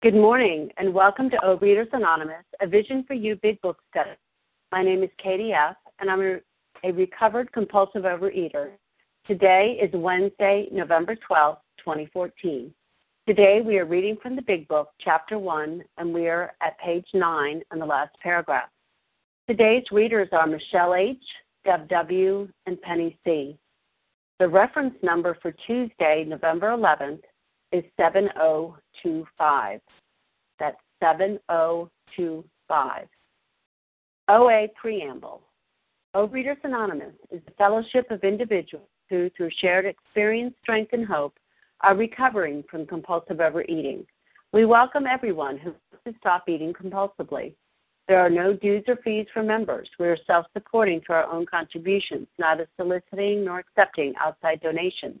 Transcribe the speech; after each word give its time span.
Good 0.00 0.14
morning, 0.14 0.70
and 0.76 0.94
welcome 0.94 1.28
to 1.28 1.36
Overeaters 1.38 1.92
Anonymous, 1.92 2.44
a 2.60 2.68
Vision 2.68 3.02
for 3.08 3.14
You 3.14 3.34
Big 3.42 3.60
Book 3.62 3.78
study. 3.90 4.12
My 4.70 4.80
name 4.80 5.02
is 5.02 5.10
Katie 5.20 5.52
F., 5.52 5.74
and 5.98 6.08
I'm 6.08 6.40
a, 6.84 6.92
recovered 6.92 7.50
compulsive 7.50 8.04
overeater. 8.04 8.70
Today 9.26 9.76
is 9.82 9.90
Wednesday, 9.92 10.68
November 10.70 11.16
12, 11.16 11.58
2014. 11.78 12.72
Today 13.26 13.60
we 13.60 13.76
are 13.76 13.86
reading 13.86 14.16
from 14.22 14.36
the 14.36 14.42
Big 14.42 14.68
Book, 14.68 14.90
Chapter 15.00 15.36
1, 15.36 15.82
and 15.96 16.14
we 16.14 16.28
are 16.28 16.52
at 16.62 16.78
page 16.78 17.08
9 17.12 17.60
in 17.72 17.78
the 17.80 17.84
last 17.84 18.14
paragraph. 18.22 18.68
Today's 19.48 19.82
readers 19.90 20.28
are 20.30 20.46
Michelle 20.46 20.94
H., 20.94 21.18
Deb 21.64 21.88
W., 21.88 22.48
and 22.66 22.80
Penny 22.82 23.18
C. 23.24 23.58
The 24.38 24.46
reference 24.46 24.94
number 25.02 25.36
for 25.42 25.50
Tuesday, 25.66 26.24
November 26.24 26.68
11th, 26.68 27.22
is 27.72 27.82
7025. 27.96 29.80
That's 30.58 30.76
7025. 31.00 33.08
OA 34.30 34.68
Preamble. 34.80 35.40
Overeaters 36.14 36.62
Anonymous 36.64 37.14
is 37.30 37.40
a 37.46 37.50
fellowship 37.52 38.10
of 38.10 38.24
individuals 38.24 38.88
who, 39.08 39.30
through 39.36 39.50
shared 39.60 39.86
experience, 39.86 40.54
strength, 40.62 40.92
and 40.92 41.06
hope, 41.06 41.38
are 41.80 41.94
recovering 41.94 42.64
from 42.70 42.86
compulsive 42.86 43.40
overeating. 43.40 44.04
We 44.52 44.64
welcome 44.64 45.06
everyone 45.06 45.58
who 45.58 45.70
wants 45.70 46.04
to 46.06 46.14
stop 46.18 46.48
eating 46.48 46.72
compulsively. 46.72 47.54
There 48.08 48.20
are 48.20 48.30
no 48.30 48.54
dues 48.54 48.84
or 48.88 48.96
fees 48.96 49.26
for 49.34 49.42
members. 49.42 49.88
We 49.98 50.08
are 50.08 50.16
self 50.26 50.46
supporting 50.54 51.02
through 51.02 51.16
our 51.16 51.30
own 51.30 51.44
contributions, 51.44 52.26
neither 52.38 52.66
soliciting 52.78 53.44
nor 53.44 53.58
accepting 53.58 54.14
outside 54.18 54.62
donations. 54.62 55.20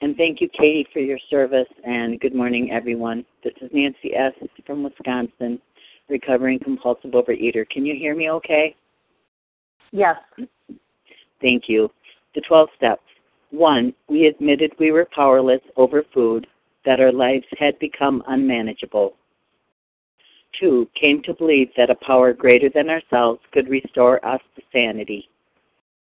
and 0.00 0.16
thank 0.16 0.40
you, 0.40 0.48
Katie, 0.48 0.86
for 0.92 1.00
your 1.00 1.18
service, 1.30 1.68
and 1.84 2.20
good 2.20 2.34
morning, 2.34 2.70
everyone. 2.70 3.24
This 3.42 3.54
is 3.60 3.70
Nancy 3.72 4.14
S. 4.14 4.32
from 4.66 4.82
Wisconsin, 4.82 5.60
recovering 6.08 6.58
compulsive 6.58 7.12
overeater. 7.12 7.68
Can 7.68 7.86
you 7.86 7.94
hear 7.94 8.14
me 8.14 8.30
okay? 8.30 8.76
Yes. 9.92 10.16
Thank 11.40 11.64
you. 11.68 11.90
The 12.34 12.42
12 12.42 12.68
steps. 12.76 13.02
One, 13.50 13.94
we 14.08 14.26
admitted 14.26 14.72
we 14.78 14.92
were 14.92 15.08
powerless 15.14 15.62
over 15.76 16.04
food, 16.12 16.46
that 16.84 17.00
our 17.00 17.12
lives 17.12 17.46
had 17.58 17.78
become 17.78 18.22
unmanageable. 18.28 19.14
Two, 20.60 20.88
came 20.98 21.22
to 21.22 21.34
believe 21.34 21.70
that 21.76 21.90
a 21.90 21.94
power 21.94 22.32
greater 22.32 22.68
than 22.68 22.90
ourselves 22.90 23.40
could 23.52 23.68
restore 23.68 24.24
us 24.26 24.40
to 24.56 24.62
sanity. 24.72 25.28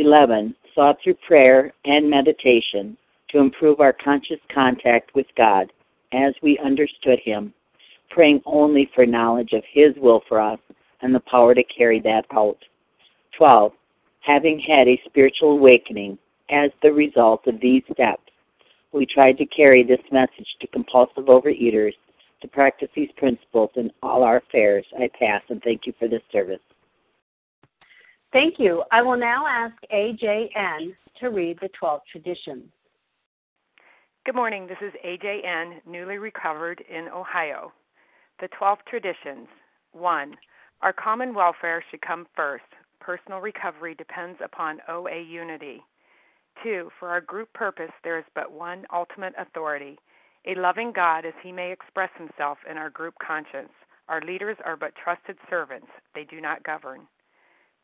11 0.00 0.54
sought 0.74 0.96
through 1.02 1.14
prayer 1.26 1.72
and 1.84 2.08
meditation 2.08 2.96
to 3.28 3.38
improve 3.38 3.80
our 3.80 3.92
conscious 3.92 4.40
contact 4.52 5.14
with 5.14 5.26
God 5.36 5.72
as 6.12 6.34
we 6.42 6.58
understood 6.58 7.20
Him, 7.20 7.52
praying 8.10 8.42
only 8.46 8.90
for 8.94 9.06
knowledge 9.06 9.52
of 9.52 9.62
His 9.70 9.94
will 9.96 10.22
for 10.28 10.40
us 10.40 10.58
and 11.02 11.14
the 11.14 11.20
power 11.20 11.54
to 11.54 11.62
carry 11.64 12.00
that 12.00 12.24
out. 12.32 12.58
12. 13.36 13.72
Having 14.20 14.60
had 14.60 14.88
a 14.88 15.00
spiritual 15.06 15.52
awakening 15.52 16.18
as 16.50 16.70
the 16.82 16.92
result 16.92 17.46
of 17.46 17.60
these 17.60 17.82
steps, 17.92 18.22
we 18.92 19.06
tried 19.06 19.38
to 19.38 19.46
carry 19.46 19.82
this 19.82 20.00
message 20.10 20.48
to 20.60 20.66
compulsive 20.66 21.24
overeaters 21.24 21.94
to 22.42 22.48
practice 22.48 22.88
these 22.94 23.10
principles 23.16 23.70
in 23.76 23.90
all 24.02 24.22
our 24.22 24.38
affairs. 24.38 24.84
I 24.98 25.08
pass 25.18 25.42
and 25.48 25.62
thank 25.62 25.86
you 25.86 25.94
for 25.98 26.08
this 26.08 26.22
service. 26.32 26.60
Thank 28.32 28.58
you. 28.58 28.84
I 28.92 29.02
will 29.02 29.16
now 29.16 29.44
ask 29.46 29.74
AJN 29.92 30.94
to 31.18 31.30
read 31.30 31.58
the 31.60 31.68
12 31.78 32.00
traditions. 32.10 32.64
Good 34.24 34.36
morning. 34.36 34.68
This 34.68 34.78
is 34.80 34.92
AJN, 35.04 35.80
newly 35.84 36.18
recovered 36.18 36.84
in 36.88 37.08
Ohio. 37.08 37.72
The 38.40 38.48
12 38.56 38.78
traditions. 38.88 39.48
1. 39.92 40.36
Our 40.82 40.92
common 40.92 41.34
welfare 41.34 41.82
should 41.90 42.02
come 42.02 42.26
first. 42.36 42.64
Personal 43.00 43.40
recovery 43.40 43.96
depends 43.96 44.38
upon 44.44 44.78
OA 44.88 45.22
unity. 45.22 45.82
2. 46.62 46.90
For 47.00 47.08
our 47.08 47.20
group 47.20 47.52
purpose, 47.52 47.90
there 48.04 48.18
is 48.18 48.24
but 48.34 48.52
one 48.52 48.84
ultimate 48.92 49.34
authority 49.38 49.98
a 50.46 50.54
loving 50.54 50.90
God 50.90 51.26
as 51.26 51.34
he 51.42 51.52
may 51.52 51.70
express 51.70 52.10
himself 52.16 52.58
in 52.70 52.78
our 52.78 52.90
group 52.90 53.14
conscience. 53.24 53.72
Our 54.08 54.22
leaders 54.22 54.56
are 54.64 54.76
but 54.76 54.94
trusted 54.94 55.36
servants, 55.50 55.88
they 56.14 56.24
do 56.24 56.40
not 56.40 56.62
govern. 56.62 57.02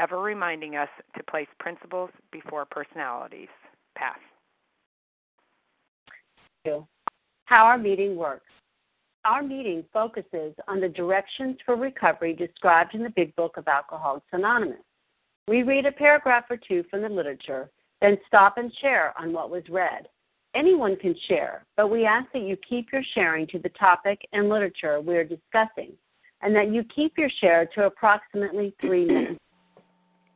ever 0.00 0.18
reminding 0.20 0.76
us 0.76 0.88
to 1.16 1.22
place 1.24 1.48
principles 1.58 2.10
before 2.32 2.64
personalities. 2.64 3.48
Pass. 3.96 4.18
How 7.44 7.64
our 7.64 7.78
meeting 7.78 8.16
works. 8.16 8.46
Our 9.24 9.42
meeting 9.42 9.84
focuses 9.92 10.54
on 10.66 10.80
the 10.80 10.88
directions 10.88 11.58
for 11.66 11.76
recovery 11.76 12.32
described 12.32 12.94
in 12.94 13.02
the 13.02 13.10
Big 13.10 13.36
Book 13.36 13.56
of 13.58 13.68
Alcoholics 13.68 14.26
Anonymous. 14.32 14.78
We 15.46 15.62
read 15.62 15.84
a 15.84 15.92
paragraph 15.92 16.44
or 16.48 16.56
two 16.56 16.84
from 16.90 17.02
the 17.02 17.08
literature, 17.08 17.70
then 18.00 18.16
stop 18.26 18.56
and 18.56 18.72
share 18.80 19.12
on 19.18 19.32
what 19.32 19.50
was 19.50 19.64
read. 19.68 20.08
Anyone 20.54 20.96
can 20.96 21.14
share, 21.28 21.66
but 21.76 21.88
we 21.88 22.06
ask 22.06 22.32
that 22.32 22.42
you 22.42 22.56
keep 22.56 22.92
your 22.92 23.02
sharing 23.14 23.46
to 23.48 23.58
the 23.58 23.68
topic 23.70 24.26
and 24.32 24.48
literature 24.48 25.00
we 25.00 25.16
are 25.16 25.24
discussing, 25.24 25.92
and 26.40 26.54
that 26.56 26.72
you 26.72 26.84
keep 26.84 27.18
your 27.18 27.30
share 27.40 27.66
to 27.74 27.84
approximately 27.84 28.74
three 28.80 29.04
minutes. 29.04 29.40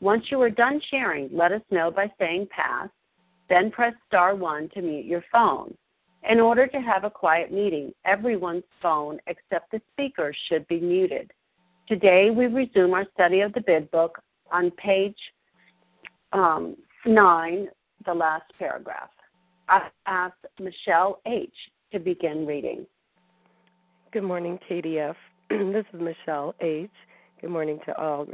Once 0.00 0.24
you 0.30 0.40
are 0.40 0.50
done 0.50 0.80
sharing, 0.90 1.28
let 1.32 1.52
us 1.52 1.62
know 1.70 1.90
by 1.90 2.10
saying 2.18 2.46
pass, 2.50 2.88
then 3.48 3.70
press 3.70 3.94
star 4.06 4.34
1 4.34 4.70
to 4.74 4.82
mute 4.82 5.06
your 5.06 5.24
phone. 5.32 5.74
In 6.28 6.40
order 6.40 6.66
to 6.66 6.78
have 6.78 7.04
a 7.04 7.10
quiet 7.10 7.52
meeting, 7.52 7.92
everyone's 8.04 8.64
phone 8.82 9.18
except 9.26 9.70
the 9.70 9.80
speaker 9.92 10.34
should 10.48 10.66
be 10.66 10.80
muted. 10.80 11.30
Today, 11.86 12.30
we 12.30 12.46
resume 12.46 12.94
our 12.94 13.06
study 13.14 13.40
of 13.40 13.52
the 13.52 13.60
Big 13.60 13.90
Book 13.92 14.20
on 14.50 14.72
page 14.72 15.16
um, 16.32 16.76
9, 17.06 17.68
the 18.04 18.14
last 18.14 18.52
paragraph. 18.58 19.10
I 19.68 19.88
ask 20.06 20.34
Michelle 20.60 21.20
H. 21.26 21.54
to 21.92 22.00
begin 22.00 22.44
reading. 22.44 22.86
Good 24.12 24.24
morning, 24.24 24.58
KDF. 24.68 25.14
this 25.50 25.84
is 25.92 26.00
Michelle 26.00 26.54
H. 26.60 26.90
Good 27.40 27.50
morning 27.50 27.78
to 27.86 27.96
all. 28.00 28.26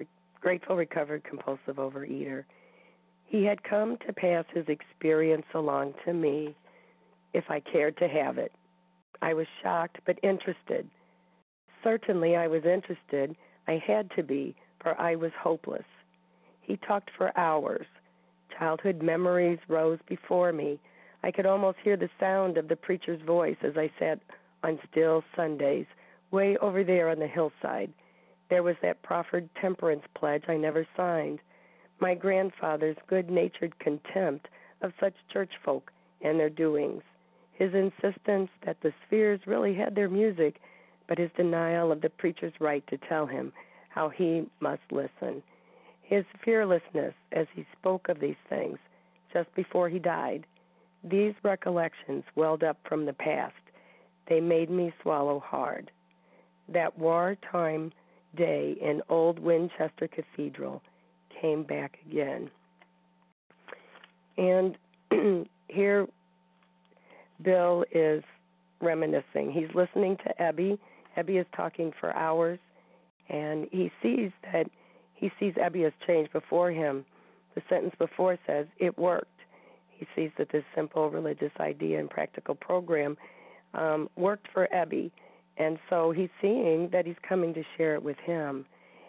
Grateful, 0.42 0.74
recovered, 0.74 1.22
compulsive 1.22 1.76
overeater. 1.76 2.44
He 3.26 3.44
had 3.44 3.62
come 3.62 3.96
to 4.04 4.12
pass 4.12 4.44
his 4.52 4.66
experience 4.66 5.46
along 5.54 5.94
to 6.04 6.12
me 6.12 6.56
if 7.32 7.44
I 7.48 7.60
cared 7.60 7.96
to 7.98 8.08
have 8.08 8.38
it. 8.38 8.50
I 9.22 9.34
was 9.34 9.46
shocked 9.62 10.00
but 10.04 10.18
interested. 10.24 10.90
Certainly, 11.84 12.34
I 12.34 12.48
was 12.48 12.64
interested. 12.64 13.36
I 13.68 13.80
had 13.86 14.10
to 14.16 14.24
be, 14.24 14.56
for 14.82 15.00
I 15.00 15.14
was 15.14 15.30
hopeless. 15.40 15.84
He 16.60 16.76
talked 16.76 17.10
for 17.16 17.36
hours. 17.38 17.86
Childhood 18.58 19.00
memories 19.00 19.60
rose 19.68 20.00
before 20.08 20.52
me. 20.52 20.80
I 21.22 21.30
could 21.30 21.46
almost 21.46 21.78
hear 21.84 21.96
the 21.96 22.10
sound 22.18 22.58
of 22.58 22.66
the 22.66 22.74
preacher's 22.74 23.22
voice 23.22 23.56
as 23.62 23.76
I 23.76 23.92
sat 23.96 24.18
on 24.64 24.80
still 24.90 25.22
Sundays, 25.36 25.86
way 26.32 26.56
over 26.56 26.82
there 26.82 27.10
on 27.10 27.20
the 27.20 27.28
hillside. 27.28 27.92
There 28.52 28.62
was 28.62 28.76
that 28.82 29.00
proffered 29.00 29.48
temperance 29.58 30.04
pledge 30.12 30.44
I 30.46 30.58
never 30.58 30.86
signed. 30.94 31.38
My 32.00 32.14
grandfather's 32.14 32.98
good 33.06 33.30
natured 33.30 33.78
contempt 33.78 34.46
of 34.82 34.92
such 35.00 35.14
church 35.32 35.52
folk 35.64 35.90
and 36.20 36.38
their 36.38 36.50
doings 36.50 37.02
his 37.52 37.72
insistence 37.72 38.50
that 38.66 38.76
the 38.82 38.92
spheres 39.06 39.40
really 39.46 39.72
had 39.72 39.94
their 39.94 40.10
music, 40.10 40.60
but 41.08 41.16
his 41.16 41.30
denial 41.34 41.90
of 41.90 42.02
the 42.02 42.10
preacher's 42.10 42.52
right 42.60 42.86
to 42.88 42.98
tell 43.08 43.24
him 43.24 43.54
how 43.88 44.10
he 44.10 44.46
must 44.60 44.82
listen. 44.90 45.42
His 46.02 46.26
fearlessness 46.44 47.14
as 47.32 47.46
he 47.54 47.64
spoke 47.78 48.10
of 48.10 48.20
these 48.20 48.36
things 48.50 48.78
just 49.32 49.54
before 49.54 49.88
he 49.88 49.98
died. 49.98 50.44
These 51.02 51.32
recollections 51.42 52.24
welled 52.36 52.62
up 52.62 52.76
from 52.86 53.06
the 53.06 53.14
past. 53.14 53.54
They 54.28 54.40
made 54.40 54.68
me 54.68 54.92
swallow 55.00 55.40
hard. 55.40 55.90
That 56.68 56.98
wartime 56.98 57.92
day 58.36 58.76
in 58.80 59.02
old 59.08 59.38
Winchester 59.38 60.08
Cathedral 60.08 60.82
came 61.40 61.62
back 61.62 61.98
again. 62.06 62.50
And 64.38 64.76
here 65.68 66.06
Bill 67.42 67.84
is 67.92 68.22
reminiscing. 68.80 69.52
He's 69.52 69.74
listening 69.74 70.16
to 70.18 70.34
Ebby. 70.40 70.78
Ebby 71.16 71.40
is 71.40 71.46
talking 71.54 71.92
for 72.00 72.14
hours, 72.14 72.58
and 73.28 73.68
he 73.70 73.90
sees 74.02 74.30
that 74.52 74.66
he 75.14 75.30
sees 75.38 75.54
Ebby 75.54 75.84
has 75.84 75.92
changed 76.06 76.32
before 76.32 76.70
him. 76.70 77.04
The 77.54 77.62
sentence 77.68 77.94
before 77.98 78.38
says, 78.46 78.66
It 78.78 78.98
worked. 78.98 79.28
He 79.90 80.06
sees 80.16 80.30
that 80.38 80.50
this 80.50 80.64
simple 80.74 81.10
religious 81.10 81.52
idea 81.60 82.00
and 82.00 82.10
practical 82.10 82.56
program 82.56 83.16
um, 83.74 84.08
worked 84.16 84.48
for 84.52 84.68
Ebby. 84.74 85.10
And 85.56 85.78
so 85.90 86.12
he's 86.12 86.30
seeing 86.40 86.88
that 86.92 87.06
he's 87.06 87.16
coming 87.26 87.54
to 87.54 87.62
share 87.76 87.94
it 87.94 88.02
with 88.02 88.18
him. 88.18 88.64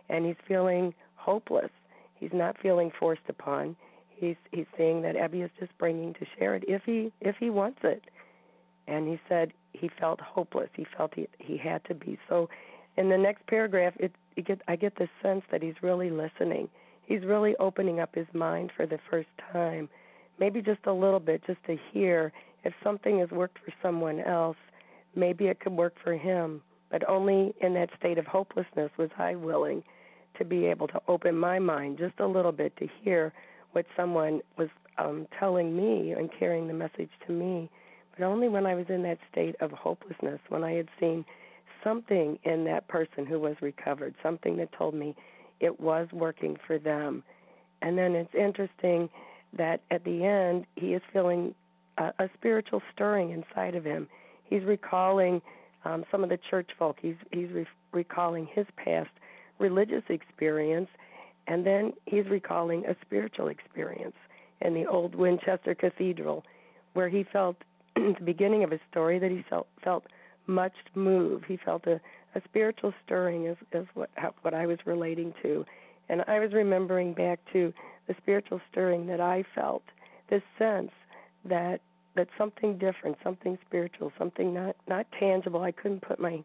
And 0.10 0.26
he's 0.26 0.36
feeling 0.48 0.94
hopeless. 1.16 1.72
He's 2.20 2.34
not 2.34 2.58
feeling 2.62 2.92
forced 3.00 3.22
upon. 3.30 3.76
He's 4.10 4.36
he's 4.52 4.66
seeing 4.78 5.02
that 5.02 5.16
Ebby 5.16 5.44
is 5.44 5.52
just 5.60 5.76
bringing 5.78 6.14
to 6.16 6.26
share 6.38 6.56
it 6.56 6.64
if 6.68 6.84
he 6.86 7.12
if 7.22 7.36
he 7.40 7.50
wants 7.50 7.80
it 7.84 8.04
and 8.88 9.08
he 9.08 9.20
said 9.30 9.54
he 9.74 9.90
felt 10.00 10.20
hopeless. 10.20 10.70
He 10.76 10.86
felt 10.98 11.14
he 11.16 11.28
he 11.40 11.58
had 11.58 11.84
to 11.86 11.94
be. 11.94 12.18
So, 12.30 12.50
in 12.98 13.10
the 13.10 13.18
next 13.18 13.46
paragraph, 13.48 13.94
it, 13.98 14.14
it 14.36 14.46
get 14.46 14.62
I 14.68 14.76
get 14.76 14.96
the 14.96 15.08
sense 15.22 15.44
that 15.52 15.62
he's 15.62 15.76
really 15.82 16.10
listening. 16.10 16.70
He's 17.06 17.24
really 17.24 17.56
opening 17.58 18.00
up 18.00 18.16
his 18.16 18.28
mind 18.34 18.72
for 18.76 18.86
the 18.86 19.00
first 19.10 19.30
time, 19.52 19.90
maybe 20.40 20.62
just 20.62 20.86
a 20.86 20.94
little 20.94 21.20
bit, 21.20 21.44
just 21.46 21.64
to 21.66 21.78
hear 21.92 22.32
if 22.64 22.74
something 22.84 23.20
has 23.20 23.30
worked 23.30 23.58
for 23.60 23.74
someone 23.82 24.22
else, 24.22 24.58
maybe 25.16 25.48
it 25.48 25.60
could 25.60 25.74
work 25.74 25.96
for 26.04 26.14
him. 26.14 26.62
But 26.90 27.08
only 27.10 27.54
in 27.62 27.74
that 27.74 27.90
state 27.98 28.18
of 28.18 28.26
hopelessness 28.26 28.92
was 28.98 29.10
I 29.18 29.36
willing 29.36 29.84
to 30.38 30.46
be 30.46 30.66
able 30.66 30.88
to 30.88 31.02
open 31.08 31.38
my 31.38 31.60
mind 31.60 31.98
just 31.98 32.20
a 32.20 32.28
little 32.28 32.52
bit 32.52 32.76
to 32.78 32.88
hear 33.02 33.34
what 33.72 33.86
someone 33.96 34.42
was 34.58 34.70
um, 34.98 35.28
telling 35.40 35.76
me 35.76 36.12
and 36.12 36.30
carrying 36.38 36.68
the 36.68 36.74
message 36.74 37.10
to 37.26 37.34
me 37.34 37.70
but 38.18 38.26
only 38.26 38.48
when 38.48 38.66
I 38.66 38.76
was 38.76 38.86
in 38.90 39.04
that 39.04 39.18
state 39.32 39.56
of 39.60 39.72
hopelessness, 39.72 40.40
when 40.50 40.64
I 40.64 40.74
had 40.74 40.88
seen 41.00 41.26
something 41.84 42.38
in 42.44 42.64
that 42.66 42.88
person 42.88 43.26
who 43.26 43.40
was 43.40 43.56
recovered, 43.62 44.14
something 44.22 44.58
that 44.58 44.72
told 44.72 44.94
me 44.94 45.16
it 45.60 45.80
was 45.80 46.08
working 46.12 46.58
for 46.66 46.78
them. 46.78 47.24
And 47.82 47.98
then 47.98 48.16
it's 48.16 48.34
interesting 48.36 49.10
that 49.58 49.82
at 49.92 50.04
the 50.04 50.24
end, 50.24 50.66
he 50.76 50.94
is 50.94 51.02
feeling 51.12 51.56
a, 51.98 52.14
a 52.20 52.30
spiritual 52.36 52.82
stirring 52.94 53.32
inside 53.32 53.76
of 53.76 53.84
him. 53.84 54.08
He's 54.46 54.64
recalling 54.64 55.42
um, 55.86 56.06
some 56.12 56.24
of 56.24 56.30
the 56.30 56.40
church 56.50 56.70
folk. 56.78 56.98
He's 57.02 57.16
he's 57.32 57.50
re- 57.50 57.68
recalling 57.92 58.48
his 58.54 58.66
past 58.78 59.10
religious 59.60 60.04
experience, 60.10 60.90
and 61.48 61.66
then 61.66 61.94
he's 62.06 62.26
recalling 62.26 62.86
a 62.86 62.96
spiritual 63.02 63.48
experience 63.48 64.16
in 64.62 64.74
the 64.74 64.86
old 64.86 65.16
Winchester 65.16 65.76
Cathedral, 65.76 66.44
where 66.94 67.10
he 67.10 67.24
felt 67.24 67.58
at 67.96 68.18
the 68.20 68.26
beginning 68.26 68.64
of 68.64 68.72
his 68.72 68.82
story 68.90 69.20
that 69.20 69.32
he 69.32 69.44
felt 69.50 69.68
felt 69.84 70.06
much 70.48 70.74
moved. 70.96 71.46
He 71.48 71.58
felt 71.58 71.86
a, 71.88 72.00
a 72.36 72.42
spiritual 72.46 72.94
stirring, 73.06 73.46
is 73.46 73.58
is 73.72 73.88
what 73.94 74.10
what 74.42 74.54
I 74.54 74.66
was 74.66 74.80
relating 74.86 75.34
to, 75.42 75.66
and 76.10 76.24
I 76.28 76.40
was 76.40 76.54
remembering 76.54 77.14
back 77.14 77.40
to 77.54 77.74
the 78.08 78.16
spiritual 78.22 78.60
stirring 78.72 79.08
that 79.08 79.22
I 79.22 79.44
felt. 79.56 79.84
This 80.30 80.42
sense 80.58 80.92
that 81.46 81.82
that 82.16 82.28
something 82.38 82.78
different, 82.78 83.18
something 83.24 83.58
spiritual, 83.66 84.12
something 84.18 84.54
not 84.54 84.76
not 84.88 85.06
tangible. 85.20 85.62
I 85.62 85.72
couldn't 85.72 86.02
put 86.02 86.20
my 86.20 86.44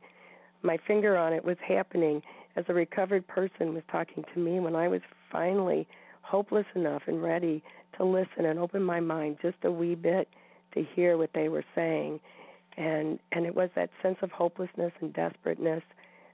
my 0.63 0.79
finger 0.87 1.17
on 1.17 1.33
it. 1.33 1.45
Was 1.45 1.57
happening, 1.67 2.23
as 2.57 2.65
a 2.69 2.75
recovered 2.75 3.27
person 3.27 3.75
was 3.75 3.83
talking 3.91 4.25
to 4.35 4.41
me 4.41 4.61
when 4.61 4.75
I 4.75 4.89
was 4.89 5.01
finally 5.31 5.87
hopeless 6.23 6.67
enough 6.75 7.03
and 7.07 7.23
ready 7.23 7.63
to 7.97 8.05
listen 8.05 8.45
and 8.45 8.59
open 8.59 8.83
my 8.83 9.01
mind 9.01 9.39
just 9.43 9.57
a 9.65 9.71
wee 9.71 9.95
bit 9.95 10.29
to 10.75 10.85
hear 10.95 11.17
what 11.17 11.31
they 11.35 11.49
were 11.49 11.65
saying. 11.75 12.21
And 12.77 13.19
and 13.33 13.47
it 13.47 13.55
was 13.55 13.71
that 13.75 13.91
sense 14.03 14.19
of 14.23 14.31
hopelessness 14.31 14.93
and 15.01 15.13
desperateness 15.13 15.83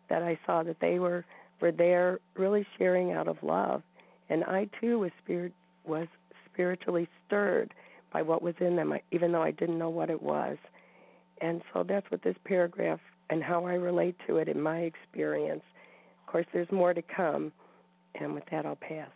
that 0.09 0.23
I 0.23 0.39
saw 0.47 0.63
that 0.63 0.81
they 0.81 0.99
were 0.99 1.25
were 1.61 1.73
there 1.73 2.21
really 2.37 2.67
sharing 2.79 3.13
out 3.13 3.29
of 3.29 3.43
love. 3.43 3.83
And 4.29 4.45
I 4.45 4.69
too 4.81 4.99
was 5.01 5.11
spirit 5.23 5.53
was 5.85 6.07
spiritually 6.53 7.09
stirred 7.27 7.73
by 8.15 8.23
what 8.23 8.41
was 8.41 8.55
in 8.61 8.77
them 8.77 8.95
even 9.13 9.31
though 9.31 9.43
I 9.43 9.51
didn't 9.51 9.79
know 9.79 9.91
what 9.91 10.09
it 10.09 10.23
was 10.23 10.57
and 11.43 11.61
so 11.75 11.85
that's 11.87 12.11
what 12.11 12.23
this 12.23 12.37
paragraph 12.47 13.01
and 13.29 13.43
how 13.43 13.67
I 13.67 13.75
relate 13.75 14.17
to 14.27 14.39
it 14.39 14.49
in 14.49 14.59
my 14.59 14.79
experience 14.79 15.63
of 16.23 16.33
course 16.33 16.47
there's 16.55 16.73
more 16.73 16.95
to 16.95 17.03
come 17.03 17.53
and 18.15 18.33
with 18.33 18.45
that 18.51 18.65
I'll 18.65 18.77
pass 18.77 19.11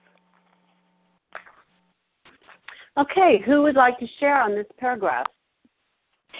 Okay, 2.99 3.41
who 3.47 3.63
would 3.63 3.77
like 3.77 3.97
to 4.01 4.07
share 4.19 4.43
on 4.43 4.57
this 4.57 4.67
paragraph? 4.77 5.27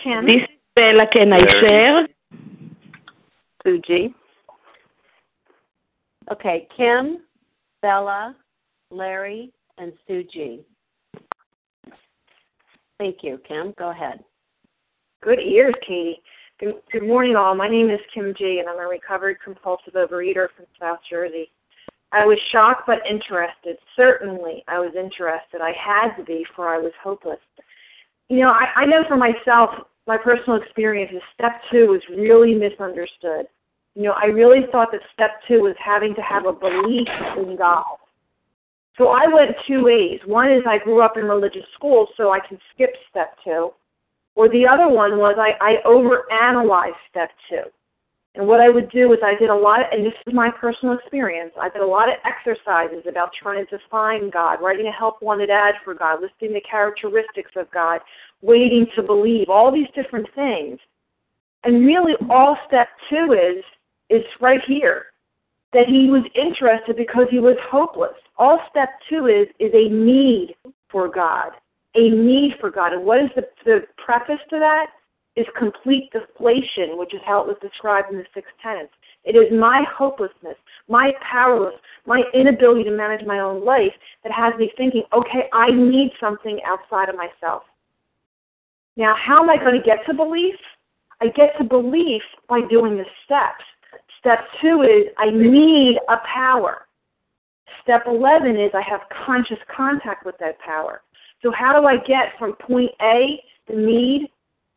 Kim. 0.03 0.27
This 0.27 0.43
is 0.43 0.49
Bella. 0.75 1.07
Can 1.13 1.33
I 1.33 1.39
share? 1.61 2.09
Suji. 3.65 4.13
Okay, 6.33 6.67
Kim, 6.77 7.19
Bella, 7.81 8.35
Larry, 8.91 9.53
and 9.79 9.93
Suji. 10.09 10.65
Thank 12.99 13.19
you, 13.23 13.41
Kim. 13.47 13.75
Go 13.79 13.91
ahead. 13.91 14.25
Good 15.23 15.39
ears, 15.41 15.75
Katie. 15.87 16.21
Good, 16.59 16.75
good 16.91 17.05
morning, 17.05 17.37
all. 17.37 17.55
My 17.55 17.69
name 17.69 17.91
is 17.91 18.01
Kim 18.13 18.35
G, 18.37 18.59
and 18.59 18.69
I'm 18.69 18.81
a 18.81 18.89
recovered 18.89 19.39
compulsive 19.43 19.95
overeater 19.95 20.49
from 20.57 20.67
South 20.81 20.99
Jersey. 21.09 21.51
I 22.11 22.25
was 22.25 22.39
shocked 22.51 22.83
but 22.87 22.99
interested. 23.09 23.77
Certainly, 23.95 24.65
I 24.67 24.79
was 24.79 24.93
interested. 24.97 25.61
I 25.61 25.73
had 25.73 26.17
to 26.17 26.25
be, 26.25 26.45
for 26.57 26.69
I 26.69 26.79
was 26.79 26.93
hopeless. 27.03 27.39
You 28.29 28.41
know, 28.41 28.51
I, 28.51 28.83
I 28.83 28.87
know 28.87 29.05
for 29.07 29.17
myself, 29.17 29.71
my 30.07 30.17
personal 30.17 30.61
experience 30.61 31.13
is 31.15 31.23
step 31.35 31.61
two 31.71 31.89
was 31.89 32.01
really 32.11 32.55
misunderstood. 32.55 33.47
You 33.95 34.05
know, 34.05 34.15
I 34.21 34.27
really 34.27 34.67
thought 34.73 34.89
that 34.93 35.03
step 35.13 35.33
two 35.47 35.61
was 35.61 35.77
having 35.79 36.15
to 36.15 36.23
have 36.23 36.47
a 36.47 36.53
belief 36.53 37.09
in 37.37 37.57
God. 37.57 37.98
So 38.99 39.09
I 39.09 39.27
went 39.29 39.53
two 39.67 39.85
ways. 39.85 40.19
One 40.27 40.53
is 40.53 40.63
I 40.67 40.79
grew 40.79 41.03
up 41.03 41.17
in 41.17 41.25
religious 41.25 41.63
schools, 41.75 42.09
so 42.17 42.33
I 42.33 42.41
can 42.41 42.59
skip 42.75 42.91
step 43.09 43.37
two. 43.45 43.71
Or 44.35 44.49
the 44.49 44.67
other 44.67 44.89
one 44.89 45.19
was 45.19 45.37
I, 45.39 45.53
I 45.61 45.77
overanalyzed 45.87 46.99
step 47.09 47.31
two. 47.49 47.63
And 48.35 48.47
what 48.47 48.61
I 48.61 48.69
would 48.69 48.91
do 48.91 49.13
is 49.13 49.19
I 49.25 49.35
did 49.37 49.51
a 49.51 49.55
lot, 49.55 49.81
of, 49.81 49.87
and 49.91 50.05
this 50.05 50.13
is 50.27 50.35
my 50.35 50.51
personal 50.51 50.97
experience, 50.97 51.53
I 51.61 51.69
did 51.71 51.83
a 51.83 51.87
lot 51.87 52.09
of 52.09 52.17
exercises 52.25 53.05
about 53.09 53.31
trying 53.41 53.67
to 53.67 53.79
find 53.91 54.31
God, 54.31 54.59
writing 54.61 54.87
a 54.87 54.93
help 54.93 55.23
wanted 55.23 55.51
ad 55.51 55.75
for 55.85 55.95
God, 55.95 56.21
listing 56.21 56.53
the 56.53 56.61
characteristics 56.61 57.51
of 57.57 57.71
God, 57.73 58.01
waiting 58.43 58.87
to 58.95 59.03
believe, 59.03 59.49
all 59.49 59.73
these 59.73 59.89
different 59.95 60.29
things. 60.35 60.79
And 61.65 61.85
really 61.85 62.13
all 62.31 62.57
step 62.67 62.89
two 63.11 63.33
is, 63.33 63.65
is 64.09 64.25
right 64.41 64.61
here, 64.69 65.07
that 65.73 65.89
he 65.89 66.09
was 66.09 66.23
interested 66.35 66.97
because 66.97 67.27
he 67.31 67.41
was 67.41 67.57
hopeless. 67.69 68.15
All 68.39 68.61
step 68.71 68.91
two 69.09 69.27
is, 69.27 69.49
is 69.59 69.73
a 69.75 69.89
need 69.89 70.55
for 70.91 71.09
God, 71.09 71.51
a 71.95 72.11
need 72.11 72.55
for 72.61 72.71
God. 72.71 72.93
And 72.93 73.05
what 73.05 73.21
is 73.21 73.31
the, 73.35 73.49
the 73.65 73.81
preface 73.97 74.41
to 74.51 74.59
that? 74.59 74.87
is 75.39 75.47
complete 75.57 76.11
deflation, 76.11 76.99
which 76.99 77.15
is 77.15 77.21
how 77.25 77.41
it 77.41 77.47
was 77.47 77.57
described 77.63 78.11
in 78.11 78.19
the 78.19 78.25
six 78.35 78.49
tenets. 78.61 78.93
It 79.23 79.37
is 79.37 79.57
my 79.57 79.85
hopelessness, 79.89 80.57
my 80.89 81.13
powerlessness, 81.21 81.81
my 82.07 82.23
inability 82.35 82.83
to 82.85 82.91
manage 82.91 83.25
my 83.25 83.39
own 83.39 83.65
life 83.65 83.93
that 84.25 84.33
has 84.33 84.53
me 84.59 84.73
thinking, 84.77 85.05
okay, 85.13 85.49
I 85.53 85.71
need 85.71 86.11
something 86.19 86.59
outside 86.67 87.09
of 87.09 87.15
myself. 87.15 87.63
Now, 88.97 89.15
how 89.17 89.41
am 89.41 89.49
I 89.49 89.57
going 89.57 89.81
to 89.81 89.85
get 89.85 90.05
to 90.07 90.15
belief? 90.15 90.57
I 91.21 91.29
get 91.29 91.57
to 91.59 91.65
belief 91.65 92.23
by 92.49 92.63
doing 92.69 92.97
the 92.97 93.05
steps. 93.25 93.65
Step 94.19 94.41
two 94.61 94.83
is 94.83 95.07
I 95.19 95.31
need 95.31 95.99
a 96.09 96.17
power. 96.35 96.88
Step 97.83 98.03
11 98.07 98.57
is 98.57 98.71
I 98.75 98.83
have 98.83 99.01
conscious 99.27 99.59
contact 99.75 100.25
with 100.27 100.37
that 100.39 100.59
power. 100.61 101.03
So, 101.43 101.53
how 101.53 101.79
do 101.79 101.87
I 101.87 101.97
get 101.97 102.33
from 102.39 102.55
point 102.55 102.91
A, 103.01 103.43
the 103.69 103.77
need, 103.77 104.29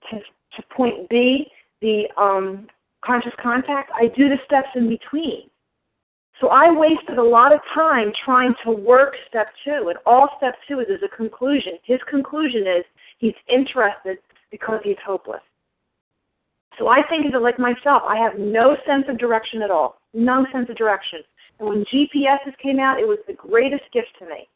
to 0.10 0.20
to 0.20 0.64
point 0.76 1.10
B, 1.10 1.48
the 1.82 2.04
um, 2.18 2.68
conscious 3.04 3.34
contact, 3.42 3.92
I 3.94 4.08
do 4.08 4.30
the 4.30 4.38
steps 4.46 4.70
in 4.76 4.90
between. 4.90 5.50
So 6.40 6.48
I 6.48 6.72
wasted 6.72 7.20
a 7.20 7.24
lot 7.24 7.54
of 7.54 7.60
time 7.74 8.12
trying 8.26 8.56
to 8.66 8.72
work 8.72 9.14
step 9.30 9.48
two, 9.64 9.90
and 9.90 10.00
all 10.06 10.28
step 10.38 10.56
two 10.68 10.80
is, 10.80 10.88
is 10.88 11.02
a 11.04 11.16
conclusion. 11.16 11.74
His 11.84 12.00
conclusion 12.10 12.62
is 12.62 12.84
he's 13.20 13.36
interested 13.48 14.18
because 14.50 14.82
he's 14.84 14.98
hopeless. 15.06 15.42
So 16.80 16.88
I 16.88 17.04
think 17.08 17.28
of 17.28 17.36
it 17.36 17.42
like 17.44 17.60
myself. 17.60 18.02
I 18.08 18.18
have 18.18 18.40
no 18.40 18.76
sense 18.88 19.06
of 19.08 19.20
direction 19.20 19.62
at 19.62 19.70
all. 19.70 19.98
No 20.14 20.46
sense 20.52 20.68
of 20.70 20.76
direction. 20.78 21.20
And 21.62 21.70
when 21.70 21.86
GPSs 21.86 22.58
came 22.62 22.80
out, 22.80 23.00
it 23.00 23.08
was 23.08 23.20
the 23.28 23.34
greatest 23.34 23.84
gift 23.94 24.10
to 24.20 24.26
me. 24.26 24.50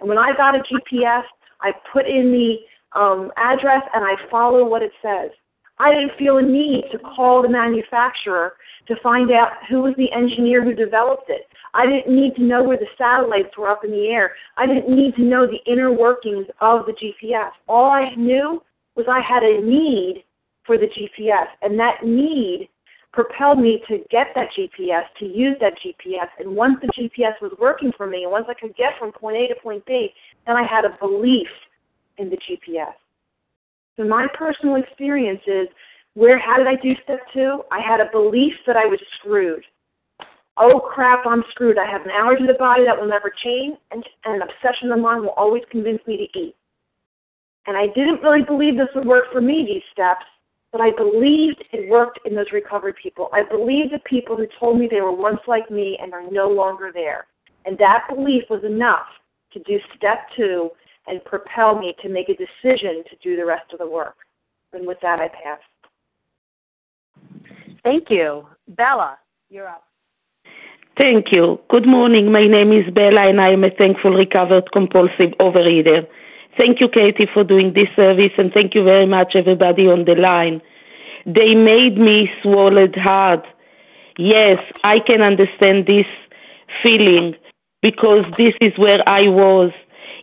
And 0.00 0.08
when 0.08 0.18
I 0.18 0.36
got 0.36 0.56
a 0.56 0.58
GPS, 0.58 1.22
I 1.60 1.72
put 1.92 2.06
in 2.06 2.32
the 2.32 2.98
um, 2.98 3.30
address 3.36 3.82
and 3.94 4.04
I 4.04 4.16
follow 4.30 4.68
what 4.68 4.82
it 4.82 4.90
says. 5.00 5.30
I 5.78 5.92
didn't 5.92 6.18
feel 6.18 6.38
a 6.38 6.42
need 6.42 6.84
to 6.90 6.98
call 6.98 7.40
the 7.40 7.48
manufacturer 7.48 8.54
to 8.88 8.96
find 9.00 9.30
out 9.30 9.50
who 9.68 9.82
was 9.82 9.94
the 9.96 10.10
engineer 10.12 10.62
who 10.62 10.74
developed 10.74 11.28
it. 11.30 11.42
I 11.72 11.86
didn't 11.86 12.14
need 12.14 12.34
to 12.36 12.42
know 12.42 12.64
where 12.64 12.78
the 12.78 12.86
satellites 12.98 13.56
were 13.56 13.68
up 13.68 13.84
in 13.84 13.92
the 13.92 14.08
air. 14.08 14.32
I 14.56 14.66
didn't 14.66 14.94
need 14.94 15.14
to 15.14 15.22
know 15.22 15.46
the 15.46 15.72
inner 15.72 15.92
workings 15.92 16.46
of 16.60 16.86
the 16.86 16.92
GPS. 16.92 17.50
All 17.68 17.90
I 17.90 18.14
knew 18.16 18.60
was 18.96 19.06
I 19.08 19.20
had 19.20 19.42
a 19.44 19.60
need 19.60 20.24
for 20.66 20.78
the 20.78 20.86
GPS, 20.86 21.46
and 21.62 21.78
that 21.78 22.04
need 22.04 22.68
propelled 23.14 23.60
me 23.60 23.80
to 23.88 23.98
get 24.10 24.28
that 24.34 24.48
GPS, 24.58 25.04
to 25.20 25.24
use 25.24 25.56
that 25.60 25.74
GPS. 25.78 26.28
And 26.38 26.56
once 26.56 26.76
the 26.82 26.88
GPS 26.88 27.40
was 27.40 27.52
working 27.60 27.92
for 27.96 28.06
me, 28.06 28.24
and 28.24 28.32
once 28.32 28.46
I 28.48 28.54
could 28.54 28.76
get 28.76 28.98
from 28.98 29.12
point 29.12 29.36
A 29.36 29.46
to 29.48 29.60
point 29.62 29.86
B, 29.86 30.08
then 30.46 30.56
I 30.56 30.66
had 30.68 30.84
a 30.84 30.96
belief 30.98 31.46
in 32.18 32.28
the 32.28 32.36
GPS. 32.36 32.94
So 33.96 34.04
my 34.04 34.26
personal 34.36 34.76
experience 34.76 35.40
is 35.46 35.68
where 36.14 36.38
how 36.38 36.56
did 36.56 36.66
I 36.66 36.74
do 36.82 36.94
step 37.04 37.20
two? 37.32 37.62
I 37.70 37.80
had 37.80 38.00
a 38.00 38.10
belief 38.10 38.54
that 38.66 38.76
I 38.76 38.86
was 38.86 38.98
screwed. 39.18 39.64
Oh 40.56 40.80
crap, 40.80 41.26
I'm 41.26 41.42
screwed. 41.50 41.78
I 41.78 41.90
have 41.90 42.02
an 42.02 42.10
allergy 42.10 42.46
to 42.46 42.52
the 42.52 42.58
body 42.58 42.84
that 42.84 42.98
will 42.98 43.08
never 43.08 43.32
change 43.44 43.76
and, 43.90 44.04
and 44.24 44.42
an 44.42 44.48
obsession 44.48 44.90
of 44.92 44.98
mine 44.98 45.22
will 45.22 45.34
always 45.36 45.62
convince 45.70 46.00
me 46.06 46.16
to 46.16 46.38
eat. 46.38 46.54
And 47.66 47.76
I 47.76 47.86
didn't 47.86 48.22
really 48.22 48.42
believe 48.42 48.76
this 48.76 48.88
would 48.94 49.06
work 49.06 49.24
for 49.32 49.40
me, 49.40 49.64
these 49.66 49.82
steps, 49.92 50.26
but 50.74 50.80
I 50.80 50.90
believed 50.90 51.62
it 51.70 51.88
worked 51.88 52.18
in 52.26 52.34
those 52.34 52.50
recovered 52.52 52.96
people. 53.00 53.28
I 53.32 53.44
believed 53.44 53.92
the 53.92 54.00
people 54.00 54.36
who 54.36 54.48
told 54.58 54.76
me 54.76 54.88
they 54.90 55.02
were 55.02 55.14
once 55.14 55.38
like 55.46 55.70
me 55.70 55.96
and 56.02 56.12
are 56.12 56.28
no 56.32 56.48
longer 56.48 56.90
there. 56.92 57.26
And 57.64 57.78
that 57.78 58.06
belief 58.12 58.42
was 58.50 58.64
enough 58.64 59.06
to 59.52 59.60
do 59.60 59.78
step 59.96 60.26
two 60.36 60.70
and 61.06 61.24
propel 61.24 61.78
me 61.78 61.94
to 62.02 62.08
make 62.08 62.28
a 62.28 62.34
decision 62.34 63.04
to 63.08 63.16
do 63.22 63.36
the 63.36 63.44
rest 63.44 63.72
of 63.72 63.78
the 63.78 63.88
work. 63.88 64.16
And 64.72 64.84
with 64.84 64.98
that, 65.00 65.20
I 65.20 65.28
pass. 65.28 65.60
Thank 67.84 68.10
you. 68.10 68.44
Bella, 68.66 69.18
you're 69.50 69.68
up. 69.68 69.84
Thank 70.98 71.26
you. 71.30 71.60
Good 71.70 71.86
morning. 71.86 72.32
My 72.32 72.48
name 72.48 72.72
is 72.72 72.92
Bella, 72.92 73.28
and 73.28 73.40
I 73.40 73.50
am 73.50 73.62
a 73.62 73.70
thankful 73.70 74.10
recovered 74.10 74.72
compulsive 74.72 75.34
overeater. 75.38 76.04
Thank 76.56 76.80
you, 76.80 76.88
Katie, 76.88 77.28
for 77.32 77.44
doing 77.44 77.72
this 77.74 77.88
service, 77.96 78.32
and 78.38 78.52
thank 78.52 78.74
you 78.74 78.84
very 78.84 79.06
much, 79.06 79.34
everybody 79.34 79.86
on 79.88 80.04
the 80.04 80.14
line. 80.14 80.60
They 81.26 81.54
made 81.54 81.98
me 81.98 82.30
swallowed 82.42 82.96
hard. 82.96 83.42
Yes, 84.18 84.58
I 84.84 85.00
can 85.00 85.20
understand 85.22 85.86
this 85.86 86.06
feeling 86.82 87.34
because 87.82 88.24
this 88.38 88.54
is 88.60 88.72
where 88.78 89.06
I 89.08 89.22
was 89.28 89.72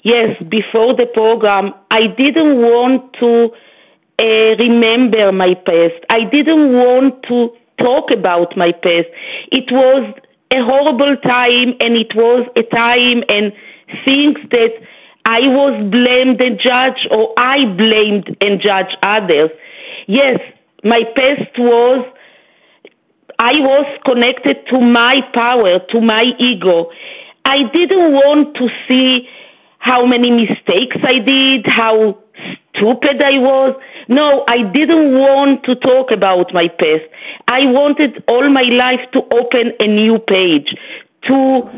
yes, 0.03 0.41
before 0.50 0.95
the 0.95 1.05
program, 1.05 1.73
I 1.89 2.07
didn't 2.07 2.57
want 2.57 3.13
to 3.19 3.51
uh, 4.19 4.55
remember 4.57 5.31
my 5.31 5.53
past. 5.53 6.03
I 6.09 6.23
didn't 6.25 6.73
want 6.73 7.23
to 7.23 7.50
talk 7.77 8.11
about 8.11 8.55
my 8.57 8.71
past. 8.71 9.07
It 9.51 9.71
was 9.71 10.13
a 10.51 10.63
horrible 10.63 11.15
time, 11.17 11.73
and 11.79 11.95
it 11.95 12.13
was 12.15 12.47
a 12.55 12.63
time 12.63 13.23
and 13.29 13.53
things 14.05 14.38
that 14.51 14.73
I 15.31 15.47
was 15.47 15.73
blamed 15.89 16.41
and 16.41 16.59
judged, 16.59 17.07
or 17.09 17.33
I 17.38 17.63
blamed 17.83 18.35
and 18.41 18.59
judged 18.59 18.97
others. 19.01 19.50
Yes, 20.05 20.41
my 20.83 21.03
past 21.15 21.57
was. 21.57 22.05
I 23.39 23.53
was 23.53 23.85
connected 24.05 24.57
to 24.71 24.81
my 24.81 25.21
power, 25.33 25.79
to 25.91 26.01
my 26.01 26.25
ego. 26.38 26.91
I 27.45 27.63
didn't 27.71 28.11
want 28.11 28.55
to 28.57 28.67
see 28.88 29.29
how 29.79 30.05
many 30.05 30.31
mistakes 30.31 30.97
I 31.01 31.19
did, 31.19 31.65
how 31.65 32.17
stupid 32.75 33.23
I 33.23 33.38
was. 33.39 33.73
No, 34.09 34.43
I 34.50 34.63
didn't 34.63 35.17
want 35.17 35.63
to 35.63 35.75
talk 35.75 36.11
about 36.11 36.53
my 36.53 36.67
past. 36.67 37.07
I 37.47 37.61
wanted 37.67 38.21
all 38.27 38.50
my 38.50 38.67
life 38.83 39.09
to 39.13 39.21
open 39.31 39.71
a 39.79 39.88
new 39.88 40.19
page, 40.19 40.75
to 41.27 41.69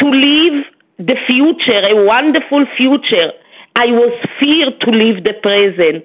to 0.00 0.06
live 0.06 0.64
the 1.06 1.16
future, 1.26 1.80
a 1.86 2.04
wonderful 2.04 2.64
future. 2.76 3.32
I 3.76 3.86
was 3.86 4.12
feared 4.38 4.80
to 4.82 4.90
leave 4.90 5.24
the 5.24 5.34
present. 5.42 6.04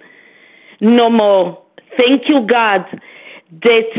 No 0.81 1.09
more. 1.09 1.61
Thank 1.97 2.27
you, 2.27 2.45
God, 2.47 2.85
that 3.63 3.89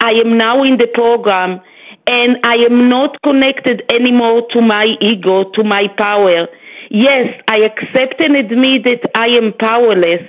I 0.00 0.10
am 0.12 0.36
now 0.38 0.62
in 0.62 0.78
the 0.78 0.86
program 0.86 1.60
and 2.06 2.38
I 2.44 2.54
am 2.56 2.88
not 2.88 3.20
connected 3.22 3.82
anymore 3.90 4.46
to 4.52 4.60
my 4.60 4.86
ego, 5.00 5.50
to 5.50 5.64
my 5.64 5.88
power. 5.96 6.46
Yes, 6.90 7.40
I 7.48 7.58
accept 7.58 8.20
and 8.20 8.36
admit 8.36 8.84
that 8.84 9.10
I 9.16 9.26
am 9.26 9.52
powerless. 9.58 10.22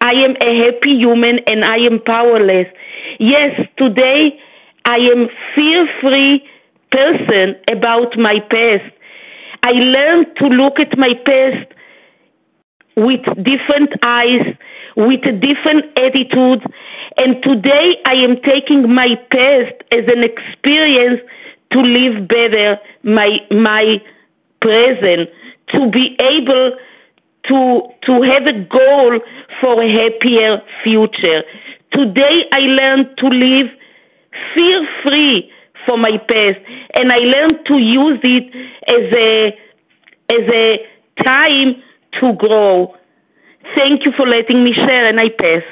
I 0.00 0.12
am 0.12 0.36
a 0.42 0.64
happy 0.64 0.96
human 0.96 1.40
and 1.48 1.64
I 1.64 1.78
am 1.78 2.00
powerless. 2.00 2.68
Yes, 3.18 3.58
today 3.76 4.38
I 4.84 4.96
am 4.98 5.28
fear 5.54 5.88
free 6.00 6.44
person 6.92 7.56
about 7.70 8.16
my 8.16 8.38
past. 8.50 8.92
I 9.66 9.72
learned 9.72 10.26
to 10.36 10.46
look 10.46 10.78
at 10.78 10.96
my 10.96 11.12
past 11.24 11.66
with 12.96 13.24
different 13.42 13.90
eyes, 14.04 14.46
with 14.94 15.26
a 15.26 15.32
different 15.32 15.86
attitude. 15.98 16.62
And 17.16 17.42
today 17.42 17.96
I 18.06 18.14
am 18.26 18.36
taking 18.42 18.94
my 18.94 19.16
past 19.32 19.74
as 19.90 20.04
an 20.06 20.22
experience 20.22 21.20
to 21.72 21.80
live 21.80 22.28
better 22.28 22.78
my 23.02 23.38
my 23.50 24.00
present, 24.60 25.30
to 25.74 25.90
be 25.90 26.16
able 26.20 26.76
to 27.48 27.82
to 28.06 28.22
have 28.22 28.46
a 28.46 28.58
goal 28.78 29.18
for 29.60 29.82
a 29.82 29.90
happier 29.90 30.62
future. 30.84 31.42
Today 31.90 32.44
I 32.52 32.60
learned 32.60 33.16
to 33.18 33.26
live 33.26 33.66
fear 34.54 34.86
free 35.02 35.50
for 35.86 35.96
my 35.96 36.18
past 36.28 36.58
and 36.94 37.12
I 37.12 37.18
learned 37.18 37.66
to 37.66 37.78
use 37.78 38.18
it 38.22 38.52
as 38.88 39.12
a 39.12 39.56
as 40.28 40.48
a 40.52 41.22
time 41.22 41.82
to 42.20 42.32
grow. 42.34 42.94
Thank 43.76 44.04
you 44.04 44.12
for 44.16 44.26
letting 44.26 44.64
me 44.64 44.72
share, 44.72 45.06
and 45.06 45.20
I 45.20 45.28
pass. 45.28 45.62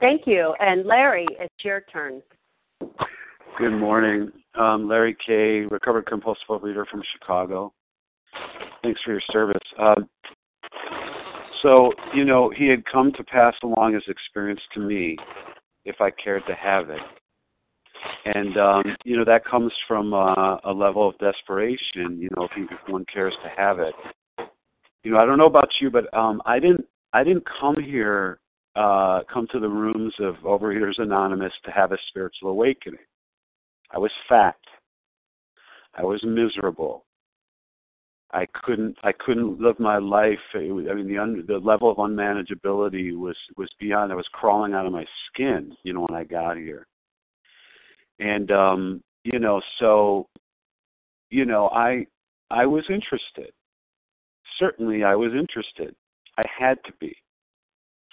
Thank 0.00 0.26
you. 0.26 0.54
And 0.60 0.84
Larry, 0.84 1.26
it's 1.38 1.64
your 1.64 1.82
turn. 1.92 2.22
Good 3.58 3.72
morning. 3.72 4.30
Um, 4.58 4.88
Larry 4.88 5.16
K., 5.26 5.66
recovered 5.70 6.06
compulsive 6.06 6.44
overeater 6.48 6.86
from 6.86 7.02
Chicago. 7.12 7.72
Thanks 8.82 9.00
for 9.04 9.12
your 9.12 9.22
service. 9.32 9.62
Um, 9.78 10.08
so, 11.62 11.92
you 12.14 12.24
know, 12.24 12.50
he 12.54 12.66
had 12.66 12.84
come 12.90 13.12
to 13.12 13.24
pass 13.24 13.54
along 13.62 13.94
his 13.94 14.02
experience 14.08 14.60
to 14.74 14.80
me 14.80 15.16
if 15.84 16.00
I 16.00 16.10
cared 16.10 16.42
to 16.46 16.54
have 16.54 16.90
it. 16.90 17.00
And, 18.24 18.56
um, 18.56 18.96
you 19.04 19.16
know, 19.16 19.24
that 19.24 19.44
comes 19.44 19.72
from 19.86 20.14
uh, 20.14 20.56
a 20.64 20.72
level 20.72 21.08
of 21.08 21.18
desperation, 21.18 22.18
you 22.18 22.28
know, 22.36 22.44
if, 22.44 22.50
you 22.56 22.64
if 22.70 22.88
one 22.88 23.04
cares 23.12 23.34
to 23.42 23.50
have 23.56 23.78
it 23.78 23.94
you 25.04 25.12
know, 25.12 25.18
I 25.18 25.26
don't 25.26 25.38
know 25.38 25.46
about 25.46 25.68
you, 25.80 25.90
but 25.90 26.12
um, 26.16 26.42
I 26.46 26.58
didn't 26.58 26.84
I 27.12 27.22
didn't 27.22 27.44
come 27.60 27.76
here 27.80 28.40
uh, 28.74 29.20
come 29.32 29.46
to 29.52 29.60
the 29.60 29.68
rooms 29.68 30.14
of 30.18 30.34
Overeaters 30.36 30.98
Anonymous 30.98 31.52
to 31.64 31.70
have 31.70 31.92
a 31.92 31.98
spiritual 32.08 32.50
awakening. 32.50 32.98
I 33.92 33.98
was 33.98 34.10
fat. 34.28 34.56
I 35.96 36.02
was 36.02 36.20
miserable. 36.24 37.04
I 38.32 38.46
couldn't 38.64 38.96
I 39.04 39.12
couldn't 39.12 39.60
live 39.60 39.78
my 39.78 39.98
life. 39.98 40.38
I 40.54 40.58
mean 40.58 41.06
the 41.06 41.18
un, 41.18 41.44
the 41.46 41.58
level 41.58 41.90
of 41.90 41.98
unmanageability 41.98 43.16
was 43.16 43.36
was 43.56 43.68
beyond. 43.78 44.10
I 44.10 44.16
was 44.16 44.26
crawling 44.32 44.72
out 44.72 44.86
of 44.86 44.92
my 44.92 45.04
skin, 45.28 45.76
you 45.82 45.92
know, 45.92 46.06
when 46.08 46.18
I 46.18 46.24
got 46.24 46.56
here. 46.56 46.86
And 48.18 48.50
um, 48.50 49.02
you 49.24 49.38
know, 49.38 49.60
so 49.78 50.26
you 51.30 51.44
know, 51.44 51.68
I 51.68 52.06
I 52.50 52.66
was 52.66 52.84
interested 52.88 53.52
certainly 54.58 55.04
I 55.04 55.14
was 55.14 55.32
interested. 55.32 55.94
I 56.38 56.44
had 56.58 56.78
to 56.84 56.92
be, 57.00 57.16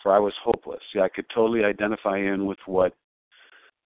for 0.01 0.13
I 0.13 0.19
was 0.19 0.33
hopeless. 0.43 0.81
Yeah, 0.93 1.03
I 1.03 1.09
could 1.09 1.25
totally 1.33 1.63
identify 1.63 2.17
in 2.17 2.45
with 2.45 2.59
what 2.65 2.93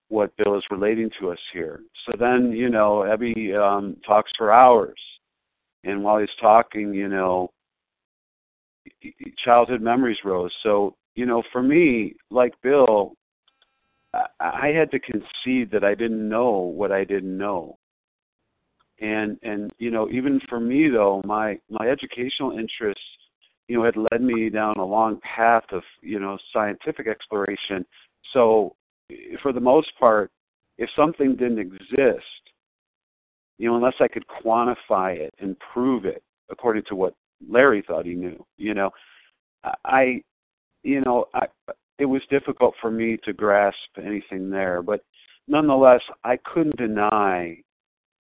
what 0.09 0.35
Bill 0.37 0.55
is 0.55 0.63
relating 0.69 1.09
to 1.19 1.31
us 1.31 1.39
here. 1.51 1.81
So 2.05 2.15
then, 2.19 2.51
you 2.51 2.69
know, 2.69 3.03
Ebby 3.07 3.55
um, 3.57 3.97
talks 4.05 4.31
for 4.37 4.51
hours, 4.51 4.99
and 5.83 6.03
while 6.03 6.19
he's 6.19 6.29
talking, 6.39 6.93
you 6.93 7.07
know, 7.07 7.49
childhood 9.43 9.81
memories 9.81 10.19
rose. 10.23 10.51
So, 10.61 10.95
you 11.15 11.25
know, 11.25 11.41
for 11.51 11.63
me, 11.63 12.13
like 12.29 12.53
Bill, 12.61 13.13
I 14.39 14.67
had 14.67 14.91
to 14.91 14.99
concede 14.99 15.71
that 15.71 15.83
I 15.83 15.95
didn't 15.95 16.27
know 16.27 16.51
what 16.51 16.91
I 16.91 17.03
didn't 17.03 17.37
know. 17.37 17.77
And 19.01 19.37
and 19.43 19.71
you 19.77 19.91
know 19.91 20.09
even 20.09 20.39
for 20.47 20.59
me 20.59 20.89
though 20.89 21.21
my 21.25 21.59
my 21.69 21.87
educational 21.87 22.57
interests 22.57 23.03
you 23.67 23.77
know 23.77 23.83
had 23.83 23.97
led 23.97 24.21
me 24.21 24.49
down 24.49 24.77
a 24.77 24.85
long 24.85 25.19
path 25.21 25.65
of 25.71 25.83
you 26.01 26.19
know 26.19 26.37
scientific 26.53 27.07
exploration. 27.07 27.85
So 28.31 28.75
for 29.41 29.51
the 29.51 29.59
most 29.59 29.91
part 29.99 30.31
if 30.77 30.89
something 30.95 31.35
didn't 31.35 31.59
exist 31.59 32.25
you 33.57 33.69
know 33.69 33.75
unless 33.75 33.93
i 33.99 34.07
could 34.07 34.25
quantify 34.27 35.15
it 35.15 35.33
and 35.39 35.55
prove 35.73 36.05
it 36.05 36.23
according 36.49 36.83
to 36.87 36.95
what 36.95 37.13
larry 37.49 37.83
thought 37.85 38.05
he 38.05 38.13
knew 38.13 38.43
you 38.57 38.73
know 38.73 38.89
i 39.85 40.21
you 40.83 41.01
know 41.01 41.25
i 41.33 41.45
it 41.97 42.05
was 42.05 42.21
difficult 42.29 42.73
for 42.81 42.91
me 42.91 43.17
to 43.23 43.33
grasp 43.33 43.77
anything 44.03 44.49
there 44.49 44.81
but 44.81 45.01
nonetheless 45.47 46.01
i 46.23 46.37
couldn't 46.37 46.77
deny 46.77 47.57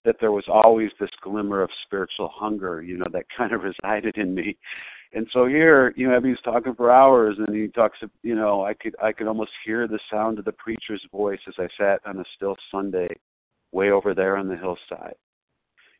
that 0.05 0.17
there 0.21 0.31
was 0.31 0.45
always 0.47 0.91
this 0.99 1.09
glimmer 1.21 1.61
of 1.61 1.69
spiritual 1.85 2.29
hunger, 2.33 2.81
you 2.81 2.97
know, 2.97 3.07
that 3.11 3.25
kind 3.37 3.51
of 3.51 3.61
resided 3.63 4.17
in 4.17 4.33
me. 4.33 4.55
And 5.13 5.27
so 5.33 5.45
here, 5.45 5.93
you 5.95 6.09
know, 6.09 6.21
he's 6.21 6.39
talking 6.43 6.75
for 6.75 6.91
hours, 6.91 7.37
and 7.37 7.55
he 7.55 7.67
talks, 7.67 7.97
you 8.21 8.35
know, 8.35 8.65
I 8.65 8.73
could 8.73 8.95
I 9.01 9.11
could 9.11 9.27
almost 9.27 9.51
hear 9.65 9.87
the 9.87 9.99
sound 10.11 10.39
of 10.39 10.45
the 10.45 10.51
preacher's 10.51 11.01
voice 11.11 11.39
as 11.47 11.53
I 11.57 11.67
sat 11.77 12.01
on 12.05 12.19
a 12.19 12.23
still 12.35 12.57
Sunday, 12.71 13.07
way 13.71 13.91
over 13.91 14.13
there 14.13 14.35
on 14.35 14.47
the 14.47 14.57
hillside. 14.57 15.15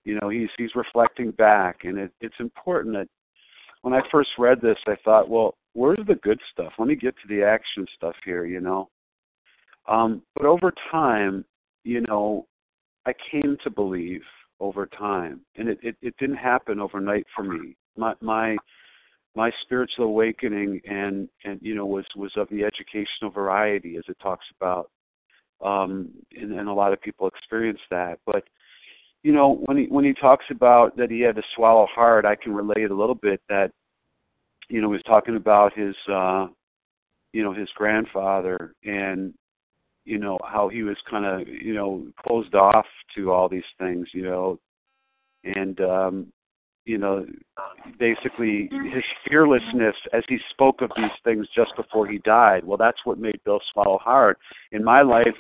You 0.04 0.20
know, 0.20 0.30
he's 0.30 0.50
he's 0.58 0.76
reflecting 0.76 1.32
back, 1.32 1.86
and 1.86 1.98
it, 1.98 2.12
it's 2.20 2.36
important 2.40 2.96
that 2.96 3.08
when 3.84 3.94
I 3.94 4.02
first 4.12 4.32
read 4.38 4.60
this, 4.60 4.78
I 4.86 4.98
thought, 5.06 5.30
well, 5.30 5.56
where's 5.76 6.00
the 6.08 6.16
good 6.16 6.40
stuff? 6.52 6.74
Let 6.80 6.88
me 6.88 6.96
get 6.96 7.16
to 7.18 7.28
the 7.28 7.44
action 7.44 7.86
stuff 7.96 8.16
here, 8.24 8.46
you 8.46 8.62
know. 8.62 8.90
Um, 9.88 10.24
but 10.36 10.46
over 10.46 10.74
time, 10.92 11.46
you 11.84 12.02
know, 12.02 12.48
I 13.06 13.14
came 13.32 13.58
to 13.64 13.70
believe 13.70 14.22
over 14.60 14.88
time, 14.88 15.42
and 15.58 15.70
it, 15.70 15.78
it, 15.84 15.96
it 16.02 16.16
didn't 16.18 16.38
happen 16.38 16.80
overnight 16.80 17.28
for 17.36 17.44
me. 17.44 17.76
My 17.96 18.16
my 18.22 18.58
my 19.36 19.52
spiritual 19.62 20.06
awakening 20.06 20.82
and 20.86 21.30
and 21.44 21.60
you 21.62 21.76
know 21.76 21.86
was 21.86 22.06
was 22.16 22.32
of 22.38 22.48
the 22.50 22.64
educational 22.64 23.30
variety 23.32 23.98
as 23.98 24.04
it 24.08 24.18
talks 24.22 24.46
about 24.60 24.90
um 25.64 26.10
and, 26.36 26.54
and 26.54 26.68
a 26.70 26.74
lot 26.74 26.94
of 26.94 27.02
people 27.02 27.28
experience 27.28 27.80
that 27.92 28.18
but 28.26 28.44
you 29.24 29.34
know 29.34 29.62
when 29.66 29.78
he 29.78 29.86
when 29.86 30.06
he 30.06 30.14
talks 30.14 30.46
about 30.50 30.96
that 30.98 31.12
he 31.12 31.20
had 31.20 31.36
to 31.36 31.44
swallow 31.56 31.88
hard 31.94 32.26
i 32.26 32.36
can 32.36 32.54
relate 32.54 32.90
a 32.90 32.96
little 32.96 33.16
bit 33.16 33.42
that 33.50 33.72
you 34.70 34.82
know 34.82 34.90
he 34.90 34.94
was 34.94 35.04
talking 35.04 35.36
about 35.36 35.78
his 35.78 35.96
uh 36.12 36.48
you 37.34 37.44
know 37.44 37.54
his 37.54 37.70
grandfather 37.76 38.74
and 38.84 39.34
you 40.06 40.18
know 40.18 40.40
how 40.44 40.70
he 40.70 40.84
was 40.84 40.98
kind 41.10 41.26
of 41.26 41.48
you 41.48 41.74
know 41.74 42.06
closed 42.26 42.56
off 42.56 42.86
to 43.16 43.32
all 43.32 43.50
these 43.50 43.64
things 43.80 44.08
you 44.14 44.24
know? 44.24 44.60
And 45.44 45.80
um 45.82 46.28
you 46.86 46.98
know 46.98 47.26
basically 48.00 48.70
his 48.94 49.04
fearlessness 49.28 49.96
as 50.14 50.24
he 50.30 50.38
spoke 50.52 50.82
of 50.82 50.92
these 50.96 51.12
things 51.24 51.48
just 51.56 51.76
before 51.76 52.08
he 52.08 52.20
died. 52.20 52.64
Well 52.64 52.78
that's 52.78 53.00
what 53.04 53.20
made 53.20 53.40
bill 53.44 53.60
swallow 53.74 53.98
hard. 53.98 54.38
In 54.72 54.84
my 54.84 55.02
life 55.02 55.36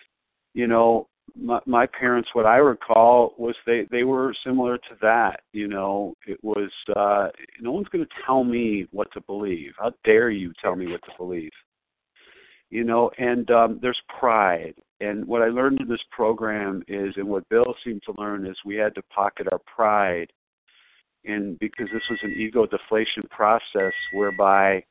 you 0.54 0.68
know 0.68 1.08
my, 1.36 1.60
my 1.66 1.86
parents 1.86 2.30
what 2.34 2.46
i 2.46 2.58
recall 2.58 3.34
was 3.38 3.56
they 3.66 3.88
they 3.92 4.04
were 4.04 4.34
similar 4.46 4.78
to 4.78 4.96
that 5.02 5.42
you 5.54 5.68
know? 5.68 6.14
It 6.28 6.44
was 6.44 6.70
uh 6.96 7.30
no 7.62 7.72
one's 7.72 7.88
going 7.88 8.06
to 8.06 8.12
tell 8.26 8.44
me 8.44 8.88
what 8.92 9.12
to 9.14 9.22
believe. 9.22 9.72
How 9.80 9.94
dare 10.04 10.30
you 10.30 10.52
tell 10.62 10.76
me 10.76 10.88
what 10.92 11.02
to 11.04 11.12
believe? 11.18 11.52
You 12.70 12.84
know 12.84 13.10
and 13.18 13.50
um 13.52 13.80
there's 13.82 14.02
pride. 14.20 14.76
And 15.02 15.26
what 15.26 15.42
i 15.42 15.48
learned 15.48 15.82
in 15.82 15.88
this 15.88 16.04
program 16.12 16.84
is 16.88 17.14
and 17.16 17.28
what 17.28 17.48
bill 17.50 17.76
seemed 17.84 18.04
to 18.06 18.22
learn 18.22 18.46
is 18.46 18.56
we 18.66 18.76
had 18.76 18.96
to 18.96 19.02
pocket 19.04 19.48
our 19.52 19.60
pride. 19.60 20.32
And 21.26 21.58
because 21.60 21.88
this 21.92 22.04
was 22.10 22.20
an 22.22 22.34
ego 22.38 22.66
deflation 22.66 23.24
process 23.30 23.94
whereby 24.14 24.84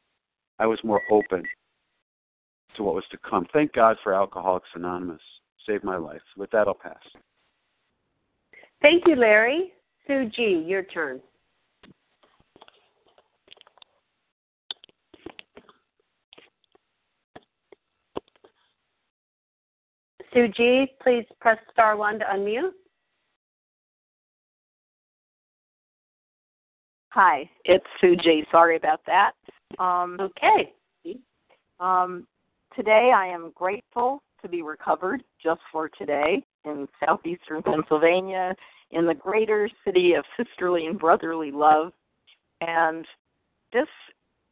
i 0.58 0.66
was 0.66 0.78
more 0.82 1.02
open 1.10 1.44
to 2.76 2.82
what 2.82 2.94
was 2.94 3.04
to 3.12 3.18
come. 3.18 3.46
Thank 3.52 3.72
god 3.72 3.96
for 4.02 4.14
alcoholics 4.14 4.68
anonymous 4.74 5.22
saved 5.66 5.84
my 5.84 5.96
life. 5.96 6.22
With 6.36 6.50
that, 6.50 6.68
I'll 6.68 6.74
pass. 6.74 6.96
Thank 8.82 9.04
you, 9.06 9.16
Larry. 9.16 9.72
Sue 10.06 10.30
G., 10.34 10.64
your 10.66 10.82
turn. 10.82 11.20
Sue 20.32 20.48
G., 20.48 20.86
please 21.00 21.24
press 21.40 21.58
star 21.72 21.96
one 21.96 22.18
to 22.18 22.24
unmute. 22.24 22.72
Hi, 27.10 27.48
it's 27.64 27.86
Sue 28.00 28.16
G. 28.16 28.44
Sorry 28.50 28.76
about 28.76 29.00
that. 29.06 29.32
Um, 29.78 30.18
okay. 30.20 30.72
Um, 31.78 32.26
today 32.74 33.12
I 33.14 33.26
am 33.26 33.52
grateful 33.54 34.20
to 34.44 34.48
be 34.48 34.62
recovered 34.62 35.24
just 35.42 35.60
for 35.72 35.88
today 35.88 36.44
in 36.64 36.86
southeastern 37.04 37.62
Pennsylvania 37.62 38.54
in 38.90 39.06
the 39.06 39.14
greater 39.14 39.68
city 39.84 40.12
of 40.12 40.24
sisterly 40.36 40.86
and 40.86 40.98
brotherly 40.98 41.50
love. 41.50 41.92
And 42.60 43.04
this 43.72 43.88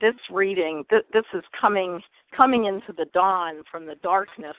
this 0.01 0.15
reading, 0.33 0.85
th- 0.91 1.05
this 1.13 1.25
is 1.33 1.45
coming 1.61 2.01
coming 2.37 2.65
into 2.65 2.93
the 2.93 3.05
dawn 3.15 3.63
from 3.71 3.87
the 3.87 3.95
darkness, 3.97 4.57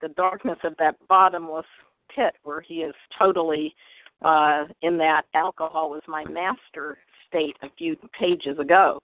the 0.00 0.08
darkness 0.10 0.58
of 0.64 0.74
that 0.78 0.96
bottomless 1.08 1.66
pit 2.14 2.34
where 2.44 2.60
he 2.60 2.76
is 2.76 2.94
totally 3.18 3.74
uh, 4.22 4.64
in 4.82 4.96
that 4.98 5.22
alcohol 5.34 5.90
was 5.90 6.02
my 6.06 6.24
master 6.24 6.98
state 7.28 7.56
a 7.62 7.68
few 7.76 7.96
pages 8.18 8.58
ago. 8.58 9.00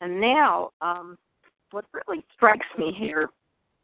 And 0.00 0.20
now, 0.20 0.70
um, 0.80 1.18
what 1.70 1.84
really 1.92 2.24
strikes 2.34 2.66
me 2.78 2.94
here 2.96 3.28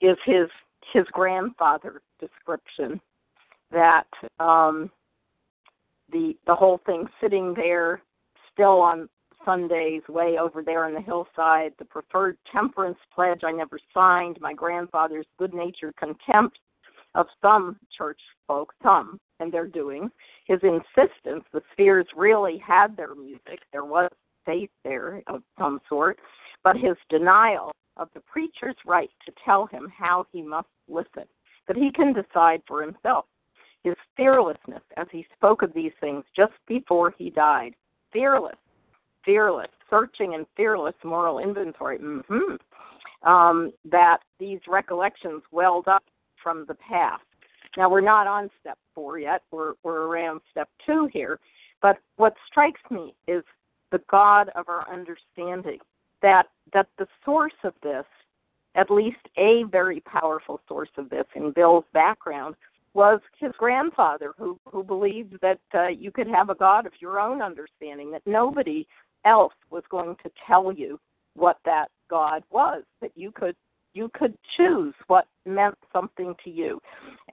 is 0.00 0.16
his 0.24 0.48
his 0.92 1.04
grandfather 1.12 2.02
description 2.20 3.00
that 3.70 4.06
um, 4.40 4.90
the 6.12 6.36
the 6.46 6.54
whole 6.54 6.80
thing 6.86 7.06
sitting 7.20 7.54
there 7.54 8.02
still 8.52 8.80
on 8.80 9.08
Sundays 9.44 10.02
way 10.08 10.38
over 10.38 10.62
there 10.62 10.84
on 10.84 10.94
the 10.94 11.00
hillside, 11.00 11.72
the 11.78 11.84
preferred 11.84 12.38
temperance 12.50 12.98
pledge 13.14 13.40
I 13.44 13.52
never 13.52 13.78
signed, 13.92 14.38
my 14.40 14.54
grandfather's 14.54 15.26
good 15.38 15.52
natured 15.52 15.96
contempt 15.96 16.58
of 17.14 17.26
some 17.42 17.76
church 17.96 18.20
folk, 18.48 18.72
some, 18.82 19.20
and 19.40 19.52
they're 19.52 19.66
doing, 19.66 20.10
his 20.46 20.60
insistence. 20.62 21.44
The 21.52 21.62
spheres 21.72 22.06
really 22.16 22.58
had 22.58 22.96
their 22.96 23.14
music, 23.14 23.60
there 23.72 23.84
was 23.84 24.10
faith 24.44 24.70
there 24.82 25.22
of 25.26 25.42
some 25.58 25.80
sort, 25.88 26.18
but 26.64 26.76
his 26.76 26.96
denial 27.08 27.70
of 27.96 28.08
the 28.14 28.20
preacher's 28.20 28.76
right 28.84 29.10
to 29.24 29.32
tell 29.44 29.66
him 29.66 29.92
how 29.96 30.26
he 30.32 30.42
must 30.42 30.68
listen, 30.88 31.24
that 31.68 31.76
he 31.76 31.92
can 31.92 32.12
decide 32.12 32.62
for 32.66 32.82
himself. 32.82 33.26
His 33.84 33.94
fearlessness 34.16 34.82
as 34.96 35.06
he 35.12 35.26
spoke 35.36 35.62
of 35.62 35.72
these 35.74 35.92
things 36.00 36.24
just 36.34 36.54
before 36.66 37.14
he 37.16 37.30
died. 37.30 37.74
Fearless, 38.12 38.56
fearless, 39.24 39.70
searching 39.90 40.34
and 40.34 40.46
fearless 40.56 40.94
moral 41.04 41.38
inventory. 41.38 41.98
Mm-hmm. 41.98 42.56
Um, 43.28 43.72
that 43.90 44.18
these 44.38 44.60
recollections 44.68 45.42
welled 45.50 45.88
up 45.88 46.04
from 46.42 46.66
the 46.66 46.74
past. 46.74 47.22
Now 47.76 47.90
we're 47.90 48.00
not 48.02 48.26
on 48.26 48.50
step 48.60 48.78
four 48.94 49.18
yet. 49.18 49.42
We're 49.50 49.74
we're 49.82 50.02
around 50.02 50.40
step 50.50 50.68
two 50.84 51.08
here. 51.12 51.38
But 51.80 51.98
what 52.16 52.34
strikes 52.46 52.80
me 52.90 53.14
is 53.26 53.42
the 53.92 54.00
God 54.10 54.50
of 54.54 54.68
our 54.68 54.86
understanding. 54.92 55.78
That 56.24 56.46
that 56.72 56.88
the 56.96 57.06
source 57.24 57.60
of 57.64 57.74
this, 57.82 58.06
at 58.74 58.90
least 58.90 59.24
a 59.36 59.64
very 59.70 60.00
powerful 60.00 60.60
source 60.66 60.94
of 60.96 61.10
this 61.10 61.26
in 61.36 61.52
Bill's 61.52 61.84
background, 61.92 62.54
was 62.94 63.20
his 63.38 63.52
grandfather, 63.58 64.32
who 64.38 64.58
who 64.64 64.82
believed 64.82 65.34
that 65.42 65.60
uh, 65.74 65.88
you 65.88 66.10
could 66.10 66.26
have 66.28 66.48
a 66.48 66.54
God 66.54 66.86
of 66.86 66.92
your 66.98 67.20
own 67.20 67.42
understanding, 67.42 68.10
that 68.12 68.22
nobody 68.24 68.86
else 69.26 69.52
was 69.70 69.82
going 69.90 70.16
to 70.22 70.30
tell 70.46 70.72
you 70.72 70.98
what 71.34 71.58
that 71.66 71.88
God 72.08 72.42
was, 72.50 72.84
that 73.02 73.12
you 73.16 73.30
could 73.30 73.56
you 73.92 74.10
could 74.14 74.34
choose 74.56 74.94
what 75.08 75.26
meant 75.44 75.76
something 75.92 76.34
to 76.44 76.50
you. 76.50 76.80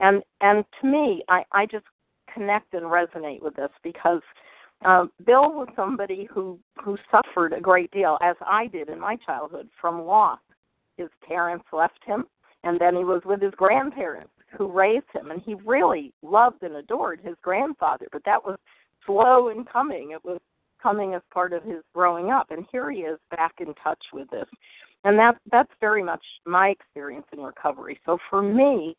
And 0.00 0.22
and 0.42 0.64
to 0.80 0.86
me 0.86 1.22
i 1.28 1.44
i 1.52 1.66
just 1.66 1.86
connect 2.32 2.74
and 2.74 2.84
resonate 2.84 3.42
with 3.42 3.56
this 3.56 3.70
because 3.82 4.22
uh, 4.84 5.06
bill 5.24 5.52
was 5.52 5.68
somebody 5.76 6.28
who 6.32 6.58
who 6.82 6.96
suffered 7.10 7.52
a 7.52 7.60
great 7.60 7.90
deal 7.90 8.18
as 8.22 8.36
i 8.46 8.66
did 8.66 8.88
in 8.88 8.98
my 9.00 9.16
childhood 9.16 9.68
from 9.80 10.02
loss. 10.02 10.38
His 10.96 11.08
parents 11.26 11.64
left 11.72 12.00
him 12.04 12.24
and 12.64 12.80
then 12.80 12.96
he 12.96 13.04
was 13.04 13.22
with 13.24 13.40
his 13.40 13.54
grandparents 13.56 14.32
who 14.56 14.70
raised 14.70 15.06
him 15.12 15.30
and 15.30 15.40
he 15.42 15.54
really 15.54 16.12
loved 16.22 16.62
and 16.62 16.76
adored 16.76 17.20
his 17.22 17.36
grandfather 17.42 18.06
but 18.12 18.24
that 18.24 18.44
was 18.44 18.58
slow 19.06 19.48
in 19.48 19.64
coming. 19.64 20.12
It 20.12 20.24
was 20.24 20.40
coming 20.82 21.14
as 21.14 21.22
part 21.32 21.52
of 21.52 21.62
his 21.62 21.82
growing 21.94 22.30
up 22.30 22.50
and 22.50 22.66
here 22.70 22.90
he 22.90 23.00
is 23.00 23.18
back 23.30 23.54
in 23.60 23.74
touch 23.82 24.02
with 24.12 24.28
this. 24.30 24.46
And 25.04 25.18
that 25.18 25.36
that's 25.50 25.72
very 25.80 26.02
much 26.02 26.24
my 26.46 26.68
experience 26.68 27.26
in 27.32 27.40
recovery. 27.40 27.98
So 28.06 28.18
for 28.30 28.42
me, 28.42 28.96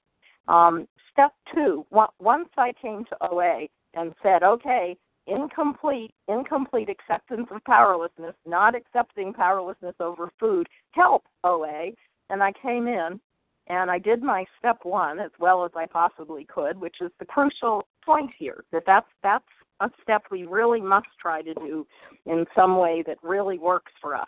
um, 0.48 0.88
step 1.12 1.32
two, 1.54 1.86
once 2.20 2.50
I 2.58 2.74
came 2.82 3.06
to 3.06 3.18
OA 3.32 3.68
and 3.94 4.14
said, 4.22 4.44
okay, 4.44 4.98
incomplete, 5.28 6.14
incomplete 6.28 6.90
acceptance 6.90 7.48
of 7.52 7.64
powerlessness, 7.66 8.36
not 8.46 8.76
accepting 8.76 9.34
powerlessness 9.34 9.96
over 10.00 10.30
food, 10.40 10.68
help 10.92 11.24
OA, 11.44 11.92
and 12.30 12.44
I 12.44 12.52
came 12.62 12.88
in 12.88 13.20
and 13.68 13.90
I 13.90 13.98
did 13.98 14.22
my 14.22 14.46
step 14.60 14.80
one 14.84 15.20
as 15.20 15.32
well 15.40 15.64
as 15.64 15.72
I 15.76 15.86
possibly 15.86 16.46
could, 16.46 16.80
which 16.80 16.98
is 17.02 17.12
the 17.20 17.26
crucial 17.26 17.88
point 18.06 18.32
here 18.38 18.66
that 18.72 18.84
that's 18.86 19.08
that's 19.22 19.46
a 19.80 19.90
step 20.02 20.24
we 20.30 20.46
really 20.46 20.82
must 20.82 21.08
try 21.20 21.42
to 21.42 21.54
do 21.54 21.88
in 22.26 22.46
some 22.56 22.78
way 22.78 23.04
that 23.08 23.18
really 23.24 23.58
works 23.58 23.92
for 24.02 24.16
us. 24.16 24.28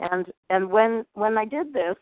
And 0.00 0.26
and 0.50 0.70
when 0.70 1.04
when 1.14 1.38
I 1.38 1.44
did 1.44 1.72
this, 1.72 1.96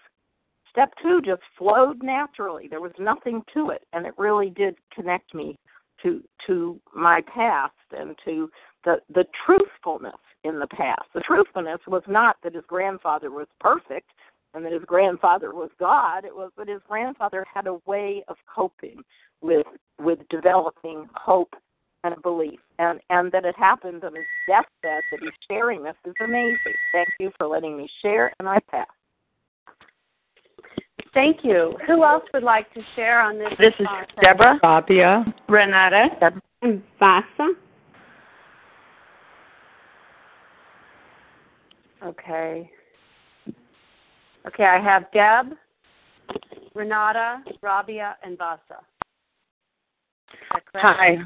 step 0.70 0.92
two 1.00 1.20
just 1.24 1.42
flowed 1.56 2.02
naturally. 2.02 2.66
There 2.68 2.80
was 2.80 2.92
nothing 2.98 3.42
to 3.54 3.70
it, 3.70 3.84
and 3.92 4.06
it 4.06 4.14
really 4.18 4.50
did 4.50 4.76
connect 4.92 5.34
me 5.34 5.56
to 6.02 6.22
to 6.46 6.80
my 6.94 7.22
past 7.22 7.74
and 7.96 8.16
to 8.24 8.50
the 8.84 8.96
the 9.14 9.26
truthfulness 9.44 10.14
in 10.44 10.58
the 10.58 10.66
past. 10.66 11.02
The 11.14 11.20
truthfulness 11.20 11.80
was 11.86 12.02
not 12.06 12.36
that 12.42 12.54
his 12.54 12.64
grandfather 12.66 13.30
was 13.30 13.48
perfect 13.60 14.10
and 14.54 14.64
that 14.64 14.72
his 14.72 14.84
grandfather 14.84 15.52
was 15.52 15.70
God. 15.78 16.24
It 16.24 16.34
was 16.34 16.50
that 16.56 16.68
his 16.68 16.80
grandfather 16.88 17.44
had 17.52 17.66
a 17.66 17.78
way 17.86 18.24
of 18.28 18.36
coping 18.52 19.02
with 19.40 19.66
with 19.98 20.20
developing 20.30 21.08
hope 21.14 21.54
and 22.04 22.14
a 22.14 22.20
belief. 22.20 22.60
And 22.78 23.00
and 23.10 23.30
that 23.32 23.44
it 23.44 23.56
happened 23.56 24.04
on 24.04 24.14
his 24.14 24.24
deathbed 24.48 25.02
that 25.10 25.20
he's 25.20 25.30
sharing 25.50 25.82
this 25.82 25.96
is 26.04 26.14
amazing. 26.22 26.74
Thank 26.92 27.08
you 27.20 27.30
for 27.36 27.46
letting 27.46 27.76
me 27.76 27.88
share 28.02 28.32
and 28.38 28.48
I 28.48 28.60
pass. 28.70 28.86
Thank 31.16 31.42
you. 31.42 31.78
Who 31.86 32.04
else 32.04 32.24
would 32.34 32.42
like 32.42 32.70
to 32.74 32.80
share 32.94 33.22
on 33.22 33.38
this? 33.38 33.48
This 33.58 33.72
is 33.80 33.86
Deborah. 34.22 34.58
Fabia. 34.60 35.24
Renata. 35.48 36.08
Deb- 36.20 36.82
Vasa. 37.00 37.54
Okay. 42.04 42.70
Okay, 44.46 44.64
I 44.64 44.78
have 44.78 45.10
Deb, 45.12 45.56
Renata, 46.74 47.42
Rabia, 47.62 48.16
and 48.22 48.36
Vasa. 48.36 48.82
Hi. 50.74 51.16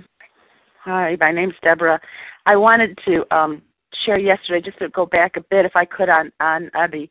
Hi, 0.85 1.17
my 1.19 1.33
name's 1.33 1.55
Deborah. 1.65 2.01
I 2.47 2.55
wanted 2.55 2.97
to 3.07 3.25
um, 3.37 3.61
share 4.07 4.21
yesterday, 4.21 4.65
just 4.65 4.79
to 4.79 4.89
go 4.91 5.05
back 5.05 5.37
a 5.37 5.41
bit, 5.51 5.67
if 5.67 5.75
I 5.75 5.85
could, 5.85 6.09
on 6.09 6.31
on 6.39 6.71
Abby 6.75 7.11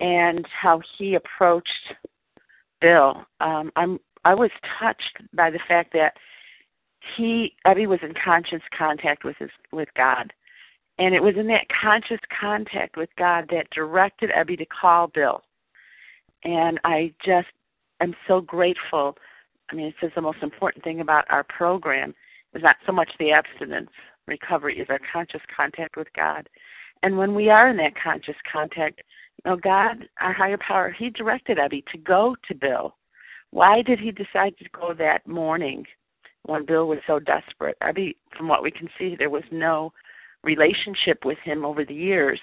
and 0.00 0.46
how 0.48 0.80
he 0.98 1.14
approached 1.14 1.94
Bill. 2.80 3.24
Um, 3.40 3.70
I'm 3.76 3.98
I 4.24 4.34
was 4.34 4.50
touched 4.78 5.18
by 5.32 5.50
the 5.50 5.60
fact 5.66 5.92
that 5.94 6.14
he 7.16 7.54
Abby 7.64 7.86
was 7.86 8.00
in 8.02 8.14
conscious 8.24 8.62
contact 8.76 9.24
with 9.24 9.36
his 9.38 9.50
with 9.72 9.88
God, 9.96 10.32
and 10.98 11.14
it 11.14 11.22
was 11.22 11.34
in 11.36 11.46
that 11.48 11.66
conscious 11.68 12.20
contact 12.40 12.96
with 12.96 13.10
God 13.18 13.46
that 13.50 13.70
directed 13.70 14.30
Abby 14.30 14.56
to 14.56 14.66
call 14.66 15.08
Bill. 15.08 15.42
And 16.44 16.80
I 16.84 17.12
just 17.24 17.48
am 18.00 18.14
so 18.26 18.40
grateful. 18.40 19.16
I 19.70 19.74
mean, 19.74 19.86
it 19.86 19.94
says 20.00 20.10
the 20.14 20.20
most 20.20 20.42
important 20.42 20.84
thing 20.84 21.00
about 21.00 21.24
our 21.30 21.44
program 21.44 22.14
is 22.54 22.62
not 22.62 22.76
so 22.84 22.92
much 22.92 23.10
the 23.18 23.32
abstinence. 23.32 23.90
Recovery 24.26 24.78
is 24.78 24.86
our 24.90 25.00
conscious 25.12 25.40
contact 25.54 25.96
with 25.96 26.08
God. 26.14 26.48
And 27.02 27.16
when 27.16 27.34
we 27.34 27.48
are 27.48 27.68
in 27.68 27.76
that 27.78 27.94
conscious 28.00 28.36
contact, 28.50 29.02
know, 29.44 29.56
God, 29.56 30.08
our 30.20 30.32
higher 30.32 30.58
power, 30.58 30.90
He 30.90 31.10
directed 31.10 31.58
Abby 31.58 31.84
to 31.92 31.98
go 31.98 32.36
to 32.48 32.54
Bill. 32.54 32.96
Why 33.50 33.82
did 33.82 33.98
He 33.98 34.10
decide 34.10 34.56
to 34.58 34.68
go 34.70 34.94
that 34.94 35.26
morning 35.26 35.84
when 36.44 36.66
Bill 36.66 36.88
was 36.88 36.98
so 37.06 37.18
desperate? 37.18 37.76
Abby, 37.80 38.16
from 38.36 38.48
what 38.48 38.62
we 38.62 38.70
can 38.70 38.88
see, 38.98 39.16
there 39.16 39.30
was 39.30 39.44
no 39.50 39.92
relationship 40.44 41.24
with 41.24 41.38
him 41.44 41.64
over 41.64 41.84
the 41.84 41.94
years. 41.94 42.40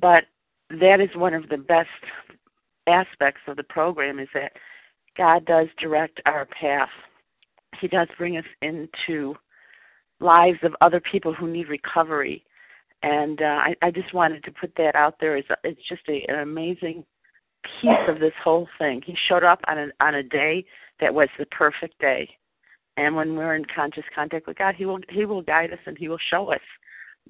But 0.00 0.24
that 0.70 1.00
is 1.00 1.14
one 1.14 1.34
of 1.34 1.48
the 1.48 1.58
best 1.58 1.88
aspects 2.86 3.42
of 3.46 3.56
the 3.56 3.64
program 3.64 4.18
is 4.18 4.28
that 4.32 4.52
God 5.16 5.44
does 5.44 5.66
direct 5.78 6.22
our 6.24 6.46
path 6.46 6.88
he 7.80 7.88
does 7.88 8.08
bring 8.16 8.36
us 8.36 8.44
into 8.62 9.34
lives 10.20 10.58
of 10.62 10.74
other 10.80 11.00
people 11.00 11.32
who 11.32 11.48
need 11.48 11.68
recovery. 11.68 12.44
And 13.02 13.40
uh, 13.40 13.44
I, 13.44 13.74
I 13.82 13.90
just 13.90 14.12
wanted 14.12 14.42
to 14.44 14.50
put 14.52 14.72
that 14.76 14.94
out 14.96 15.16
there. 15.20 15.36
It's, 15.36 15.48
it's 15.62 15.80
just 15.88 16.02
a, 16.08 16.24
an 16.28 16.40
amazing 16.40 17.04
piece 17.80 18.08
of 18.08 18.18
this 18.18 18.32
whole 18.42 18.68
thing. 18.78 19.02
He 19.04 19.16
showed 19.28 19.44
up 19.44 19.60
on 19.68 19.78
a, 19.78 19.88
on 20.00 20.16
a 20.16 20.22
day 20.22 20.64
that 21.00 21.12
was 21.12 21.28
the 21.38 21.46
perfect 21.46 21.98
day. 22.00 22.28
And 22.96 23.14
when 23.14 23.36
we're 23.36 23.54
in 23.54 23.64
conscious 23.74 24.04
contact 24.12 24.48
with 24.48 24.58
God, 24.58 24.74
He 24.74 24.84
will 24.84 24.98
He 25.08 25.24
will 25.24 25.42
guide 25.42 25.72
us 25.72 25.78
and 25.86 25.96
He 25.96 26.08
will 26.08 26.18
show 26.30 26.52
us 26.52 26.60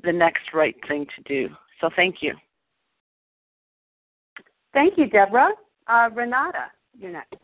the 0.02 0.12
next 0.12 0.54
right 0.54 0.74
thing 0.86 1.06
to 1.16 1.22
do. 1.24 1.54
So 1.80 1.90
thank 1.94 2.16
you. 2.22 2.34
Thank 4.72 4.96
you, 4.96 5.08
Deborah. 5.08 5.50
Uh, 5.86 6.08
Renata, 6.14 6.70
you're 6.98 7.12
next. 7.12 7.34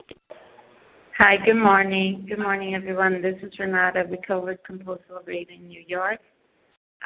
Hi, 1.18 1.36
good 1.44 1.54
morning. 1.54 2.26
Good 2.28 2.38
morning, 2.38 2.74
everyone. 2.74 3.22
This 3.22 3.36
is 3.42 3.52
Renata, 3.58 4.04
recovered 4.10 4.58
compulsive 4.66 5.04
overeater 5.10 5.56
in 5.56 5.68
New 5.68 5.82
York. 5.86 6.18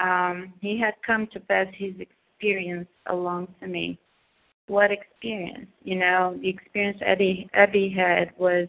Um, 0.01 0.53
he 0.61 0.79
had 0.79 0.95
come 1.05 1.27
to 1.33 1.41
pass 1.41 1.67
his 1.73 1.95
experience 1.99 2.89
along 3.07 3.49
to 3.61 3.67
me. 3.67 3.99
What 4.67 4.91
experience? 4.91 5.67
You 5.83 5.97
know, 5.97 6.39
the 6.41 6.49
experience 6.49 6.99
Eddie 7.05 7.49
Abby 7.55 7.89
had 7.97 8.33
was 8.39 8.69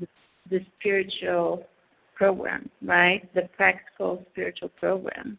the, 0.00 0.06
the 0.50 0.60
spiritual 0.78 1.66
program, 2.14 2.70
right? 2.82 3.28
The 3.34 3.48
practical 3.56 4.24
spiritual 4.32 4.70
program. 4.80 5.38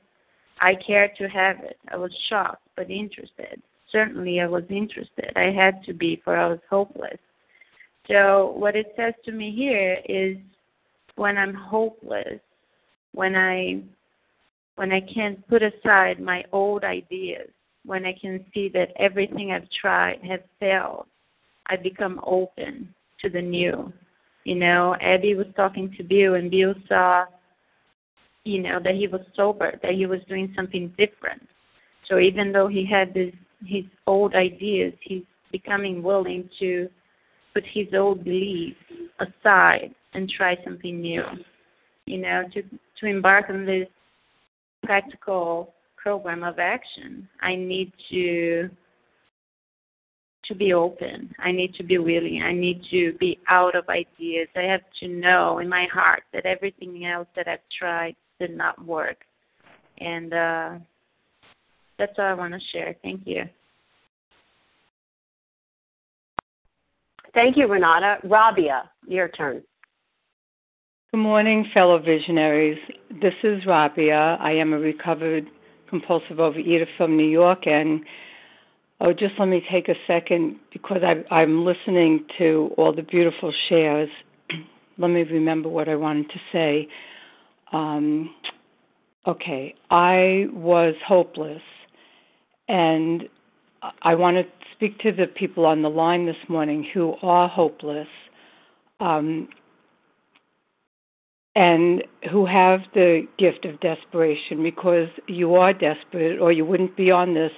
I 0.61 0.73
cared 0.85 1.11
to 1.17 1.27
have 1.27 1.59
it. 1.59 1.77
I 1.89 1.97
was 1.97 2.11
shocked 2.29 2.67
but 2.75 2.89
interested. 2.89 3.61
Certainly, 3.91 4.41
I 4.41 4.47
was 4.47 4.63
interested. 4.69 5.31
I 5.35 5.51
had 5.51 5.83
to 5.85 5.93
be, 5.93 6.21
for 6.23 6.35
I 6.35 6.47
was 6.47 6.59
hopeless. 6.69 7.17
So, 8.07 8.53
what 8.57 8.75
it 8.75 8.93
says 8.95 9.13
to 9.25 9.31
me 9.31 9.53
here 9.55 9.97
is 10.07 10.37
when 11.15 11.37
I'm 11.37 11.53
hopeless, 11.53 12.39
when 13.13 13.35
I 13.35 13.81
when 14.75 14.91
I 14.91 15.01
can 15.01 15.43
put 15.49 15.63
aside 15.63 16.19
my 16.19 16.43
old 16.51 16.83
ideas, 16.83 17.49
when 17.85 18.05
I 18.05 18.13
can 18.19 18.43
see 18.53 18.69
that 18.69 18.89
everything 18.97 19.51
I've 19.51 19.69
tried 19.69 20.19
has 20.23 20.39
failed, 20.59 21.05
I 21.67 21.75
become 21.75 22.19
open 22.25 22.93
to 23.21 23.29
the 23.29 23.41
new. 23.41 23.91
You 24.43 24.55
know, 24.55 24.95
Abby 25.01 25.35
was 25.35 25.47
talking 25.55 25.93
to 25.97 26.03
Bill, 26.03 26.35
and 26.35 26.51
Bill 26.51 26.75
saw, 26.87 27.25
you 28.43 28.61
know, 28.61 28.79
that 28.83 28.95
he 28.95 29.07
was 29.07 29.21
sober, 29.35 29.79
that 29.81 29.93
he 29.93 30.05
was 30.05 30.19
doing 30.27 30.53
something 30.55 30.93
different. 30.97 31.41
So 32.07 32.19
even 32.19 32.51
though 32.51 32.67
he 32.67 32.85
had 32.85 33.13
this, 33.13 33.33
his 33.65 33.85
old 34.05 34.35
ideas, 34.35 34.93
he's 35.01 35.23
becoming 35.51 36.03
willing 36.03 36.49
to 36.59 36.89
put 37.53 37.63
his 37.65 37.87
old 37.93 38.23
beliefs 38.23 38.77
aside 39.19 39.95
and 40.13 40.29
try 40.29 40.57
something 40.63 41.01
new. 41.01 41.23
You 42.05 42.19
know, 42.19 42.43
to 42.53 42.61
to 42.61 43.05
embark 43.07 43.49
on 43.49 43.65
this 43.65 43.87
practical 44.85 45.73
program 45.97 46.43
of 46.43 46.59
action, 46.59 47.27
I 47.41 47.55
need 47.55 47.91
to 48.09 48.69
to 50.47 50.53
be 50.53 50.73
open. 50.73 51.33
I 51.39 51.51
need 51.51 51.73
to 51.75 51.83
be 51.83 51.97
willing. 51.97 52.43
I 52.43 52.53
need 52.53 52.83
to 52.91 53.13
be 53.19 53.39
out 53.49 53.75
of 53.75 53.89
ideas. 53.89 54.47
I 54.55 54.61
have 54.61 54.81
to 54.99 55.07
know 55.07 55.57
in 55.57 55.67
my 55.67 55.87
heart 55.91 56.21
that 56.33 56.45
everything 56.45 57.05
else 57.05 57.27
that 57.35 57.47
I've 57.47 57.67
tried 57.77 58.15
did 58.39 58.55
not 58.55 58.83
work. 58.85 59.17
And 59.97 60.33
uh, 60.33 60.71
that's 61.97 62.13
all 62.19 62.25
I 62.25 62.33
want 62.33 62.53
to 62.53 62.59
share. 62.71 62.95
Thank 63.01 63.21
you. 63.25 63.45
Thank 67.33 67.57
you, 67.57 67.67
Renata. 67.67 68.17
Rabia, 68.23 68.89
your 69.07 69.27
turn. 69.29 69.63
Good 71.15 71.21
morning, 71.21 71.65
fellow 71.73 71.97
visionaries. 71.97 72.77
This 73.21 73.35
is 73.41 73.65
Rabia. 73.65 74.37
I 74.41 74.51
am 74.51 74.73
a 74.73 74.77
recovered 74.77 75.47
compulsive 75.89 76.39
overeater 76.39 76.87
from 76.97 77.15
New 77.15 77.29
York, 77.29 77.67
and 77.67 78.01
oh, 78.99 79.13
just 79.13 79.35
let 79.39 79.47
me 79.47 79.65
take 79.71 79.87
a 79.87 79.95
second 80.07 80.57
because 80.73 81.03
I, 81.03 81.23
I'm 81.33 81.63
listening 81.63 82.25
to 82.37 82.71
all 82.75 82.93
the 82.93 83.01
beautiful 83.01 83.53
shares. 83.69 84.09
let 84.97 85.07
me 85.07 85.23
remember 85.23 85.69
what 85.69 85.87
I 85.87 85.95
wanted 85.95 86.31
to 86.31 86.39
say. 86.51 86.89
Um, 87.71 88.35
okay, 89.25 89.73
I 89.89 90.47
was 90.51 90.95
hopeless, 91.07 91.63
and 92.67 93.23
I 94.01 94.15
want 94.15 94.35
to 94.35 94.43
speak 94.73 94.99
to 94.99 95.13
the 95.13 95.27
people 95.27 95.65
on 95.65 95.81
the 95.81 95.89
line 95.89 96.25
this 96.25 96.49
morning 96.49 96.85
who 96.93 97.15
are 97.21 97.47
hopeless. 97.47 98.09
Um, 98.99 99.47
and 101.55 102.03
who 102.31 102.45
have 102.45 102.81
the 102.93 103.25
gift 103.37 103.65
of 103.65 103.79
desperation 103.79 104.61
because 104.61 105.07
you 105.27 105.55
are 105.55 105.73
desperate 105.73 106.39
or 106.39 106.51
you 106.51 106.65
wouldn't 106.65 106.95
be 106.97 107.11
on 107.11 107.33
this 107.33 107.51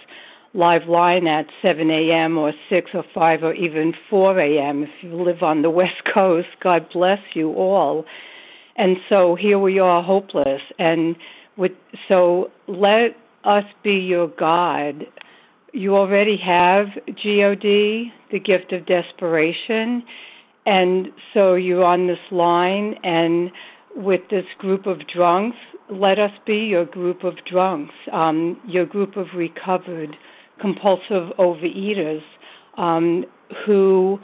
live 0.54 0.88
line 0.88 1.28
at 1.28 1.48
7 1.62 1.90
a.m. 1.90 2.38
or 2.38 2.54
6 2.70 2.92
or 2.94 3.04
5 3.14 3.44
or 3.44 3.54
even 3.54 3.94
4 4.10 4.40
a.m. 4.40 4.84
if 4.84 4.90
you 5.02 5.22
live 5.22 5.42
on 5.42 5.62
the 5.62 5.70
West 5.82 6.04
Coast. 6.14 6.48
God 6.62 6.88
bless 6.94 7.20
you 7.34 7.54
all. 7.54 8.06
And 8.76 8.98
so 9.10 9.36
here 9.36 9.58
we 9.58 9.80
are, 9.80 10.04
hopeless. 10.04 10.62
And 10.78 11.16
with, 11.58 11.72
so 12.08 12.52
let 12.68 13.18
us 13.44 13.66
be 13.84 13.96
your 13.96 14.28
God. 14.28 15.06
You 15.74 15.96
already 15.96 16.38
have 16.38 16.88
GOD, 17.08 18.12
the 18.32 18.40
gift 18.44 18.74
of 18.74 18.86
desperation. 18.86 20.04
And 20.68 21.08
so 21.34 21.56
you're 21.56 21.84
on 21.84 22.08
this 22.08 22.20
line 22.30 22.96
and 23.04 23.52
with 23.98 24.22
this 24.30 24.46
group 24.60 24.86
of 24.86 25.08
drunks, 25.08 25.58
let 25.90 26.20
us 26.20 26.32
be 26.46 26.58
your 26.58 26.86
group 26.86 27.24
of 27.24 27.34
drunks, 27.50 27.94
um, 28.14 28.60
your 28.68 28.86
group 28.86 29.18
of 29.18 29.28
recovered 29.36 30.16
compulsive 30.60 31.30
overeaters 31.40 32.22
um, 32.78 33.26
who, 33.66 34.20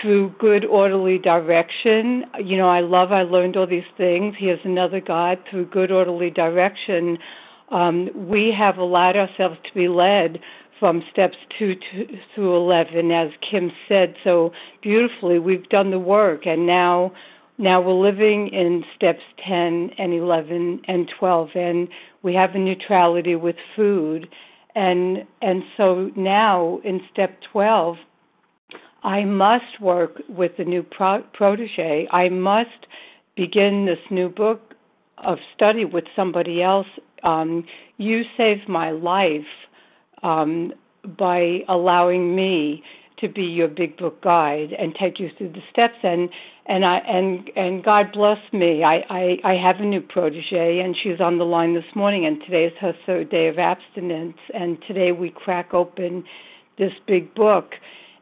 through 0.00 0.34
good 0.38 0.64
orderly 0.64 1.18
direction, 1.18 2.24
you 2.42 2.56
know, 2.56 2.68
I 2.68 2.80
love, 2.80 3.12
I 3.12 3.22
learned 3.22 3.56
all 3.56 3.66
these 3.66 3.82
things. 3.96 4.34
Here's 4.38 4.60
another 4.64 5.00
God. 5.00 5.38
Through 5.50 5.66
good 5.66 5.90
orderly 5.90 6.30
direction, 6.30 7.18
um, 7.70 8.08
we 8.14 8.52
have 8.56 8.78
allowed 8.78 9.16
ourselves 9.16 9.58
to 9.66 9.74
be 9.74 9.88
led 9.88 10.40
from 10.78 11.02
steps 11.12 11.36
two 11.58 11.74
to, 11.74 12.06
through 12.34 12.56
11, 12.56 13.10
as 13.10 13.30
Kim 13.48 13.70
said 13.86 14.14
so 14.24 14.52
beautifully. 14.82 15.38
We've 15.38 15.68
done 15.68 15.90
the 15.90 15.98
work, 15.98 16.46
and 16.46 16.66
now 16.66 17.12
now 17.60 17.78
we're 17.78 17.92
living 17.92 18.48
in 18.48 18.82
steps 18.96 19.22
10 19.46 19.90
and 19.98 20.14
11 20.14 20.80
and 20.88 21.10
12, 21.18 21.50
and 21.54 21.88
we 22.22 22.34
have 22.34 22.54
a 22.54 22.58
neutrality 22.58 23.36
with 23.36 23.56
food. 23.76 24.28
And, 24.74 25.26
and 25.42 25.62
so 25.76 26.10
now 26.16 26.80
in 26.84 27.02
step 27.12 27.38
12, 27.52 27.96
I 29.02 29.24
must 29.24 29.78
work 29.78 30.22
with 30.26 30.56
the 30.56 30.64
new 30.64 30.82
pro- 30.82 31.22
protege. 31.34 32.08
I 32.10 32.30
must 32.30 32.86
begin 33.36 33.84
this 33.84 33.98
new 34.10 34.30
book 34.30 34.74
of 35.18 35.36
study 35.54 35.84
with 35.84 36.04
somebody 36.16 36.62
else. 36.62 36.86
Um, 37.24 37.66
you 37.98 38.22
saved 38.38 38.68
my 38.70 38.90
life 38.90 39.42
um, 40.22 40.72
by 41.18 41.60
allowing 41.68 42.34
me 42.34 42.82
to 43.20 43.28
be 43.28 43.44
your 43.44 43.68
big 43.68 43.96
book 43.96 44.22
guide 44.22 44.72
and 44.78 44.94
take 44.94 45.18
you 45.18 45.30
through 45.36 45.52
the 45.52 45.62
steps 45.70 45.96
and 46.02 46.28
and 46.66 46.84
I 46.84 46.98
and 46.98 47.50
and 47.56 47.82
God 47.82 48.12
bless 48.12 48.38
me. 48.52 48.84
I, 48.84 49.04
I 49.10 49.38
I 49.44 49.54
have 49.54 49.80
a 49.80 49.84
new 49.84 50.00
protege, 50.00 50.80
and 50.80 50.96
she's 50.96 51.20
on 51.20 51.38
the 51.38 51.44
line 51.44 51.74
this 51.74 51.94
morning. 51.94 52.26
And 52.26 52.40
today 52.42 52.66
is 52.66 52.72
her 52.80 52.94
third 53.06 53.30
day 53.30 53.48
of 53.48 53.58
abstinence. 53.58 54.38
And 54.54 54.78
today 54.86 55.12
we 55.12 55.30
crack 55.30 55.74
open 55.74 56.24
this 56.78 56.92
big 57.06 57.34
book, 57.34 57.74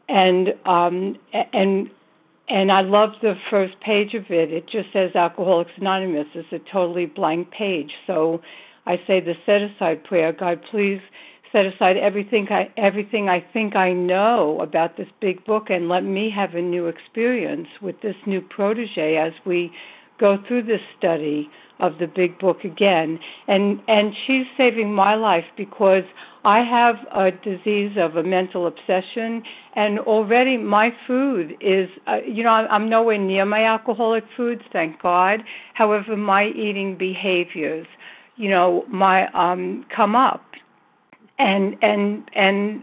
and 0.08 0.54
um 0.64 1.16
and 1.52 1.90
and 2.48 2.72
I 2.72 2.80
love 2.80 3.10
the 3.20 3.34
first 3.50 3.78
page 3.80 4.14
of 4.14 4.24
it. 4.30 4.52
It 4.52 4.66
just 4.66 4.92
says 4.92 5.14
Alcoholics 5.14 5.72
Anonymous. 5.76 6.26
It's 6.34 6.52
a 6.52 6.72
totally 6.72 7.06
blank 7.06 7.50
page. 7.50 7.92
So 8.06 8.40
I 8.86 8.96
say 9.06 9.20
the 9.20 9.34
set 9.44 9.60
aside 9.60 10.04
prayer. 10.04 10.32
God, 10.32 10.62
please 10.70 11.00
set 11.52 11.66
aside 11.66 11.96
everything 11.96 12.46
I 12.50 12.70
everything 12.76 13.28
I 13.28 13.44
think 13.52 13.76
I 13.76 13.92
know 13.92 14.60
about 14.60 14.96
this 14.96 15.08
big 15.20 15.44
book 15.44 15.70
and 15.70 15.88
let 15.88 16.04
me 16.04 16.30
have 16.34 16.54
a 16.54 16.62
new 16.62 16.86
experience 16.86 17.68
with 17.80 18.00
this 18.02 18.16
new 18.26 18.40
protege 18.40 19.16
as 19.16 19.32
we 19.44 19.72
go 20.18 20.38
through 20.46 20.64
this 20.64 20.80
study 20.98 21.48
of 21.80 21.98
the 21.98 22.06
big 22.06 22.38
book 22.38 22.64
again. 22.64 23.18
And 23.46 23.80
and 23.88 24.12
she's 24.26 24.46
saving 24.56 24.92
my 24.92 25.14
life 25.14 25.44
because 25.56 26.04
I 26.44 26.60
have 26.60 26.96
a 27.14 27.30
disease 27.30 27.96
of 27.96 28.16
a 28.16 28.22
mental 28.22 28.66
obsession 28.66 29.42
and 29.74 29.98
already 30.00 30.56
my 30.56 30.92
food 31.06 31.56
is 31.60 31.88
uh, 32.06 32.18
you 32.26 32.42
know 32.42 32.50
I'm 32.50 32.88
nowhere 32.88 33.18
near 33.18 33.44
my 33.44 33.64
alcoholic 33.64 34.24
foods 34.36 34.62
thank 34.72 35.00
God. 35.00 35.40
However 35.74 36.16
my 36.16 36.48
eating 36.48 36.96
behaviors 36.98 37.86
you 38.36 38.50
know 38.50 38.84
my 38.88 39.28
um 39.32 39.84
come 39.94 40.14
up 40.14 40.42
and 41.38 41.76
and 41.82 42.30
and 42.34 42.82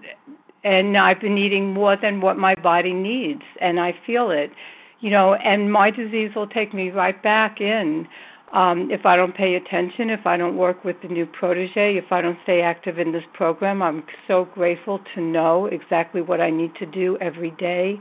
and 0.63 0.97
I've 0.97 1.21
been 1.21 1.37
eating 1.37 1.73
more 1.73 1.95
than 1.95 2.21
what 2.21 2.37
my 2.37 2.55
body 2.55 2.93
needs, 2.93 3.43
and 3.61 3.79
I 3.79 3.93
feel 4.05 4.31
it, 4.31 4.51
you 4.99 5.09
know. 5.09 5.35
And 5.35 5.71
my 5.71 5.91
disease 5.91 6.31
will 6.35 6.47
take 6.47 6.73
me 6.73 6.89
right 6.89 7.21
back 7.21 7.61
in 7.61 8.07
um, 8.53 8.89
if 8.91 9.05
I 9.05 9.15
don't 9.15 9.35
pay 9.35 9.55
attention, 9.55 10.09
if 10.09 10.25
I 10.25 10.37
don't 10.37 10.57
work 10.57 10.83
with 10.83 10.95
the 11.01 11.07
new 11.07 11.25
protege, 11.25 11.97
if 11.97 12.11
I 12.11 12.21
don't 12.21 12.37
stay 12.43 12.61
active 12.61 12.99
in 12.99 13.11
this 13.11 13.23
program. 13.33 13.81
I'm 13.81 14.03
so 14.27 14.45
grateful 14.53 14.99
to 15.15 15.21
know 15.21 15.65
exactly 15.67 16.21
what 16.21 16.41
I 16.41 16.49
need 16.49 16.73
to 16.75 16.85
do 16.85 17.17
every 17.21 17.51
day. 17.51 17.99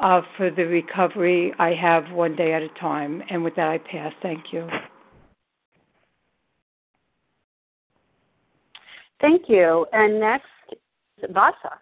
uh, 0.00 0.22
for 0.36 0.50
the 0.50 0.64
recovery. 0.64 1.52
I 1.58 1.70
have 1.74 2.10
one 2.12 2.36
day 2.36 2.52
at 2.52 2.62
a 2.62 2.68
time. 2.80 3.22
And 3.30 3.44
with 3.44 3.56
that, 3.56 3.68
I 3.68 3.78
pass. 3.78 4.12
Thank 4.22 4.52
you. 4.52 4.68
Thank 9.24 9.48
you. 9.48 9.86
And 9.94 10.20
next, 10.20 10.46
Vasa. 11.30 11.80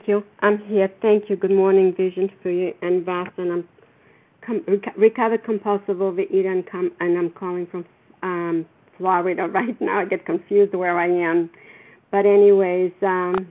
Thank 0.00 0.08
you. 0.08 0.24
I'm 0.40 0.58
here. 0.66 0.90
Thank 1.02 1.30
you. 1.30 1.36
Good 1.36 1.50
morning, 1.50 1.94
Vision 1.96 2.30
for 2.42 2.50
you 2.50 2.72
and 2.82 3.04
Vasa. 3.04 3.32
And 3.38 3.52
I'm 3.52 3.68
com- 4.46 4.64
recovered 4.96 5.44
compulsive 5.44 5.96
overeater, 5.96 6.46
and, 6.52 6.66
com- 6.70 6.92
and 7.00 7.18
I'm 7.18 7.30
calling 7.30 7.66
from 7.66 7.84
um, 8.22 8.66
Florida 8.98 9.48
right 9.48 9.80
now. 9.80 10.00
I 10.00 10.04
get 10.04 10.24
confused 10.26 10.74
where 10.74 10.98
I 10.98 11.08
am. 11.08 11.50
But 12.12 12.26
anyways, 12.26 12.92
um, 13.02 13.48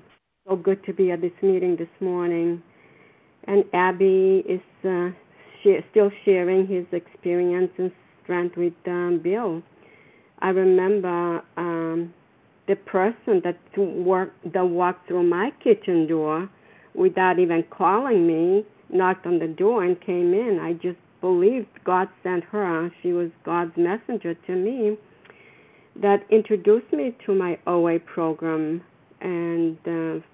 so 0.48 0.56
good 0.56 0.86
to 0.86 0.94
be 0.94 1.12
at 1.12 1.22
this 1.22 1.34
meeting 1.41 1.76
this 1.76 1.89
morning. 2.00 2.63
And 3.46 3.65
Ebby 3.74 4.46
is 4.48 4.62
uh, 4.88 5.12
sh- 5.63 5.84
still 5.91 6.12
sharing 6.26 6.67
his 6.67 6.86
experience 6.91 7.71
and 7.78 7.91
strength 8.24 8.58
with 8.58 8.74
um, 8.88 9.19
Bill. 9.24 9.62
I 10.39 10.50
remember 10.50 11.43
um, 11.58 12.13
the 12.67 12.76
person 12.76 13.41
that 13.43 13.58
worked 13.78 14.54
that 14.54 14.65
walked 14.65 15.08
through 15.08 15.24
my 15.24 15.52
kitchen 15.63 16.08
door 16.08 16.50
without 16.93 17.39
even 17.39 17.63
calling 17.69 18.28
me 18.28 18.65
knocked 18.93 19.26
on 19.26 19.39
the 19.39 19.47
door 19.47 19.84
and 19.84 20.00
came 20.02 20.34
in. 20.34 20.60
I 20.62 20.74
just 20.74 20.97
believed 21.21 21.67
God 21.84 22.10
sent 22.24 22.43
her. 22.45 22.91
She 23.02 23.13
was 23.13 23.30
God's 23.45 23.76
messenger 23.78 24.34
to 24.34 24.56
me 24.56 24.97
that 25.95 26.26
introduced 26.30 26.91
me 26.91 27.15
to 27.26 27.34
my 27.34 27.58
OA 27.67 28.00
program. 28.00 28.82
And 29.21 29.78
uh, 29.86 30.26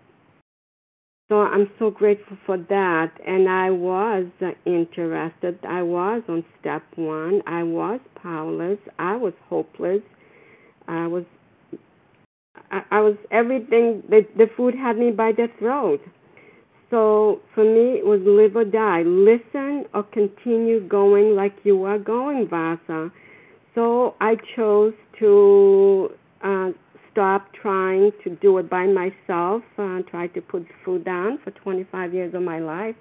so 1.30 1.42
I'm 1.42 1.70
so 1.78 1.92
grateful 1.92 2.38
for 2.46 2.58
that. 2.58 3.12
And 3.26 3.50
I 3.50 3.70
was 3.70 4.26
uh, 4.42 4.52
interested. 4.66 5.60
I 5.68 5.84
was 5.84 6.24
on 6.30 6.46
step 6.60 6.84
one. 6.96 7.42
I 7.46 7.64
was 7.64 8.00
powerless. 8.22 8.80
I 8.98 9.16
was 9.16 9.34
hopeless. 9.50 10.02
I 10.88 11.08
was 11.08 11.26
I, 12.72 13.02
was 13.02 13.16
everything. 13.32 14.04
The, 14.10 14.26
the 14.36 14.48
food 14.58 14.74
had 14.76 14.98
me 14.98 15.12
by 15.12 15.32
the 15.32 15.48
throat. 15.60 16.02
So 16.90 17.42
for 17.54 17.64
me, 17.64 18.00
it 18.00 18.06
was 18.06 18.22
live 18.24 18.56
or 18.56 18.66
die. 18.66 19.04
Listen 19.04 19.86
or 19.94 20.04
continue 20.04 20.88
going 20.88 21.36
like 21.36 21.56
you 21.64 21.84
are 21.84 22.00
going, 22.00 22.48
Vasa. 22.50 23.12
So 23.76 24.16
I 24.22 24.36
chose 24.56 24.94
to 25.20 26.10
uh, 26.44 26.70
stop 27.18 27.52
trying 27.60 28.12
to 28.24 28.30
do 28.30 28.60
it 28.60 28.70
by 28.70 28.86
myself, 28.86 29.64
uh, 29.80 30.04
try 30.04 30.28
to 30.28 30.40
put 30.40 30.64
food 30.86 31.04
down 31.04 31.40
for 31.44 31.50
25 31.50 32.14
years 32.14 32.32
of 32.36 32.44
my 32.44 32.60
life. 32.60 32.94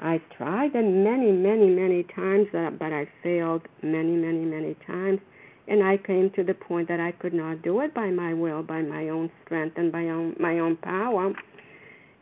I 0.00 0.20
tried 0.36 0.72
it 0.74 0.82
many, 0.82 1.32
many, 1.32 1.70
many 1.70 2.02
times, 2.14 2.48
uh, 2.52 2.68
but 2.78 2.92
I 2.92 3.08
failed 3.22 3.62
many, 3.82 4.16
many, 4.16 4.44
many 4.44 4.76
times. 4.86 5.20
And 5.66 5.82
I 5.82 5.96
came 5.96 6.30
to 6.36 6.44
the 6.44 6.52
point 6.52 6.88
that 6.88 7.00
I 7.00 7.12
could 7.12 7.32
not 7.32 7.62
do 7.62 7.80
it 7.80 7.94
by 7.94 8.10
my 8.10 8.34
will, 8.34 8.62
by 8.62 8.82
my 8.82 9.08
own 9.08 9.30
strength, 9.46 9.78
and 9.78 9.90
by 9.90 10.02
own, 10.02 10.36
my 10.38 10.58
own 10.58 10.76
power. 10.76 11.32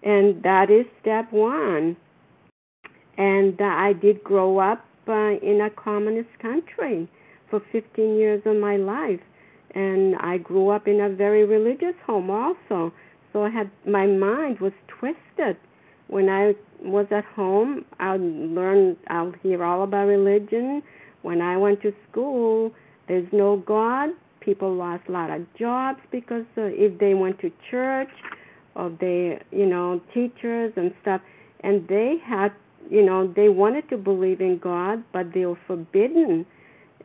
And 0.05 0.41
that 0.45 0.71
is 0.71 0.87
step 1.01 1.33
one. 1.33 1.97
And 3.19 3.61
uh, 3.61 3.65
I 3.65 3.95
did 3.95 4.23
grow 4.23 4.59
up 4.59 4.85
uh, 5.09 5.35
in 5.43 5.61
a 5.61 5.71
communist 5.71 6.39
country 6.41 7.11
for 7.51 7.61
15 7.73 8.15
years 8.15 8.43
of 8.47 8.57
my 8.59 8.77
life. 8.77 9.21
And 9.75 10.17
I 10.17 10.39
grew 10.39 10.71
up 10.71 10.89
in 10.89 11.01
a 11.01 11.09
very 11.09 11.45
religious 11.45 11.95
home 12.07 12.31
also. 12.31 12.93
So 13.33 13.45
I 13.45 13.51
had 13.51 13.71
my 13.87 14.07
mind 14.07 14.61
was 14.61 14.73
twisted. 14.89 15.57
When 16.09 16.29
I 16.29 16.55
was 16.81 17.07
at 17.11 17.25
home, 17.25 17.85
I'd 17.99 18.21
learn, 18.21 18.97
I'd 19.09 19.33
hear 19.43 19.65
all 19.65 19.83
about 19.83 20.07
religion. 20.07 20.83
When 21.23 21.43
I 21.43 21.57
went 21.57 21.83
to 21.83 21.93
school, 22.11 22.73
there's 23.09 23.27
no 23.33 23.57
God. 23.57 24.11
People 24.41 24.75
lost 24.75 25.03
a 25.09 25.13
lot 25.13 25.31
of 25.31 25.43
jobs 25.59 25.99
because 26.13 26.45
uh, 26.57 26.63
if 26.63 26.99
they 27.01 27.15
went 27.15 27.41
to 27.41 27.51
church, 27.71 28.11
or 28.77 28.91
they, 29.01 29.41
you 29.51 29.67
know 29.67 30.01
teachers 30.15 30.73
and 30.77 30.93
stuff 31.03 31.21
and 31.61 31.87
they 31.89 32.17
had 32.25 32.53
you 32.89 33.05
know 33.05 33.33
they 33.35 33.49
wanted 33.49 33.89
to 33.89 33.97
believe 33.97 34.41
in 34.41 34.59
god 34.59 35.03
but 35.13 35.33
they 35.33 35.47
were 35.47 35.59
forbidden 35.67 36.47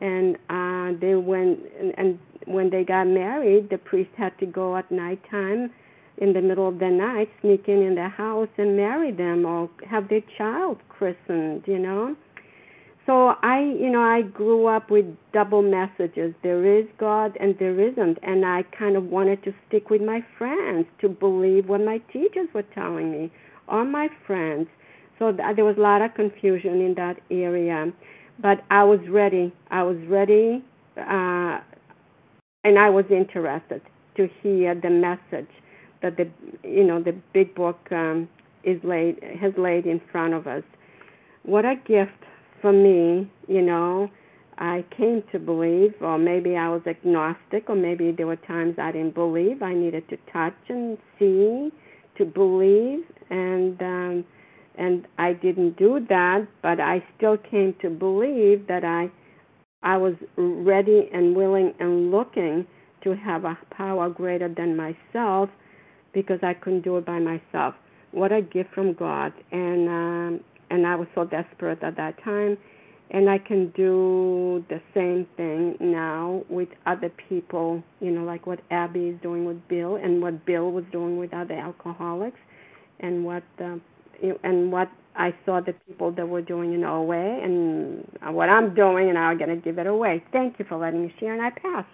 and 0.00 0.36
uh 0.50 0.98
they 1.00 1.14
went 1.14 1.58
and, 1.78 1.92
and 1.96 2.18
when 2.46 2.70
they 2.70 2.84
got 2.84 3.06
married 3.06 3.68
the 3.70 3.78
priest 3.78 4.10
had 4.16 4.36
to 4.38 4.46
go 4.46 4.76
at 4.76 4.90
night 4.90 5.20
time 5.30 5.70
in 6.18 6.32
the 6.32 6.40
middle 6.40 6.68
of 6.68 6.78
the 6.78 6.88
night 6.88 7.28
sneak 7.40 7.68
in 7.68 7.82
in 7.82 7.94
the 7.94 8.08
house 8.08 8.48
and 8.58 8.76
marry 8.76 9.12
them 9.12 9.44
or 9.44 9.68
have 9.88 10.08
their 10.08 10.22
child 10.36 10.78
christened 10.88 11.62
you 11.66 11.78
know 11.78 12.16
so 13.06 13.34
I, 13.42 13.60
you 13.60 13.90
know, 13.90 14.00
I 14.00 14.22
grew 14.22 14.66
up 14.66 14.90
with 14.90 15.06
double 15.32 15.62
messages. 15.62 16.34
There 16.42 16.64
is 16.64 16.86
God 16.98 17.36
and 17.40 17.56
there 17.58 17.80
isn't. 17.80 18.18
And 18.22 18.46
I 18.46 18.62
kind 18.78 18.96
of 18.96 19.04
wanted 19.04 19.42
to 19.44 19.52
stick 19.66 19.90
with 19.90 20.02
my 20.02 20.24
friends 20.38 20.86
to 21.00 21.08
believe 21.08 21.68
what 21.68 21.80
my 21.80 21.98
teachers 22.12 22.48
were 22.54 22.62
telling 22.74 23.10
me 23.10 23.32
or 23.66 23.84
my 23.84 24.08
friends. 24.26 24.68
So 25.18 25.32
th- 25.32 25.56
there 25.56 25.64
was 25.64 25.76
a 25.78 25.80
lot 25.80 26.00
of 26.00 26.14
confusion 26.14 26.80
in 26.80 26.94
that 26.94 27.16
area. 27.30 27.92
But 28.42 28.64
I 28.70 28.84
was 28.84 29.00
ready. 29.08 29.52
I 29.70 29.82
was 29.84 29.98
ready. 30.08 30.64
Uh, 30.98 31.60
and 32.64 32.78
I 32.78 32.90
was 32.90 33.04
interested 33.10 33.82
to 34.16 34.28
hear 34.42 34.74
the 34.74 34.90
message 34.90 35.50
that 36.02 36.16
the, 36.16 36.28
you 36.62 36.84
know, 36.84 37.02
the 37.02 37.12
big 37.32 37.54
book 37.54 37.78
um, 37.90 38.28
is 38.64 38.82
laid, 38.84 39.22
has 39.40 39.52
laid 39.56 39.86
in 39.86 40.00
front 40.10 40.34
of 40.34 40.46
us. 40.46 40.62
What 41.44 41.64
a 41.64 41.76
gift 41.86 42.12
for 42.60 42.72
me, 42.72 43.30
you 43.48 43.62
know, 43.62 44.10
I 44.58 44.84
came 44.96 45.24
to 45.32 45.38
believe, 45.38 45.94
or 46.00 46.18
maybe 46.18 46.56
I 46.56 46.68
was 46.68 46.82
agnostic, 46.86 47.68
or 47.68 47.74
maybe 47.74 48.12
there 48.12 48.26
were 48.26 48.36
times 48.36 48.76
I 48.78 48.92
didn't 48.92 49.14
believe. 49.14 49.62
I 49.62 49.74
needed 49.74 50.08
to 50.10 50.16
touch 50.32 50.54
and 50.68 50.98
see 51.18 51.72
to 52.18 52.24
believe, 52.24 53.00
and 53.30 53.80
um, 53.82 54.24
and 54.76 55.06
I 55.18 55.32
didn't 55.32 55.76
do 55.76 56.04
that, 56.08 56.46
but 56.62 56.80
I 56.80 57.04
still 57.16 57.36
came 57.36 57.74
to 57.82 57.90
believe 57.90 58.66
that 58.68 58.84
I 58.84 59.10
I 59.82 59.96
was 59.96 60.14
ready 60.36 61.10
and 61.12 61.34
willing 61.34 61.74
and 61.80 62.10
looking 62.12 62.66
to 63.02 63.16
have 63.16 63.44
a 63.44 63.58
power 63.70 64.08
greater 64.08 64.48
than 64.48 64.76
myself 64.76 65.50
because 66.14 66.38
I 66.42 66.54
couldn't 66.54 66.82
do 66.82 66.96
it 66.98 67.06
by 67.06 67.18
myself. 67.18 67.74
What 68.12 68.30
a 68.32 68.42
gift 68.42 68.72
from 68.74 68.92
God, 68.92 69.32
and 69.50 69.88
um, 69.88 70.40
and 70.70 70.86
I 70.86 70.94
was 70.94 71.08
so 71.14 71.24
desperate 71.24 71.82
at 71.82 71.96
that 71.96 72.22
time. 72.22 72.56
And 73.14 73.28
I 73.28 73.36
can 73.36 73.68
do 73.76 74.64
the 74.70 74.80
same 74.94 75.26
thing 75.36 75.76
now 75.80 76.44
with 76.48 76.70
other 76.86 77.12
people, 77.28 77.82
you 78.00 78.10
know, 78.10 78.24
like 78.24 78.46
what 78.46 78.66
Ebby 78.70 79.14
is 79.14 79.20
doing 79.20 79.44
with 79.44 79.68
Bill, 79.68 79.96
and 79.96 80.22
what 80.22 80.46
Bill 80.46 80.70
was 80.70 80.84
doing 80.92 81.18
with 81.18 81.34
other 81.34 81.54
alcoholics, 81.54 82.38
and 83.00 83.22
what 83.22 83.42
uh, 83.62 83.76
and 84.42 84.72
what 84.72 84.90
I 85.16 85.34
saw 85.44 85.60
the 85.60 85.74
people 85.86 86.10
that 86.12 86.26
were 86.26 86.42
doing 86.42 86.72
in 86.72 86.84
OA, 86.84 87.42
and 87.42 88.06
what 88.34 88.48
I'm 88.48 88.74
doing, 88.74 89.08
and 89.08 89.18
I'm 89.18 89.38
going 89.38 89.50
to 89.50 89.56
give 89.56 89.78
it 89.78 89.86
away. 89.86 90.22
Thank 90.32 90.58
you 90.58 90.64
for 90.68 90.78
letting 90.78 91.02
me 91.02 91.14
share, 91.18 91.34
and 91.34 91.42
I 91.42 91.50
pass. 91.50 91.84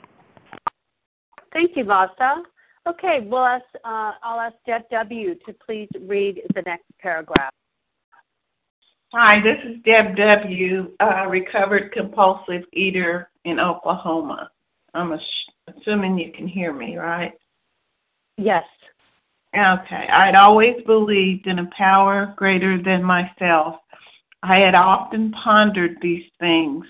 Thank 1.53 1.77
you, 1.77 1.85
Vasa. 1.85 2.43
Okay, 2.87 3.27
well, 3.27 3.45
ask, 3.45 3.65
uh, 3.85 4.13
I'll 4.23 4.41
ask 4.41 4.55
Deb 4.67 4.83
W. 4.91 5.35
to 5.47 5.55
please 5.67 5.89
read 6.07 6.41
the 6.55 6.63
next 6.63 6.87
paragraph. 7.01 7.53
Hi, 9.13 9.41
this 9.43 9.57
is 9.65 9.83
Deb 9.85 10.17
W., 10.17 10.93
uh, 11.01 11.27
recovered 11.29 11.93
compulsive 11.93 12.63
eater 12.73 13.31
in 13.45 13.59
Oklahoma. 13.59 14.51
I'm 14.95 15.19
assuming 15.67 16.19
you 16.19 16.33
can 16.33 16.47
hear 16.47 16.73
me, 16.73 16.97
right? 16.97 17.33
Yes. 18.37 18.65
Okay. 19.55 20.09
I'd 20.13 20.35
always 20.35 20.77
believed 20.87 21.47
in 21.47 21.61
a 21.61 21.71
power 21.77 22.35
greater 22.37 22.83
than 22.83 23.03
myself. 23.03 23.77
I 24.43 24.59
had 24.59 24.75
often 24.75 25.33
pondered 25.33 25.97
these 26.01 26.25
things. 26.39 26.85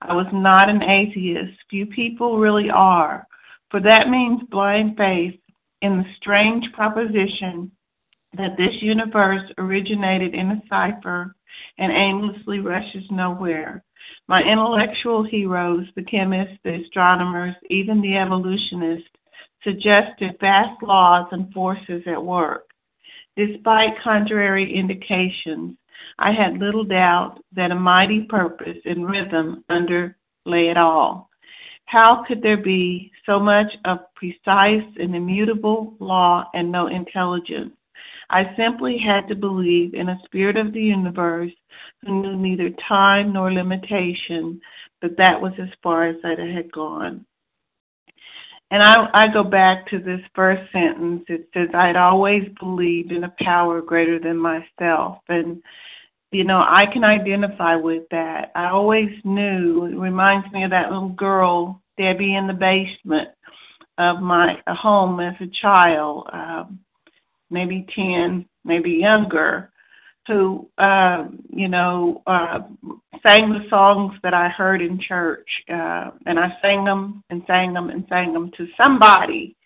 I 0.00 0.14
was 0.14 0.26
not 0.32 0.68
an 0.68 0.82
atheist. 0.82 1.58
Few 1.70 1.86
people 1.86 2.38
really 2.38 2.70
are. 2.70 3.26
For 3.70 3.80
that 3.80 4.08
means 4.08 4.42
blind 4.50 4.96
faith 4.96 5.38
in 5.82 5.98
the 5.98 6.14
strange 6.16 6.72
proposition 6.72 7.70
that 8.36 8.56
this 8.56 8.80
universe 8.80 9.42
originated 9.58 10.34
in 10.34 10.50
a 10.50 10.62
cipher 10.68 11.34
and 11.78 11.92
aimlessly 11.92 12.60
rushes 12.60 13.04
nowhere. 13.10 13.84
My 14.28 14.42
intellectual 14.42 15.22
heroes, 15.22 15.86
the 15.94 16.02
chemists, 16.02 16.58
the 16.64 16.82
astronomers, 16.82 17.54
even 17.70 18.00
the 18.00 18.16
evolutionists, 18.16 19.08
suggested 19.68 20.36
vast 20.40 20.82
laws 20.82 21.28
and 21.32 21.52
forces 21.52 22.02
at 22.06 22.22
work. 22.22 22.70
Despite 23.36 24.00
contrary 24.02 24.74
indications, 24.74 25.76
I 26.18 26.32
had 26.32 26.58
little 26.58 26.84
doubt 26.84 27.38
that 27.54 27.70
a 27.70 27.74
mighty 27.74 28.22
purpose 28.22 28.78
and 28.84 29.08
rhythm 29.08 29.64
underlay 29.68 30.68
it 30.68 30.78
all. 30.78 31.28
How 31.84 32.24
could 32.26 32.42
there 32.42 32.56
be 32.56 33.12
so 33.26 33.38
much 33.38 33.72
of 33.84 34.12
precise 34.14 34.88
and 34.98 35.14
immutable 35.14 35.94
law 36.00 36.50
and 36.54 36.72
no 36.72 36.86
intelligence? 36.86 37.72
I 38.30 38.54
simply 38.56 38.98
had 38.98 39.28
to 39.28 39.34
believe 39.34 39.94
in 39.94 40.08
a 40.08 40.20
spirit 40.24 40.56
of 40.56 40.72
the 40.72 40.82
universe 40.82 41.52
who 42.04 42.22
knew 42.22 42.36
neither 42.36 42.70
time 42.88 43.32
nor 43.32 43.52
limitation, 43.52 44.60
but 45.00 45.16
that 45.16 45.40
was 45.40 45.52
as 45.58 45.70
far 45.82 46.06
as 46.06 46.16
I 46.24 46.30
had 46.30 46.70
gone. 46.72 47.24
And 48.70 48.82
I, 48.82 49.08
I 49.14 49.28
go 49.32 49.42
back 49.42 49.88
to 49.88 49.98
this 49.98 50.20
first 50.34 50.70
sentence. 50.72 51.24
It 51.28 51.48
says, 51.54 51.68
I'd 51.74 51.96
always 51.96 52.42
believed 52.60 53.12
in 53.12 53.24
a 53.24 53.34
power 53.40 53.80
greater 53.80 54.18
than 54.18 54.36
myself. 54.36 55.18
And, 55.28 55.62
you 56.32 56.44
know, 56.44 56.58
I 56.58 56.84
can 56.92 57.02
identify 57.02 57.76
with 57.76 58.02
that. 58.10 58.52
I 58.54 58.68
always 58.68 59.10
knew, 59.24 59.86
it 59.86 59.96
reminds 59.96 60.52
me 60.52 60.64
of 60.64 60.70
that 60.70 60.90
little 60.90 61.08
girl, 61.10 61.80
Debbie, 61.96 62.34
in 62.34 62.46
the 62.46 62.52
basement 62.52 63.30
of 63.96 64.20
my 64.20 64.60
home 64.68 65.18
as 65.20 65.34
a 65.40 65.46
child, 65.46 66.28
um, 66.32 66.78
maybe 67.50 67.86
10, 67.94 68.46
maybe 68.64 68.90
younger 68.90 69.70
who, 70.28 70.68
uh, 70.78 71.24
you 71.50 71.68
know, 71.68 72.22
uh, 72.26 72.60
sang 73.26 73.50
the 73.50 73.66
songs 73.68 74.12
that 74.22 74.34
I 74.34 74.48
heard 74.48 74.80
in 74.80 75.00
church, 75.00 75.48
uh, 75.68 76.10
and 76.26 76.38
I 76.38 76.56
sang 76.62 76.84
them 76.84 77.24
and 77.30 77.42
sang 77.46 77.72
them 77.72 77.90
and 77.90 78.04
sang 78.08 78.32
them 78.32 78.52
to 78.56 78.68
somebody 78.80 79.56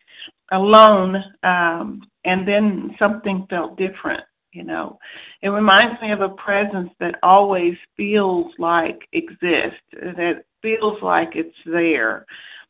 alone, 0.52 1.22
um, 1.42 2.02
and 2.24 2.48
then 2.48 2.94
something 2.98 3.46
felt 3.50 3.76
different. 3.76 4.22
You 4.52 4.64
know, 4.64 4.98
it 5.40 5.48
reminds 5.48 6.00
me 6.00 6.12
of 6.12 6.20
a 6.20 6.28
presence 6.30 6.90
that 7.00 7.18
always 7.22 7.74
feels 7.96 8.52
like 8.58 9.00
exists, 9.12 9.80
that 9.92 10.44
feels 10.60 11.02
like 11.02 11.36
it's 11.36 11.56
there, 11.66 12.26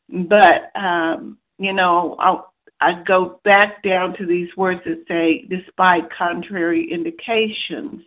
but 0.09 0.71
um, 0.75 1.37
you 1.59 1.73
know, 1.73 2.15
I 2.19 2.39
I 2.83 3.01
go 3.03 3.39
back 3.45 3.81
down 3.81 4.15
to 4.17 4.25
these 4.25 4.49
words 4.57 4.81
that 4.85 5.05
say, 5.07 5.45
despite 5.49 6.11
contrary 6.11 6.91
indications. 6.91 8.01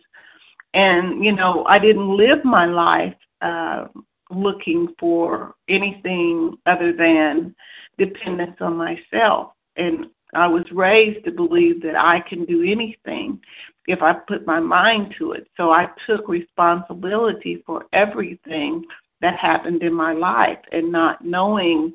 And, 0.75 1.25
you 1.25 1.35
know, 1.35 1.65
I 1.67 1.79
didn't 1.79 2.15
live 2.15 2.45
my 2.45 2.65
life 2.65 3.15
uh, 3.41 3.87
looking 4.29 4.93
for 4.99 5.55
anything 5.67 6.57
other 6.67 6.93
than 6.93 7.55
dependence 7.97 8.57
on 8.61 8.75
myself. 8.75 9.53
And 9.77 10.05
I 10.35 10.45
was 10.45 10.65
raised 10.71 11.25
to 11.25 11.31
believe 11.31 11.81
that 11.81 11.95
I 11.95 12.19
can 12.29 12.45
do 12.45 12.61
anything 12.61 13.39
if 13.87 14.03
I 14.03 14.13
put 14.13 14.45
my 14.45 14.59
mind 14.59 15.15
to 15.17 15.31
it. 15.31 15.47
So 15.57 15.71
I 15.71 15.87
took 16.05 16.27
responsibility 16.27 17.63
for 17.65 17.85
everything 17.93 18.83
that 19.21 19.39
happened 19.39 19.81
in 19.81 19.93
my 19.93 20.13
life 20.13 20.59
and 20.71 20.91
not 20.91 21.25
knowing 21.25 21.93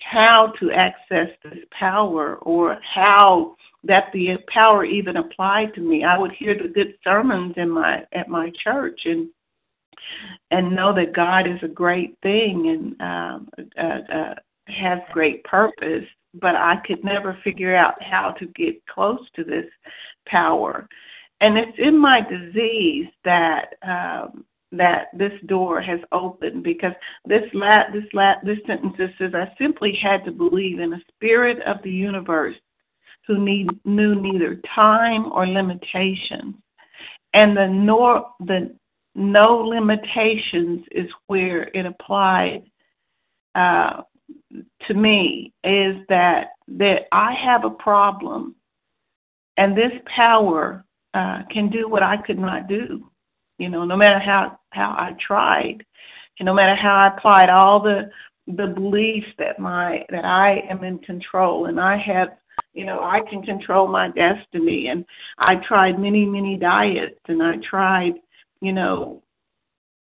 how 0.00 0.52
to 0.60 0.70
access 0.70 1.28
this 1.42 1.58
power 1.70 2.36
or 2.36 2.78
how 2.82 3.56
that 3.84 4.10
the 4.12 4.36
power 4.48 4.84
even 4.84 5.16
applied 5.18 5.74
to 5.74 5.80
me. 5.80 6.04
I 6.04 6.18
would 6.18 6.32
hear 6.32 6.54
the 6.54 6.68
good 6.68 6.94
sermons 7.04 7.54
in 7.56 7.70
my 7.70 8.04
at 8.12 8.28
my 8.28 8.50
church 8.62 9.00
and 9.04 9.28
and 10.50 10.74
know 10.74 10.94
that 10.94 11.14
God 11.14 11.46
is 11.46 11.62
a 11.62 11.68
great 11.68 12.16
thing 12.22 12.68
and 12.68 13.00
um, 13.00 13.48
uh, 13.78 14.12
uh, 14.12 14.34
has 14.68 14.98
great 15.12 15.44
purpose, 15.44 16.04
but 16.34 16.56
I 16.56 16.76
could 16.86 17.04
never 17.04 17.38
figure 17.44 17.74
out 17.74 18.02
how 18.02 18.32
to 18.32 18.46
get 18.48 18.84
close 18.86 19.20
to 19.36 19.44
this 19.44 19.66
power. 20.26 20.88
And 21.40 21.58
it's 21.58 21.78
in 21.78 21.98
my 21.98 22.20
disease 22.20 23.08
that 23.24 23.74
um, 23.82 24.44
that 24.72 25.08
this 25.16 25.32
door 25.46 25.80
has 25.80 26.00
opened 26.12 26.62
because 26.62 26.92
this 27.24 27.44
la- 27.52 27.90
this 27.92 28.04
la- 28.12 28.40
this 28.42 28.58
sentence 28.66 28.94
says 29.18 29.32
I 29.34 29.52
simply 29.58 29.94
had 29.94 30.24
to 30.24 30.32
believe 30.32 30.80
in 30.80 30.92
a 30.92 31.02
spirit 31.14 31.62
of 31.62 31.82
the 31.82 31.90
universe 31.90 32.56
who 33.26 33.38
need, 33.38 33.68
knew 33.84 34.14
neither 34.14 34.60
time 34.74 35.32
or 35.32 35.46
limitations, 35.46 36.56
and 37.32 37.56
the 37.56 37.66
nor 37.66 38.32
the 38.40 38.74
no 39.14 39.56
limitations 39.58 40.84
is 40.90 41.08
where 41.28 41.64
it 41.74 41.86
applied 41.86 42.64
uh, 43.54 44.02
to 44.88 44.94
me 44.94 45.52
is 45.62 45.96
that 46.08 46.48
that 46.66 47.02
I 47.12 47.32
have 47.34 47.64
a 47.64 47.70
problem, 47.70 48.56
and 49.56 49.76
this 49.76 49.92
power 50.06 50.84
uh, 51.14 51.42
can 51.50 51.70
do 51.70 51.88
what 51.88 52.02
I 52.02 52.16
could 52.16 52.38
not 52.38 52.66
do 52.66 53.08
you 53.58 53.68
know, 53.68 53.84
no 53.84 53.96
matter 53.96 54.18
how 54.18 54.58
how 54.70 54.90
I 54.90 55.12
tried, 55.20 55.84
and 56.38 56.46
no 56.46 56.54
matter 56.54 56.74
how 56.74 56.96
I 56.96 57.16
applied 57.16 57.50
all 57.50 57.80
the 57.80 58.10
the 58.46 58.66
beliefs 58.66 59.28
that 59.38 59.58
my 59.58 60.04
that 60.10 60.24
I 60.24 60.64
am 60.68 60.84
in 60.84 60.98
control 60.98 61.66
and 61.66 61.80
I 61.80 61.96
have 61.96 62.36
you 62.74 62.84
know 62.84 63.02
I 63.02 63.20
can 63.28 63.42
control 63.42 63.86
my 63.86 64.08
destiny 64.10 64.88
and 64.88 65.04
I 65.38 65.56
tried 65.56 65.98
many 65.98 66.26
many 66.26 66.56
diets 66.56 67.18
and 67.28 67.42
I 67.42 67.56
tried 67.68 68.14
you 68.60 68.72
know 68.72 69.22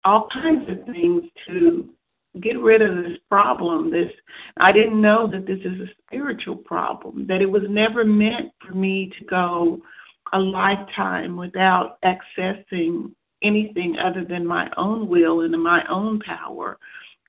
all 0.03 0.27
kinds 0.33 0.67
of 0.69 0.85
things 0.85 1.23
to 1.47 1.89
get 2.41 2.59
rid 2.59 2.81
of 2.81 3.03
this 3.03 3.17
problem 3.29 3.91
this 3.91 4.11
I 4.57 4.71
didn't 4.71 4.99
know 4.99 5.27
that 5.27 5.45
this 5.45 5.59
is 5.59 5.79
a 5.81 5.93
spiritual 6.07 6.55
problem 6.55 7.27
that 7.27 7.41
it 7.41 7.49
was 7.49 7.63
never 7.69 8.03
meant 8.03 8.51
for 8.65 8.73
me 8.73 9.11
to 9.19 9.25
go 9.25 9.79
a 10.33 10.39
lifetime 10.39 11.37
without 11.37 11.99
accessing 12.01 13.11
anything 13.43 13.97
other 13.97 14.25
than 14.25 14.45
my 14.45 14.69
own 14.77 15.07
will 15.07 15.41
and 15.41 15.61
my 15.61 15.85
own 15.87 16.19
power. 16.19 16.77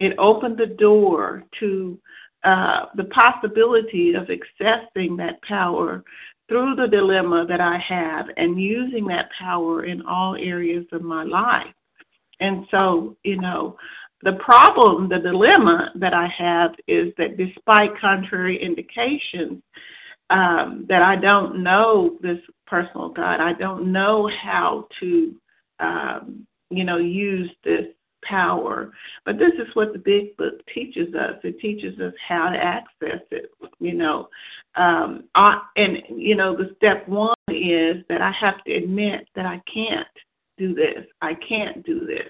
It 0.01 0.15
opened 0.19 0.59
the 0.59 0.67
door 0.67 1.45
to 1.61 1.99
uh, 2.45 2.87
the 2.97 3.05
possibility 3.05 4.15
of 4.15 4.29
accessing 4.29 5.17
that 5.17 5.41
power 5.43 6.05
through 6.49 6.75
the 6.75 6.87
dilemma 6.87 7.47
that 7.49 7.61
I 7.61 7.79
have 7.79 8.27
and 8.37 8.61
using 8.61 9.07
that 9.07 9.31
power 9.39 9.85
in 9.85 10.03
all 10.03 10.37
areas 10.37 10.85
of 10.93 11.03
my 11.03 11.25
life. 11.25 11.73
And 12.41 12.67
so, 12.71 13.17
you 13.23 13.41
know, 13.41 13.77
the 14.23 14.35
problem, 14.35 15.09
the 15.09 15.19
dilemma 15.19 15.93
that 15.97 16.15
I 16.15 16.27
have 16.27 16.73
is 16.87 17.13
that 17.19 17.37
despite 17.37 17.99
contrary 17.99 18.63
indications, 18.63 19.63
um, 20.31 20.87
that 20.89 21.03
I 21.03 21.17
don't 21.17 21.63
know 21.63 22.19
this 22.23 22.39
personal 22.67 23.11
God, 23.11 23.41
I 23.41 23.53
don't 23.53 23.93
know 23.93 24.29
how 24.43 24.89
to 25.01 25.35
um, 25.81 26.47
you 26.71 26.85
know, 26.85 26.97
use 26.97 27.51
this 27.65 27.87
power. 28.25 28.93
But 29.25 29.39
this 29.39 29.53
is 29.55 29.75
what 29.75 29.93
the 29.93 29.99
big 29.99 30.37
book 30.37 30.55
teaches 30.73 31.15
us. 31.15 31.35
It 31.45 31.61
teaches 31.61 31.99
us 32.01 32.15
how 32.27 32.51
to 32.51 32.57
access 32.57 33.21
it. 33.31 33.51
You 33.81 33.95
know, 33.95 34.29
um, 34.77 35.25
I, 35.35 35.61
and 35.77 35.99
you 36.09 36.35
know, 36.35 36.57
the 36.57 36.75
step 36.77 37.07
one 37.09 37.35
is 37.49 38.05
that 38.09 38.23
I 38.23 38.33
have 38.33 38.63
to 38.65 38.75
admit 38.75 39.29
that 39.35 39.47
I 39.47 39.61
can't 39.73 40.07
do 40.59 40.75
this. 40.75 41.05
I 41.21 41.35
can't 41.35 41.85
do 41.85 42.07
this. 42.07 42.29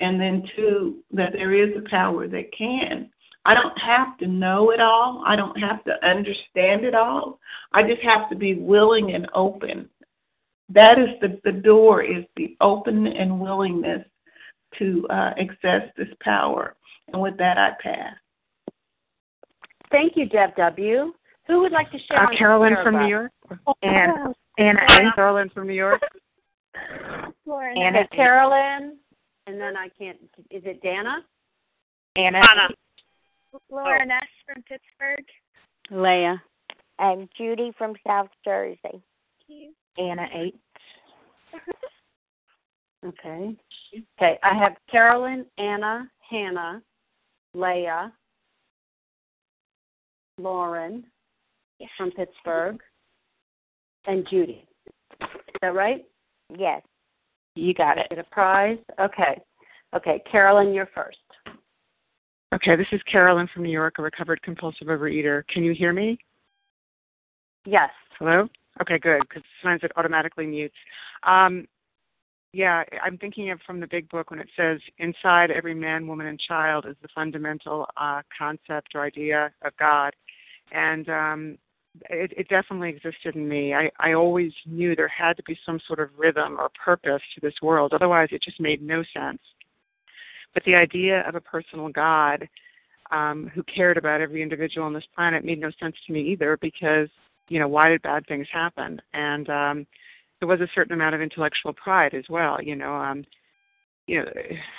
And 0.00 0.20
then 0.20 0.48
two, 0.56 1.02
that 1.12 1.32
there 1.32 1.54
is 1.54 1.76
a 1.76 1.88
power 1.88 2.26
that 2.28 2.52
can. 2.56 3.10
I 3.46 3.54
don't 3.54 3.78
have 3.78 4.16
to 4.18 4.26
know 4.26 4.70
it 4.70 4.80
all. 4.80 5.22
I 5.26 5.36
don't 5.36 5.58
have 5.60 5.84
to 5.84 6.06
understand 6.06 6.84
it 6.84 6.94
all. 6.94 7.38
I 7.72 7.82
just 7.82 8.00
have 8.02 8.30
to 8.30 8.36
be 8.36 8.54
willing 8.54 9.12
and 9.12 9.28
open 9.34 9.88
that 10.70 10.98
is 10.98 11.08
the, 11.20 11.40
the 11.44 11.52
door 11.52 12.02
is 12.02 12.24
the 12.36 12.56
open 12.60 13.06
and 13.06 13.40
willingness 13.40 14.04
to 14.78 15.06
uh, 15.10 15.30
access 15.38 15.82
this 15.96 16.08
power. 16.20 16.74
And 17.12 17.20
with 17.20 17.36
that, 17.38 17.58
I 17.58 17.70
pass. 17.82 18.14
Thank 19.90 20.16
you, 20.16 20.26
Deb 20.26 20.56
W. 20.56 21.12
Who 21.46 21.60
would 21.60 21.72
like 21.72 21.90
to 21.92 21.98
share? 21.98 22.24
Uh, 22.24 22.36
Carolyn 22.36 22.74
from 22.82 22.98
New 22.98 23.08
York. 23.08 23.30
And 23.82 24.34
Anna 24.58 24.80
A. 24.88 25.14
Carolyn 25.14 25.50
from 25.50 25.66
New 25.66 25.74
York. 25.74 26.00
Lauren. 27.46 27.76
Anna 27.76 28.08
Carolyn. 28.08 28.96
And 29.46 29.60
then 29.60 29.76
I 29.76 29.88
can't. 29.98 30.18
Is 30.50 30.62
it 30.64 30.80
Dana? 30.82 31.18
Anna. 32.16 32.38
Anna. 32.38 32.68
Lauren 33.70 34.10
oh. 34.10 34.16
S. 34.16 34.28
from 34.46 34.62
Pittsburgh. 34.62 35.24
Leah. 35.90 36.42
And 36.98 37.28
Judy 37.36 37.72
from 37.76 37.94
South 38.06 38.30
Jersey. 38.44 39.02
Anna 39.98 40.26
eight. 40.34 40.58
Mm-hmm. 41.54 43.08
okay. 43.08 43.56
Okay. 44.18 44.38
I 44.42 44.54
have 44.54 44.72
Carolyn, 44.90 45.46
Anna, 45.58 46.10
Hannah, 46.28 46.82
Leah, 47.54 48.12
Lauren 50.38 51.04
yes. 51.78 51.90
from 51.96 52.10
Pittsburgh, 52.10 52.80
and 54.06 54.26
Judy. 54.28 54.66
Is 55.20 55.28
that 55.62 55.74
right? 55.74 56.04
Yes. 56.56 56.82
You 57.54 57.72
got 57.72 57.98
it. 57.98 58.06
Get 58.10 58.18
a 58.18 58.24
prize. 58.24 58.78
Okay. 59.00 59.40
Okay, 59.94 60.20
Carolyn, 60.30 60.74
you're 60.74 60.90
first. 60.92 61.18
Okay, 62.52 62.76
this 62.76 62.86
is 62.92 63.00
Carolyn 63.10 63.48
from 63.52 63.62
New 63.62 63.70
York, 63.70 63.94
a 63.98 64.02
recovered 64.02 64.42
compulsive 64.42 64.88
overeater. 64.88 65.46
Can 65.48 65.62
you 65.62 65.72
hear 65.72 65.92
me? 65.92 66.18
Yes. 67.64 67.90
Hello? 68.18 68.48
Okay, 68.80 68.98
good, 68.98 69.20
because 69.20 69.42
sometimes 69.62 69.82
it 69.84 69.92
automatically 69.96 70.46
mutes. 70.46 70.74
Um, 71.22 71.66
yeah, 72.52 72.84
I'm 73.02 73.18
thinking 73.18 73.50
of 73.50 73.60
from 73.66 73.80
the 73.80 73.86
big 73.86 74.08
book 74.08 74.30
when 74.30 74.40
it 74.40 74.48
says 74.56 74.80
inside 74.98 75.50
every 75.50 75.74
man, 75.74 76.06
woman, 76.06 76.26
and 76.26 76.38
child 76.38 76.86
is 76.86 76.96
the 77.02 77.08
fundamental 77.14 77.86
uh, 77.96 78.22
concept 78.36 78.94
or 78.94 79.02
idea 79.02 79.52
of 79.62 79.76
God, 79.76 80.14
and 80.72 81.08
um, 81.08 81.58
it, 82.10 82.32
it 82.36 82.48
definitely 82.48 82.90
existed 82.90 83.34
in 83.34 83.48
me. 83.48 83.74
I, 83.74 83.90
I 83.98 84.12
always 84.14 84.52
knew 84.66 84.94
there 84.94 85.08
had 85.08 85.36
to 85.36 85.42
be 85.44 85.58
some 85.64 85.80
sort 85.86 86.00
of 86.00 86.10
rhythm 86.16 86.56
or 86.58 86.70
purpose 86.82 87.22
to 87.34 87.40
this 87.40 87.54
world, 87.62 87.92
otherwise 87.92 88.28
it 88.30 88.42
just 88.42 88.60
made 88.60 88.82
no 88.82 89.02
sense. 89.12 89.40
But 90.52 90.64
the 90.64 90.76
idea 90.76 91.26
of 91.28 91.34
a 91.34 91.40
personal 91.40 91.88
God 91.88 92.48
um, 93.10 93.50
who 93.54 93.62
cared 93.64 93.96
about 93.96 94.20
every 94.20 94.42
individual 94.42 94.86
on 94.86 94.92
this 94.92 95.04
planet 95.14 95.44
made 95.44 95.60
no 95.60 95.70
sense 95.80 95.96
to 96.06 96.12
me 96.12 96.20
either 96.20 96.56
because 96.60 97.08
you 97.48 97.58
know 97.58 97.68
why 97.68 97.88
did 97.88 98.02
bad 98.02 98.26
things 98.26 98.46
happen 98.52 99.00
and 99.12 99.48
um 99.50 99.86
there 100.44 100.48
was 100.48 100.60
a 100.60 100.70
certain 100.74 100.92
amount 100.92 101.14
of 101.14 101.22
intellectual 101.22 101.72
pride 101.72 102.14
as 102.14 102.24
well. 102.28 102.62
You 102.62 102.76
know, 102.76 102.94
um, 102.94 103.24
you 104.06 104.18
know, 104.18 104.30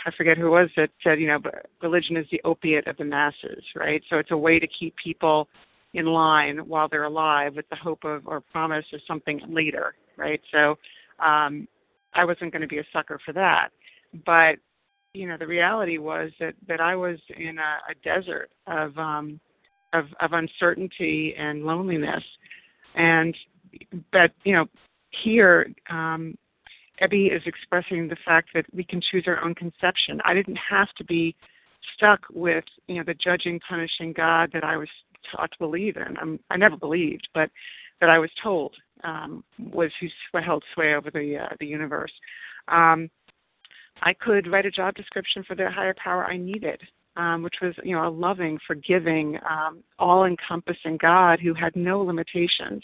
I 0.05 0.11
forget 0.15 0.37
who 0.37 0.47
it 0.47 0.61
was 0.61 0.69
that 0.77 0.91
said, 1.03 1.19
you 1.19 1.27
know, 1.27 1.39
religion 1.81 2.17
is 2.17 2.27
the 2.31 2.41
opiate 2.43 2.87
of 2.87 2.97
the 2.97 3.03
masses, 3.03 3.63
right? 3.75 4.03
So 4.09 4.17
it's 4.17 4.31
a 4.31 4.37
way 4.37 4.59
to 4.59 4.67
keep 4.67 4.95
people 5.03 5.47
in 5.93 6.05
line 6.05 6.57
while 6.67 6.87
they're 6.87 7.05
alive 7.05 7.55
with 7.55 7.67
the 7.69 7.75
hope 7.77 8.03
of 8.03 8.27
or 8.27 8.41
promise 8.41 8.85
of 8.93 8.99
something 9.07 9.41
later, 9.49 9.95
right? 10.17 10.41
So 10.51 10.75
um, 11.19 11.67
I 12.13 12.25
wasn't 12.25 12.51
going 12.51 12.61
to 12.61 12.67
be 12.67 12.79
a 12.79 12.85
sucker 12.93 13.19
for 13.25 13.33
that, 13.33 13.69
but 14.25 14.57
you 15.13 15.27
know, 15.27 15.37
the 15.37 15.47
reality 15.47 15.97
was 15.97 16.29
that 16.41 16.53
that 16.67 16.81
I 16.81 16.95
was 16.95 17.17
in 17.37 17.57
a, 17.57 17.77
a 17.89 17.95
desert 18.03 18.51
of 18.67 18.97
um, 18.97 19.39
of 19.95 20.05
of 20.19 20.33
uncertainty 20.33 21.35
and 21.37 21.63
loneliness, 21.63 22.23
and 22.95 23.35
but 24.11 24.31
you 24.43 24.53
know 24.53 24.65
here, 25.23 25.67
um, 25.89 26.37
Ebby 27.01 27.35
is 27.35 27.41
expressing 27.45 28.07
the 28.07 28.17
fact 28.25 28.49
that 28.53 28.65
we 28.73 28.83
can 28.83 29.01
choose 29.01 29.25
our 29.27 29.43
own 29.43 29.55
conception. 29.55 30.21
I 30.23 30.33
didn't 30.33 30.59
have 30.69 30.89
to 30.97 31.03
be 31.03 31.35
stuck 31.95 32.21
with 32.33 32.63
you 32.87 32.95
know 32.95 33.03
the 33.05 33.13
judging, 33.13 33.59
punishing 33.67 34.13
God 34.13 34.49
that 34.53 34.63
I 34.63 34.77
was 34.77 34.89
taught 35.31 35.51
to 35.51 35.57
believe 35.59 35.97
in. 35.97 36.17
I'm, 36.17 36.39
I 36.49 36.57
never 36.57 36.77
believed, 36.77 37.27
but 37.33 37.49
that 38.01 38.09
I 38.09 38.19
was 38.19 38.29
told 38.41 38.75
um, 39.03 39.43
was 39.71 39.91
who 39.99 40.07
held 40.39 40.63
sway 40.73 40.95
over 40.95 41.09
the 41.11 41.37
uh, 41.37 41.55
the 41.59 41.65
universe. 41.65 42.11
Um, 42.67 43.09
I 44.01 44.13
could 44.13 44.51
write 44.51 44.65
a 44.65 44.71
job 44.71 44.95
description 44.95 45.43
for 45.47 45.55
the 45.55 45.69
higher 45.69 45.95
power 46.01 46.25
I 46.25 46.37
needed, 46.37 46.81
um, 47.15 47.43
which 47.43 47.55
was 47.61 47.73
you 47.83 47.95
know 47.95 48.07
a 48.07 48.09
loving, 48.09 48.59
forgiving, 48.65 49.37
um, 49.49 49.83
all-encompassing 49.99 50.97
God 50.97 51.39
who 51.39 51.53
had 51.53 51.75
no 51.75 52.01
limitations 52.01 52.83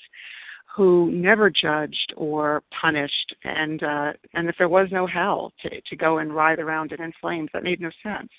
who 0.75 1.11
never 1.11 1.49
judged 1.49 2.13
or 2.15 2.63
punished 2.79 3.35
and 3.43 3.83
uh 3.83 4.13
and 4.33 4.47
if 4.47 4.55
there 4.57 4.69
was 4.69 4.87
no 4.91 5.05
hell 5.05 5.51
to 5.61 5.81
to 5.81 5.95
go 5.95 6.19
and 6.19 6.33
ride 6.33 6.59
around 6.59 6.91
it 6.91 6.99
in 6.99 7.11
flames. 7.19 7.49
That 7.53 7.63
made 7.63 7.81
no 7.81 7.91
sense. 8.03 8.29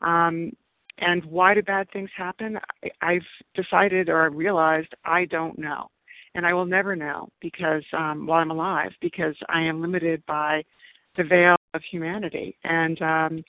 Um 0.00 0.52
and 0.98 1.24
why 1.26 1.54
do 1.54 1.62
bad 1.62 1.90
things 1.92 2.10
happen? 2.16 2.58
I, 2.82 2.90
i've 3.02 3.26
decided 3.54 4.08
or 4.08 4.22
I 4.22 4.26
realized 4.26 4.94
i 5.04 5.24
don't 5.26 5.58
know. 5.58 5.90
And 6.34 6.46
i 6.46 6.54
will 6.54 6.66
never 6.66 6.96
know 6.96 7.28
because 7.40 7.84
um 7.92 8.26
while 8.26 8.40
i'm 8.40 8.50
alive 8.50 8.92
because 9.00 9.36
i 9.48 9.60
am 9.60 9.82
limited 9.82 10.24
by 10.26 10.62
the 11.16 11.24
veil 11.24 11.56
of 11.74 11.82
humanity. 11.90 12.56
And 12.64 13.00
um 13.02 13.44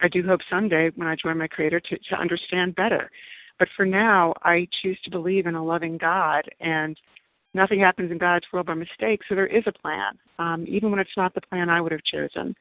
i 0.00 0.08
do 0.08 0.22
hope 0.26 0.40
someday 0.48 0.90
when 0.96 1.08
i 1.08 1.16
join 1.16 1.38
my 1.38 1.48
creator 1.48 1.80
to 1.80 1.96
to 2.08 2.14
understand 2.16 2.74
better 2.74 3.10
but 3.58 3.68
for 3.76 3.84
now 3.84 4.34
i 4.42 4.66
choose 4.82 4.98
to 5.04 5.10
believe 5.10 5.46
in 5.46 5.54
a 5.54 5.64
loving 5.64 5.96
god 5.96 6.42
and 6.60 6.98
nothing 7.54 7.80
happens 7.80 8.10
in 8.10 8.18
God's 8.18 8.46
world 8.52 8.66
by 8.66 8.74
mistake, 8.74 9.20
so 9.28 9.34
there 9.34 9.46
is 9.46 9.64
a 9.66 9.72
plan, 9.72 10.18
um, 10.38 10.64
even 10.68 10.90
when 10.90 11.00
it's 11.00 11.16
not 11.16 11.34
the 11.34 11.40
plan 11.40 11.68
I 11.68 11.80
would 11.80 11.92
have 11.92 12.04
chosen. 12.04 12.54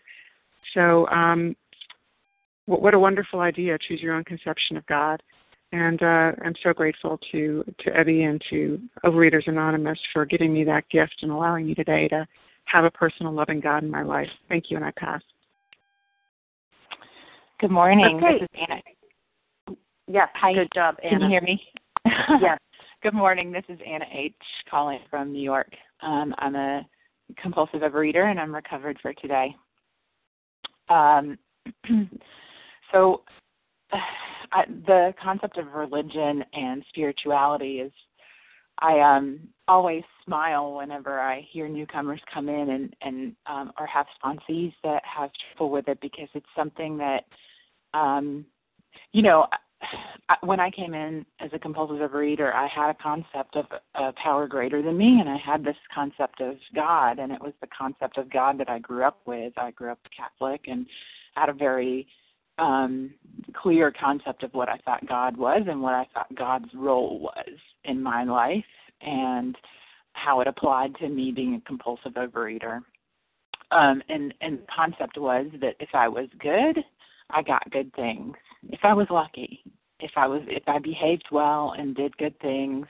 So, 0.74 1.08
um, 1.10 1.56
what, 2.66 2.82
what 2.82 2.94
a 2.94 3.00
wonderful 3.00 3.40
idea! 3.40 3.78
Choose 3.88 4.02
your 4.02 4.16
own 4.16 4.24
conception 4.24 4.78
of 4.78 4.86
God, 4.88 5.22
and 5.72 6.02
uh, 6.02 6.32
I'm 6.44 6.56
so 6.64 6.74
grateful 6.74 7.20
to 7.32 7.64
to 7.80 7.92
Ebby 7.92 8.30
and 8.30 8.42
to 8.50 8.80
Overeaters 9.04 9.48
Anonymous 9.48 10.00
for 10.14 10.26
giving 10.26 10.54
me 10.54 10.64
that 10.66 10.88
gift 10.90 11.16
and 11.22 11.32
allowing 11.32 11.66
me 11.66 11.74
today 11.74 12.08
to 12.10 12.28
have 12.66 12.86
a 12.86 12.92
personal, 12.92 13.34
loving 13.34 13.60
God 13.60 13.84
in 13.84 13.90
my 13.90 14.04
life. 14.04 14.30
Thank 14.48 14.66
you, 14.70 14.78
and 14.78 14.86
I 14.86 14.92
pass. 14.92 15.22
Good 17.60 17.72
morning. 17.72 18.22
Okay. 18.24 18.39
This 18.39 18.43
is 18.43 18.68
Anna. 18.70 19.76
Yes. 20.07 20.30
Hi. 20.36 20.53
Good 20.53 20.70
job, 20.74 20.95
Anna. 21.03 21.20
Can 21.20 21.22
you 21.24 21.28
hear 21.28 21.41
me? 21.41 21.62
yes. 22.41 22.57
Good 23.03 23.14
morning. 23.14 23.51
This 23.51 23.66
is 23.68 23.80
Anna 23.86 24.05
H. 24.14 24.34
calling 24.72 24.99
from 25.10 25.34
New 25.34 25.41
York. 25.41 25.70
Um, 26.01 26.34
I'm 26.38 26.55
a 26.55 26.88
compulsive 27.41 27.82
overeater 27.82 28.32
and 28.32 28.39
I'm 28.39 28.55
recovered 28.55 28.97
for 29.01 29.14
today. 29.14 29.53
Um, 30.88 31.38
so, 32.93 33.24
I, 34.51 34.64
the 34.88 35.14
concept 35.22 35.57
of 35.57 35.74
religion 35.74 36.43
and 36.53 36.84
spirituality 36.88 37.82
is, 37.82 37.91
I 38.80 39.01
um, 39.01 39.41
always 39.68 40.03
smile 40.26 40.76
whenever 40.76 41.20
I 41.20 41.45
hear 41.51 41.68
newcomers 41.68 42.22
come 42.34 42.47
in 42.47 42.70
and 42.70 42.95
and 43.01 43.36
um, 43.45 43.74
or 43.78 43.86
have 43.86 44.05
sponsees 44.24 44.74
that 44.86 45.03
have 45.03 45.30
trouble 45.57 45.72
with 45.72 45.89
it 45.89 45.99
because 46.01 46.30
it's 46.34 46.45
something 46.55 46.97
that, 46.99 47.26
um, 47.94 48.46
you 49.12 49.22
know, 49.22 49.48
I, 50.30 50.36
when 50.42 50.60
I 50.60 50.70
came 50.70 50.94
in 50.94 51.26
as 51.40 51.50
a 51.54 51.60
compulsive 51.60 51.98
overeater, 51.98 52.54
I 52.54 52.68
had 52.68 52.90
a 52.90 52.94
concept 52.94 53.56
of 53.56 53.66
a 53.96 54.14
power 54.14 54.48
greater 54.48 54.82
than 54.82 54.98
me, 54.98 55.20
and 55.20 55.30
I 55.30 55.38
had 55.38 55.64
this 55.64 55.76
concept 55.94 56.42
of 56.42 56.56
God, 56.76 57.20
and 57.20 57.32
it 57.32 57.42
was 57.42 57.54
the 57.62 57.68
concept 57.68 58.18
of 58.18 58.32
God 58.32 58.58
that 58.60 58.70
I 58.70 58.80
grew 58.80 59.04
up 59.04 59.22
with. 59.26 59.54
I 59.58 59.72
grew 59.72 59.92
up 59.92 60.00
Catholic 60.16 60.62
and 60.68 60.86
had 61.36 61.50
a 61.50 61.54
very 61.54 62.08
um 62.58 63.12
clear 63.54 63.92
concept 63.92 64.44
of 64.44 64.54
what 64.54 64.68
I 64.68 64.78
thought 64.84 65.08
God 65.08 65.38
was 65.38 65.64
and 65.68 65.82
what 65.82 65.94
I 65.94 66.06
thought 66.14 66.36
God's 66.36 66.70
role 66.76 67.20
was 67.20 67.58
in 67.86 68.04
my 68.04 68.26
life 68.26 68.66
and 69.02 69.58
how 70.12 70.42
it 70.42 70.48
applied 70.48 70.94
to 70.96 71.08
me 71.08 71.32
being 71.32 71.56
a 71.56 71.62
compulsive 71.62 72.14
overeater. 72.14 72.82
Um 73.72 74.04
and 74.10 74.34
and 74.42 74.60
the 74.60 74.66
concept 74.76 75.18
was 75.18 75.46
that 75.62 75.76
if 75.80 75.90
I 75.94 76.10
was 76.10 76.28
good, 76.40 76.84
I 77.30 77.42
got 77.42 77.70
good 77.72 77.94
things. 77.96 78.36
If 78.70 78.80
I 78.84 78.94
was 78.94 79.08
lucky, 79.10 79.64
if 80.00 80.12
I 80.16 80.28
was 80.28 80.42
if 80.48 80.64
I 80.68 80.80
behaved 80.80 81.28
well 81.32 81.76
and 81.78 81.96
did 81.96 82.18
good 82.18 82.40
things, 82.40 82.86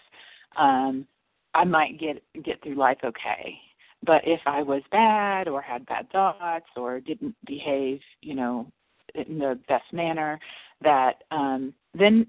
um, 0.57 1.05
I 1.53 1.63
might 1.63 1.99
get 1.99 2.23
get 2.43 2.61
through 2.61 2.75
life 2.75 2.99
okay. 3.03 3.57
But 4.03 4.21
if 4.25 4.39
I 4.45 4.61
was 4.61 4.81
bad 4.91 5.47
or 5.47 5.61
had 5.61 5.85
bad 5.85 6.09
thoughts 6.11 6.67
or 6.77 6.99
didn't 6.99 7.35
behave, 7.45 7.99
you 8.21 8.33
know, 8.33 8.71
in 9.13 9.39
the 9.39 9.59
best 9.67 9.91
manner, 9.91 10.39
that 10.81 11.23
um, 11.31 11.73
then 11.93 12.25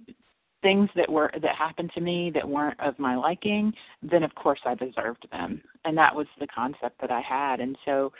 things 0.62 0.90
that 0.96 1.10
were 1.10 1.30
that 1.40 1.54
happened 1.56 1.90
to 1.94 2.00
me 2.00 2.30
that 2.34 2.48
weren't 2.48 2.80
of 2.80 2.98
my 2.98 3.14
liking, 3.14 3.72
then 4.02 4.22
of 4.22 4.34
course 4.34 4.60
I 4.64 4.74
deserved 4.74 5.26
them, 5.30 5.62
and 5.84 5.96
that 5.96 6.14
was 6.14 6.26
the 6.38 6.46
concept 6.48 7.00
that 7.00 7.10
I 7.10 7.20
had. 7.20 7.60
And 7.60 7.76
so 7.84 8.12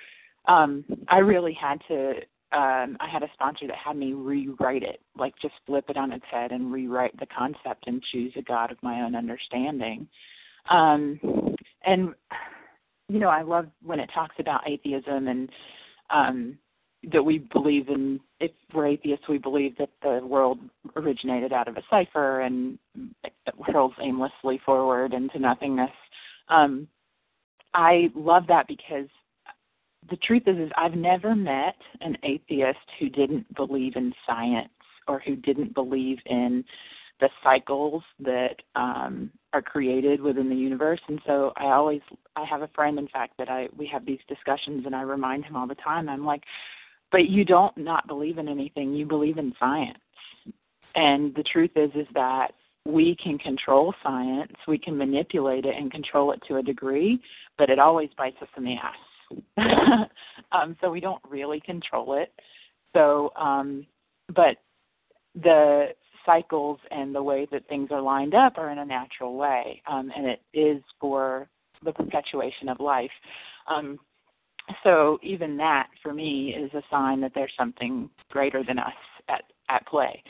um, 0.46 0.84
I 1.08 1.18
really 1.18 1.52
had 1.52 1.80
to 1.88 2.14
um, 2.52 2.96
I 2.98 3.08
had 3.10 3.22
a 3.22 3.30
sponsor 3.34 3.66
that 3.68 3.76
had 3.76 3.96
me 3.96 4.12
rewrite 4.12 4.82
it, 4.82 5.00
like 5.16 5.34
just 5.40 5.54
flip 5.66 5.84
it 5.88 5.96
on 5.96 6.12
its 6.12 6.24
head 6.30 6.50
and 6.50 6.72
rewrite 6.72 7.18
the 7.20 7.26
concept 7.26 7.86
and 7.86 8.02
choose 8.10 8.32
a 8.36 8.42
God 8.42 8.72
of 8.72 8.82
my 8.82 9.02
own 9.02 9.14
understanding. 9.14 10.08
Um, 10.68 11.20
and 11.86 12.14
you 13.08 13.18
know, 13.18 13.28
I 13.28 13.42
love 13.42 13.66
when 13.82 14.00
it 14.00 14.10
talks 14.14 14.36
about 14.38 14.68
atheism 14.68 15.28
and 15.28 15.48
um, 16.10 16.58
that 17.12 17.22
we 17.22 17.38
believe 17.52 17.88
in. 17.88 18.20
If 18.40 18.52
we're 18.72 18.86
atheists, 18.86 19.28
we 19.28 19.38
believe 19.38 19.76
that 19.78 19.90
the 20.02 20.20
world 20.24 20.58
originated 20.96 21.52
out 21.52 21.68
of 21.68 21.76
a 21.76 21.82
cipher 21.90 22.40
and 22.40 22.78
hurls 23.66 23.92
aimlessly 24.00 24.60
forward 24.64 25.12
into 25.12 25.38
nothingness. 25.38 25.90
Um, 26.48 26.88
I 27.74 28.10
love 28.14 28.44
that 28.48 28.66
because 28.66 29.08
the 30.08 30.16
truth 30.16 30.44
is 30.46 30.56
is 30.56 30.70
I've 30.76 30.94
never 30.94 31.34
met 31.34 31.76
an 32.00 32.16
atheist 32.22 32.78
who 32.98 33.08
didn't 33.10 33.54
believe 33.54 33.96
in 33.96 34.12
science 34.26 34.68
or 35.08 35.20
who 35.20 35.36
didn't 35.36 35.74
believe 35.74 36.18
in 36.26 36.64
the 37.20 37.28
cycles 37.42 38.02
that 38.20 38.56
um 38.76 39.30
are 39.52 39.62
created 39.62 40.20
within 40.20 40.48
the 40.48 40.56
universe. 40.56 41.00
And 41.08 41.20
so 41.26 41.52
I 41.56 41.66
always 41.66 42.00
I 42.36 42.44
have 42.44 42.62
a 42.62 42.68
friend 42.68 42.98
in 42.98 43.08
fact 43.08 43.34
that 43.38 43.50
I 43.50 43.68
we 43.76 43.86
have 43.88 44.06
these 44.06 44.20
discussions 44.28 44.86
and 44.86 44.94
I 44.94 45.02
remind 45.02 45.44
him 45.44 45.56
all 45.56 45.66
the 45.66 45.74
time. 45.74 46.08
I'm 46.08 46.24
like 46.24 46.44
but 47.12 47.28
you 47.28 47.44
don't 47.44 47.76
not 47.76 48.06
believe 48.06 48.38
in 48.38 48.48
anything. 48.48 48.94
You 48.94 49.04
believe 49.04 49.36
in 49.38 49.52
science. 49.58 49.98
And 50.94 51.34
the 51.34 51.42
truth 51.42 51.72
is 51.76 51.90
is 51.94 52.06
that 52.14 52.52
we 52.86 53.14
can 53.16 53.36
control 53.38 53.92
science. 54.02 54.52
We 54.66 54.78
can 54.78 54.96
manipulate 54.96 55.66
it 55.66 55.76
and 55.76 55.92
control 55.92 56.32
it 56.32 56.40
to 56.48 56.56
a 56.56 56.62
degree 56.62 57.20
but 57.58 57.68
it 57.68 57.78
always 57.78 58.08
bites 58.16 58.38
us 58.40 58.48
in 58.56 58.64
the 58.64 58.74
ass 58.76 58.96
um, 60.52 60.76
so 60.80 60.90
we 60.90 61.00
don't 61.00 61.22
really 61.28 61.60
control 61.60 62.14
it. 62.14 62.32
So, 62.94 63.32
um, 63.36 63.86
but 64.34 64.56
the 65.34 65.88
cycles 66.26 66.78
and 66.90 67.14
the 67.14 67.22
way 67.22 67.46
that 67.50 67.68
things 67.68 67.88
are 67.90 68.00
lined 68.00 68.34
up 68.34 68.58
are 68.58 68.70
in 68.70 68.78
a 68.78 68.84
natural 68.84 69.36
way, 69.36 69.82
um, 69.86 70.10
and 70.16 70.26
it 70.26 70.42
is 70.52 70.82
for 71.00 71.48
the 71.84 71.92
perpetuation 71.92 72.68
of 72.68 72.80
life. 72.80 73.10
Um, 73.68 73.98
so 74.82 75.18
even 75.22 75.56
that 75.56 75.88
for 76.02 76.12
me 76.12 76.54
is 76.54 76.72
a 76.74 76.82
sign 76.90 77.20
that 77.20 77.32
there's 77.34 77.52
something 77.58 78.08
greater 78.30 78.62
than 78.62 78.78
us 78.78 78.92
at 79.28 79.44
at 79.68 79.86
play 79.86 80.22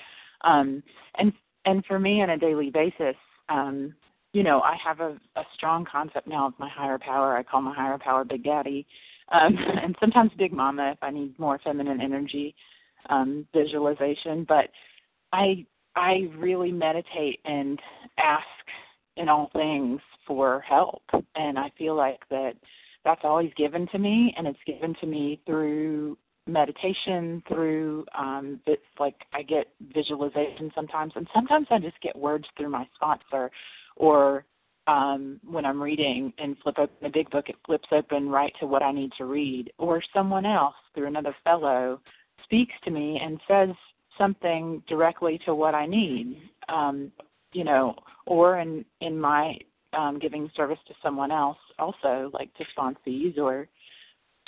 um 0.43 0.83
and 1.17 1.33
and 1.65 1.85
for 1.87 1.99
me 1.99 2.23
on 2.23 2.31
a 2.31 2.39
daily 2.39 2.71
basis 2.71 3.17
um 3.49 3.95
you 4.33 4.43
know 4.43 4.61
i 4.61 4.76
have 4.83 5.01
a, 5.01 5.18
a 5.37 5.43
strong 5.55 5.85
concept 5.91 6.26
now 6.26 6.47
of 6.47 6.55
my 6.59 6.68
higher 6.68 6.99
power. 6.99 7.37
I 7.37 7.43
call 7.43 7.62
my 7.62 7.74
higher 7.74 7.99
power 7.99 8.24
big 8.24 8.45
daddy. 8.45 8.87
Um 9.33 9.57
and 9.83 9.97
sometimes 10.01 10.31
big 10.39 10.53
mama 10.53 10.93
if 10.93 10.99
i 11.03 11.11
need 11.11 11.39
more 11.39 11.59
feminine 11.62 12.01
energy 12.01 12.55
um 13.09 13.47
visualization. 13.53 14.45
But 14.49 14.68
i 15.33 15.64
i 15.97 16.28
really 16.37 16.72
meditate 16.72 17.41
and 17.45 17.78
ask 18.18 18.47
in 19.16 19.28
all 19.28 19.51
things 19.53 20.01
for 20.26 20.61
help. 20.61 21.03
And 21.35 21.59
i 21.59 21.70
feel 21.76 21.95
like 21.97 22.20
that 22.31 22.55
that's 23.05 23.22
always 23.24 23.51
given 23.57 23.87
to 23.89 23.99
me. 23.99 24.35
And 24.37 24.47
it's 24.47 24.59
given 24.66 24.95
to 25.01 25.07
me 25.07 25.41
through 25.47 26.18
meditation 26.47 27.43
through 27.49 28.05
um 28.18 28.61
it's 28.66 28.83
like 28.99 29.14
i 29.33 29.43
get 29.43 29.68
visualization 29.95 30.70
sometimes. 30.74 31.12
And 31.16 31.28
sometimes 31.35 31.66
i 31.70 31.78
just 31.78 32.01
get 32.01 32.16
words 32.16 32.47
through 32.57 32.70
my 32.70 32.87
sponsor 32.95 33.51
or 34.01 34.45
um 34.87 35.39
when 35.49 35.65
i'm 35.65 35.83
reading 35.83 36.33
and 36.39 36.57
flip 36.63 36.77
open 36.79 36.97
the 37.03 37.09
big 37.09 37.29
book 37.31 37.49
it 37.49 37.57
flips 37.67 37.89
open 37.93 38.29
right 38.29 38.53
to 38.59 38.67
what 38.67 38.83
i 38.83 38.93
need 38.93 39.11
to 39.17 39.25
read 39.25 39.73
or 39.79 40.03
someone 40.15 40.47
else 40.47 40.75
through 40.95 41.07
another 41.07 41.35
fellow 41.45 42.01
speaks 42.45 42.75
to 42.85 42.91
me 42.91 43.21
and 43.23 43.41
says 43.47 43.69
something 44.19 44.83
directly 44.89 45.39
to 45.45 45.55
what 45.55 45.75
i 45.75 45.87
need 45.87 46.37
um 46.69 47.13
you 47.53 47.65
know 47.65 47.95
or 48.27 48.59
in 48.59 48.85
in 49.01 49.19
my 49.21 49.57
um, 49.93 50.19
giving 50.19 50.51
service 50.57 50.79
to 50.89 50.95
someone 51.03 51.31
else, 51.31 51.59
also 51.79 52.31
like 52.33 52.51
to 52.55 52.65
sponsees 52.77 53.39
or 53.39 53.69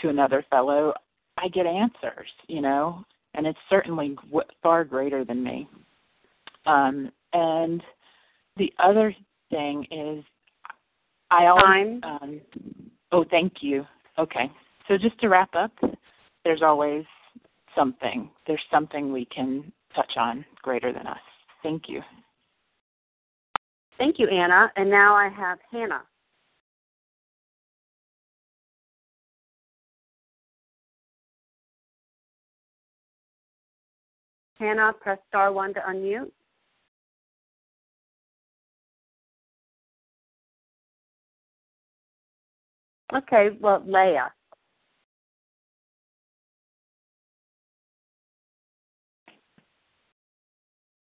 to 0.00 0.08
another 0.08 0.44
fellow, 0.50 0.92
I 1.38 1.48
get 1.48 1.66
answers, 1.66 2.28
you 2.46 2.60
know, 2.60 3.04
and 3.34 3.46
it's 3.46 3.58
certainly 3.70 4.16
far 4.62 4.84
greater 4.84 5.24
than 5.24 5.42
me. 5.42 5.68
Um, 6.66 7.10
and 7.32 7.82
the 8.56 8.72
other 8.78 9.14
thing 9.52 9.86
is, 9.90 10.24
I 11.30 11.46
always. 11.46 12.00
Um, 12.02 12.40
oh, 13.12 13.24
thank 13.30 13.54
you. 13.60 13.86
Okay, 14.18 14.50
so 14.88 14.98
just 14.98 15.18
to 15.20 15.28
wrap 15.28 15.54
up, 15.54 15.72
there's 16.44 16.62
always 16.62 17.04
something. 17.74 18.28
There's 18.46 18.60
something 18.70 19.12
we 19.12 19.26
can 19.26 19.72
touch 19.94 20.12
on 20.16 20.44
greater 20.62 20.92
than 20.92 21.06
us. 21.06 21.18
Thank 21.62 21.84
you. 21.88 22.02
Thank 23.98 24.18
you, 24.18 24.28
Anna. 24.28 24.70
And 24.76 24.90
now 24.90 25.14
I 25.14 25.28
have 25.28 25.58
Hannah. 25.70 26.02
Hannah, 34.58 34.92
press 35.00 35.18
star 35.28 35.52
one 35.52 35.74
to 35.74 35.80
unmute. 35.80 36.30
Okay, 43.14 43.50
well, 43.60 43.82
Leah. 43.86 44.32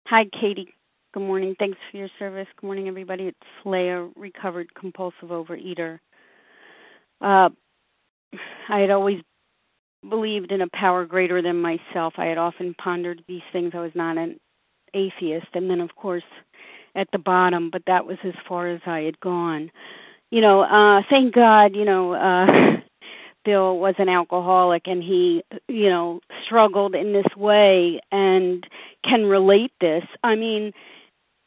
Hi, 0.08 0.26
Katie. 0.40 0.74
Good 1.14 1.24
morning. 1.24 1.56
Thanks 1.60 1.78
for 1.92 1.98
your 1.98 2.10
service. 2.20 2.48
Good 2.60 2.68
morning, 2.68 2.88
everybody. 2.88 3.26
It's 3.26 3.38
Leah, 3.66 4.10
recovered 4.16 4.74
compulsive 4.76 5.30
overeater. 5.30 6.00
Uh, 7.22 7.50
I 8.70 8.80
had 8.80 8.92
always 8.92 9.22
believed 10.10 10.52
in 10.52 10.62
a 10.62 10.68
power 10.74 11.06
greater 11.06 11.42
than 11.42 11.62
myself. 11.62 12.14
I 12.18 12.26
had 12.26 12.38
often 12.38 12.76
pondered 12.82 13.24
these 13.28 13.42
things. 13.54 13.72
I 13.76 13.80
was 13.82 13.92
not 13.96 14.18
an 14.18 14.40
atheist. 14.94 15.48
And 15.54 15.70
then, 15.70 15.82
of 15.82 15.96
course, 15.96 16.24
at 16.96 17.08
the 17.14 17.20
bottom, 17.20 17.70
but 17.72 17.84
that 17.88 18.06
was 18.06 18.18
as 18.24 18.34
far 18.48 18.70
as 18.70 18.82
I 18.86 19.02
had 19.02 19.20
gone. 19.22 19.72
You 20.32 20.42
know, 20.42 20.62
uh, 20.62 21.02
thank 21.10 21.34
God, 21.34 21.76
you 21.76 21.86
know, 21.86 22.14
uh, 22.14 22.78
Bill 23.46 23.78
was 23.78 23.96
an 23.98 24.10
alcoholic 24.10 24.84
and 24.86 25.02
he, 25.02 25.44
you 25.68 25.90
know, 25.90 26.20
struggled 26.46 26.94
in 26.94 27.14
this 27.14 27.36
way 27.36 28.00
and 28.12 28.66
can 29.04 29.26
relate 29.26 29.72
this. 29.82 30.04
I 30.24 30.36
mean, 30.36 30.74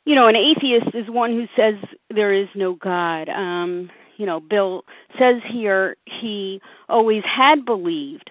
you 0.05 0.15
know, 0.15 0.27
an 0.27 0.37
atheist 0.37 0.95
is 0.95 1.09
one 1.09 1.33
who 1.33 1.47
says 1.57 1.75
there 2.11 2.33
is 2.33 2.49
no 2.55 2.75
God. 2.75 3.29
Um, 3.29 3.91
you 4.17 4.27
know, 4.27 4.41
Bill 4.41 4.85
says 5.19 5.37
here 5.49 5.97
he 6.07 6.61
always 6.89 7.23
had 7.25 7.65
believed. 7.65 8.31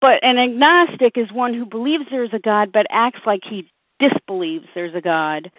But 0.00 0.24
an 0.24 0.38
agnostic 0.38 1.18
is 1.18 1.30
one 1.32 1.52
who 1.52 1.66
believes 1.66 2.04
there's 2.10 2.32
a 2.32 2.38
God 2.38 2.72
but 2.72 2.86
acts 2.90 3.20
like 3.26 3.42
he 3.48 3.70
disbelieves 3.98 4.66
there's 4.74 4.94
a 4.94 5.00
God. 5.02 5.50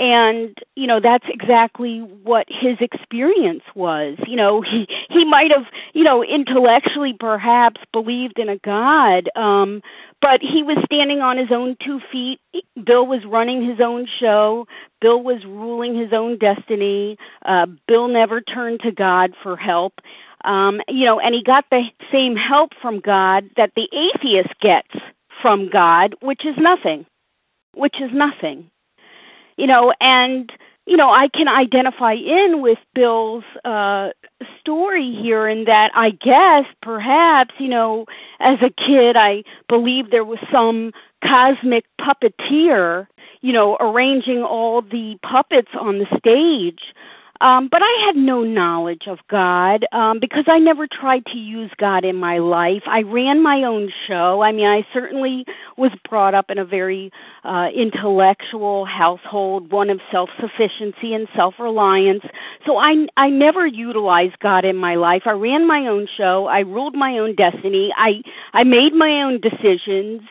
And, 0.00 0.56
you 0.76 0.86
know, 0.86 0.98
that's 0.98 1.26
exactly 1.28 1.98
what 1.98 2.46
his 2.48 2.78
experience 2.80 3.62
was. 3.74 4.16
You 4.26 4.34
know, 4.34 4.62
he 4.62 4.88
he 5.10 5.26
might 5.26 5.50
have, 5.50 5.66
you 5.92 6.02
know, 6.02 6.24
intellectually 6.24 7.14
perhaps 7.20 7.82
believed 7.92 8.38
in 8.38 8.48
a 8.48 8.56
God, 8.58 9.28
um, 9.36 9.82
but 10.22 10.40
he 10.40 10.62
was 10.62 10.78
standing 10.86 11.20
on 11.20 11.36
his 11.36 11.52
own 11.52 11.76
two 11.84 12.00
feet. 12.10 12.40
Bill 12.82 13.06
was 13.06 13.26
running 13.26 13.62
his 13.62 13.78
own 13.78 14.06
show. 14.18 14.66
Bill 15.02 15.22
was 15.22 15.44
ruling 15.44 15.94
his 15.94 16.14
own 16.14 16.38
destiny. 16.38 17.18
Uh, 17.44 17.66
Bill 17.86 18.08
never 18.08 18.40
turned 18.40 18.80
to 18.80 18.92
God 18.92 19.34
for 19.42 19.54
help. 19.54 20.00
Um, 20.44 20.80
you 20.88 21.04
know, 21.04 21.20
and 21.20 21.34
he 21.34 21.42
got 21.42 21.66
the 21.70 21.84
same 22.10 22.36
help 22.36 22.70
from 22.80 23.00
God 23.00 23.50
that 23.58 23.72
the 23.76 23.86
atheist 23.92 24.58
gets 24.62 24.88
from 25.42 25.68
God, 25.68 26.14
which 26.22 26.46
is 26.46 26.56
nothing. 26.56 27.04
Which 27.74 28.00
is 28.00 28.10
nothing. 28.14 28.70
You 29.60 29.66
know, 29.66 29.92
and 30.00 30.50
you 30.86 30.96
know, 30.96 31.10
I 31.10 31.28
can 31.28 31.46
identify 31.46 32.14
in 32.14 32.62
with 32.62 32.78
Bill's 32.94 33.44
uh 33.64 34.10
story 34.58 35.14
here 35.22 35.46
in 35.48 35.64
that 35.64 35.90
I 35.94 36.10
guess 36.10 36.64
perhaps, 36.80 37.54
you 37.58 37.68
know, 37.68 38.06
as 38.40 38.58
a 38.62 38.70
kid 38.70 39.16
I 39.16 39.44
believed 39.68 40.10
there 40.10 40.24
was 40.24 40.38
some 40.50 40.92
cosmic 41.22 41.84
puppeteer, 42.00 43.06
you 43.42 43.52
know, 43.52 43.76
arranging 43.80 44.42
all 44.42 44.80
the 44.80 45.18
puppets 45.22 45.72
on 45.78 45.98
the 45.98 46.06
stage 46.18 46.94
um, 47.40 47.68
but 47.70 47.80
I 47.82 48.06
had 48.06 48.16
no 48.16 48.42
knowledge 48.42 49.04
of 49.06 49.18
God 49.30 49.86
um, 49.92 50.20
because 50.20 50.44
I 50.46 50.58
never 50.58 50.86
tried 50.86 51.24
to 51.26 51.38
use 51.38 51.70
God 51.78 52.04
in 52.04 52.16
my 52.16 52.38
life. 52.38 52.82
I 52.86 53.02
ran 53.02 53.42
my 53.42 53.62
own 53.62 53.90
show. 54.06 54.42
I 54.42 54.52
mean, 54.52 54.66
I 54.66 54.86
certainly 54.92 55.44
was 55.76 55.90
brought 56.08 56.34
up 56.34 56.50
in 56.50 56.58
a 56.58 56.64
very 56.64 57.10
uh, 57.44 57.68
intellectual 57.74 58.84
household, 58.84 59.72
one 59.72 59.88
of 59.90 60.00
self 60.12 60.28
sufficiency 60.40 61.14
and 61.14 61.28
self 61.34 61.54
reliance. 61.58 62.24
So 62.66 62.76
I, 62.76 63.06
I 63.16 63.30
never 63.30 63.66
utilized 63.66 64.38
God 64.40 64.64
in 64.64 64.76
my 64.76 64.96
life. 64.96 65.22
I 65.24 65.32
ran 65.32 65.66
my 65.66 65.86
own 65.86 66.06
show. 66.16 66.46
I 66.46 66.60
ruled 66.60 66.94
my 66.94 67.18
own 67.18 67.34
destiny. 67.34 67.92
I, 67.96 68.22
I 68.52 68.64
made 68.64 68.92
my 68.92 69.22
own 69.22 69.40
decisions 69.40 70.22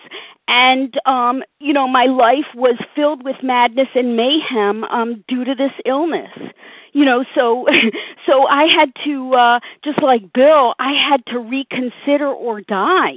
and 0.51 0.99
um 1.05 1.43
you 1.59 1.71
know 1.71 1.87
my 1.87 2.05
life 2.05 2.47
was 2.55 2.75
filled 2.95 3.23
with 3.23 3.35
madness 3.43 3.87
and 3.93 4.17
mayhem 4.17 4.83
um 4.85 5.23
due 5.27 5.43
to 5.45 5.53
this 5.53 5.71
illness 5.85 6.31
you 6.93 7.05
know 7.05 7.23
so 7.35 7.65
so 8.25 8.45
i 8.47 8.65
had 8.65 8.91
to 9.03 9.33
uh 9.33 9.59
just 9.83 10.01
like 10.01 10.31
bill 10.33 10.73
i 10.79 10.93
had 10.93 11.25
to 11.27 11.39
reconsider 11.39 12.27
or 12.27 12.61
die. 12.61 13.15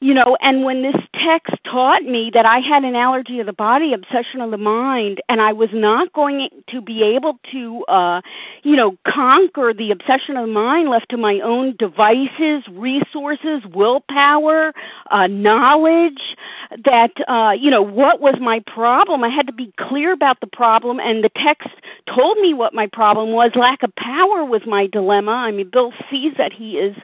You 0.00 0.14
know 0.14 0.36
and 0.40 0.62
when 0.62 0.82
this 0.82 0.94
text 1.14 1.54
taught 1.64 2.04
me 2.04 2.30
that 2.32 2.46
i 2.46 2.60
had 2.60 2.84
an 2.84 2.94
allergy 2.94 3.40
of 3.40 3.46
the 3.46 3.52
body 3.52 3.92
obsession 3.92 4.40
of 4.40 4.52
the 4.52 4.56
mind 4.56 5.20
and 5.28 5.40
i 5.40 5.52
was 5.52 5.70
not 5.72 6.12
going 6.12 6.48
to 6.70 6.80
be 6.80 7.02
able 7.02 7.38
to 7.50 7.84
uh 7.86 8.20
you 8.62 8.76
know 8.76 8.96
conquer 9.06 9.74
the 9.74 9.90
obsession 9.90 10.36
of 10.36 10.46
the 10.46 10.52
mind 10.52 10.88
left 10.88 11.08
to 11.10 11.16
my 11.16 11.40
own 11.40 11.74
devices 11.80 12.62
resources 12.70 13.62
willpower 13.74 14.72
uh 15.10 15.26
knowledge 15.26 16.36
that 16.84 17.10
uh 17.26 17.50
you 17.52 17.70
know 17.70 17.82
what 17.82 18.20
was 18.20 18.36
my 18.40 18.60
problem? 18.66 19.24
I 19.24 19.28
had 19.28 19.46
to 19.48 19.52
be 19.52 19.72
clear 19.78 20.12
about 20.12 20.40
the 20.40 20.46
problem 20.46 21.00
and 21.00 21.24
the 21.24 21.30
text 21.30 21.68
told 22.14 22.38
me 22.38 22.54
what 22.54 22.74
my 22.74 22.86
problem 22.86 23.30
was 23.30 23.50
lack 23.54 23.82
of 23.82 23.94
power 23.96 24.44
was 24.44 24.62
my 24.66 24.86
dilemma 24.86 25.32
i 25.32 25.50
mean 25.50 25.68
bill 25.70 25.92
sees 26.10 26.32
that 26.38 26.52
he 26.52 26.78
is 26.78 26.96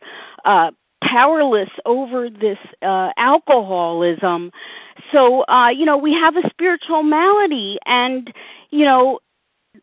uh 0.44 0.70
powerless 1.04 1.68
over 1.86 2.28
this 2.30 2.58
uh, 2.82 3.10
alcoholism. 3.16 4.50
So, 5.12 5.44
uh, 5.46 5.68
you 5.68 5.84
know, 5.84 5.96
we 5.96 6.12
have 6.12 6.36
a 6.36 6.48
spiritual 6.50 7.02
malady, 7.02 7.78
and, 7.86 8.32
you 8.70 8.84
know, 8.84 9.20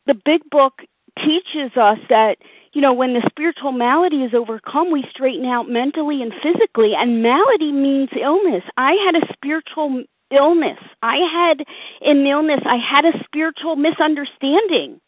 the 0.07 0.13
big 0.13 0.41
book 0.49 0.81
teaches 1.17 1.75
us 1.77 1.99
that, 2.09 2.37
you 2.73 2.81
know, 2.81 2.93
when 2.93 3.13
the 3.13 3.25
spiritual 3.29 3.71
malady 3.71 4.23
is 4.23 4.33
overcome, 4.33 4.91
we 4.91 5.05
straighten 5.11 5.45
out 5.45 5.69
mentally 5.69 6.21
and 6.21 6.33
physically, 6.41 6.93
and 6.95 7.21
malady 7.21 7.71
means 7.71 8.09
illness. 8.19 8.63
I 8.77 8.93
had 9.05 9.15
a 9.15 9.33
spiritual 9.33 10.03
illness. 10.31 10.79
I 11.03 11.17
had 11.17 11.65
an 12.01 12.25
illness. 12.25 12.61
I 12.65 12.77
had 12.77 13.05
a 13.05 13.23
spiritual 13.25 13.75
misunderstanding. 13.75 14.99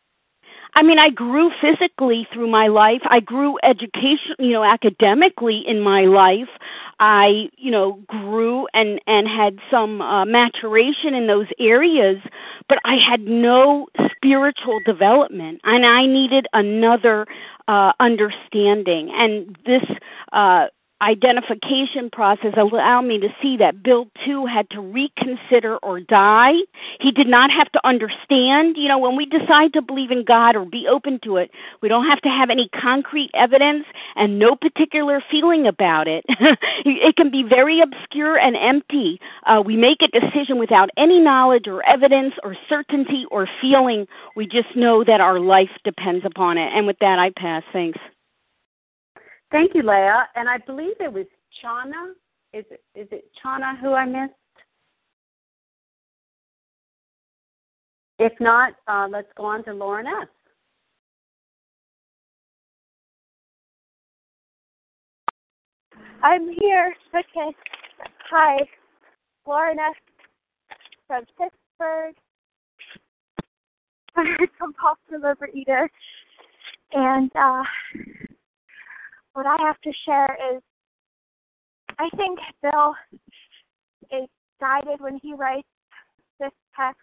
I 0.76 0.82
mean, 0.84 0.98
I 1.00 1.10
grew 1.10 1.52
physically 1.62 2.28
through 2.34 2.48
my 2.50 2.68
life. 2.68 3.02
I 3.06 3.20
grew 3.20 3.58
education, 3.64 4.36
you 4.40 4.52
know, 4.52 4.64
academically 4.64 5.64
in 5.68 5.82
my 5.82 6.06
life. 6.06 6.50
I, 7.00 7.50
you 7.58 7.72
know, 7.72 8.00
grew 8.08 8.68
and 8.74 9.00
and 9.08 9.28
had 9.28 9.60
some 9.70 10.02
uh, 10.02 10.26
maturation 10.26 11.14
in 11.14 11.28
those 11.28 11.48
areas, 11.60 12.18
but 12.68 12.80
I 12.86 12.96
had 12.96 13.22
no 13.22 13.88
spiritual 14.16 14.80
development, 14.86 15.62
and 15.64 15.86
I 15.86 16.06
needed 16.06 16.48
another 16.54 17.28
uh, 17.68 17.94
understanding. 18.00 19.12
And 19.14 19.58
this 19.66 19.84
uh, 20.32 20.68
identification 21.04 22.10
process 22.12 22.54
allowed 22.58 23.02
me 23.02 23.20
to 23.20 23.30
see 23.42 23.58
that 23.58 23.84
Bill 23.84 24.08
too 24.26 24.46
had 24.46 24.70
to 24.72 24.82
reconsider 24.82 25.78
or 25.78 26.00
die. 26.00 26.54
He 27.00 27.12
did 27.12 27.28
not 27.28 27.52
have 27.52 27.72
to 27.74 27.88
understand. 27.88 28.78
You 28.78 28.88
know, 28.88 28.98
when 28.98 29.16
we 29.16 29.26
decide 29.26 29.74
to 29.74 29.82
believe 29.82 30.12
in 30.12 30.24
God 30.24 30.56
or 30.56 30.66
be 30.66 30.88
open 30.88 31.20
to 31.24 31.38
it, 31.38 31.52
we 31.82 31.90
don't 31.90 32.08
have 32.08 32.22
to 32.22 32.30
have 32.30 32.50
any 32.50 32.70
concrete 32.70 33.32
evidence 33.34 33.86
and 34.16 34.40
no 34.40 34.56
particular 34.56 35.22
feeling 35.30 35.68
about 35.68 36.08
it. 36.08 36.26
it 36.86 37.16
can 37.16 37.30
be 37.30 37.44
very 37.44 37.82
obscure 37.82 38.38
and 38.38 38.56
empty. 38.56 39.20
Uh, 39.46 39.62
we 39.66 39.76
make 39.76 40.00
a 40.02 40.08
decision 40.08 40.58
without 40.58 40.90
any 40.98 41.20
knowledge 41.20 41.68
or 41.68 41.84
evidence 41.88 42.34
or 42.44 42.56
certainty 42.70 43.26
or 43.30 43.48
feeling. 43.62 44.08
We 44.36 44.46
just 44.46 44.76
know 44.76 45.04
that 45.04 45.22
our 45.22 45.40
life 45.40 45.72
depends 45.84 46.26
upon 46.26 46.58
it. 46.58 46.72
And 46.74 46.88
with 46.88 47.00
that, 47.00 47.20
I 47.20 47.32
pass. 47.32 47.64
Thanks. 47.74 48.00
Thank 49.54 49.76
you, 49.76 49.84
Leah. 49.84 50.28
And 50.36 50.50
I 50.50 50.58
believe 50.58 50.96
it 51.00 51.14
was 51.14 51.28
Chana. 51.64 52.14
Is 52.54 52.66
it 52.72 52.84
is 52.96 53.08
it 53.12 53.26
Chana 53.44 53.80
who 53.80 53.94
I 53.94 54.04
missed? 54.04 54.34
If 58.18 58.34
not, 58.40 58.74
uh, 58.88 59.08
let's 59.12 59.28
go 59.38 59.46
on 59.46 59.64
to 59.66 59.74
Lauren 59.74 60.08
S. 60.08 60.28
I'm 66.24 66.50
here. 66.60 66.96
Okay. 67.14 67.56
Hi. 68.32 68.58
Lauren 69.46 69.78
S. 69.78 69.94
from 71.06 71.26
Pittsburgh. 71.38 72.16
I'm 74.16 74.26
a 74.26 74.48
compulsive 74.58 75.22
overeater. 75.22 75.88
And 76.94 77.30
uh 77.36 77.64
what 79.34 79.46
I 79.46 79.58
have 79.62 79.80
to 79.82 79.92
share 80.06 80.38
is 80.56 80.62
I 82.00 82.10
think 82.16 82.40
Bill 82.62 82.96
is 84.12 84.30
guided 84.60 85.00
when 85.00 85.20
he 85.22 85.34
writes 85.34 85.68
this 86.40 86.52
text 86.76 87.02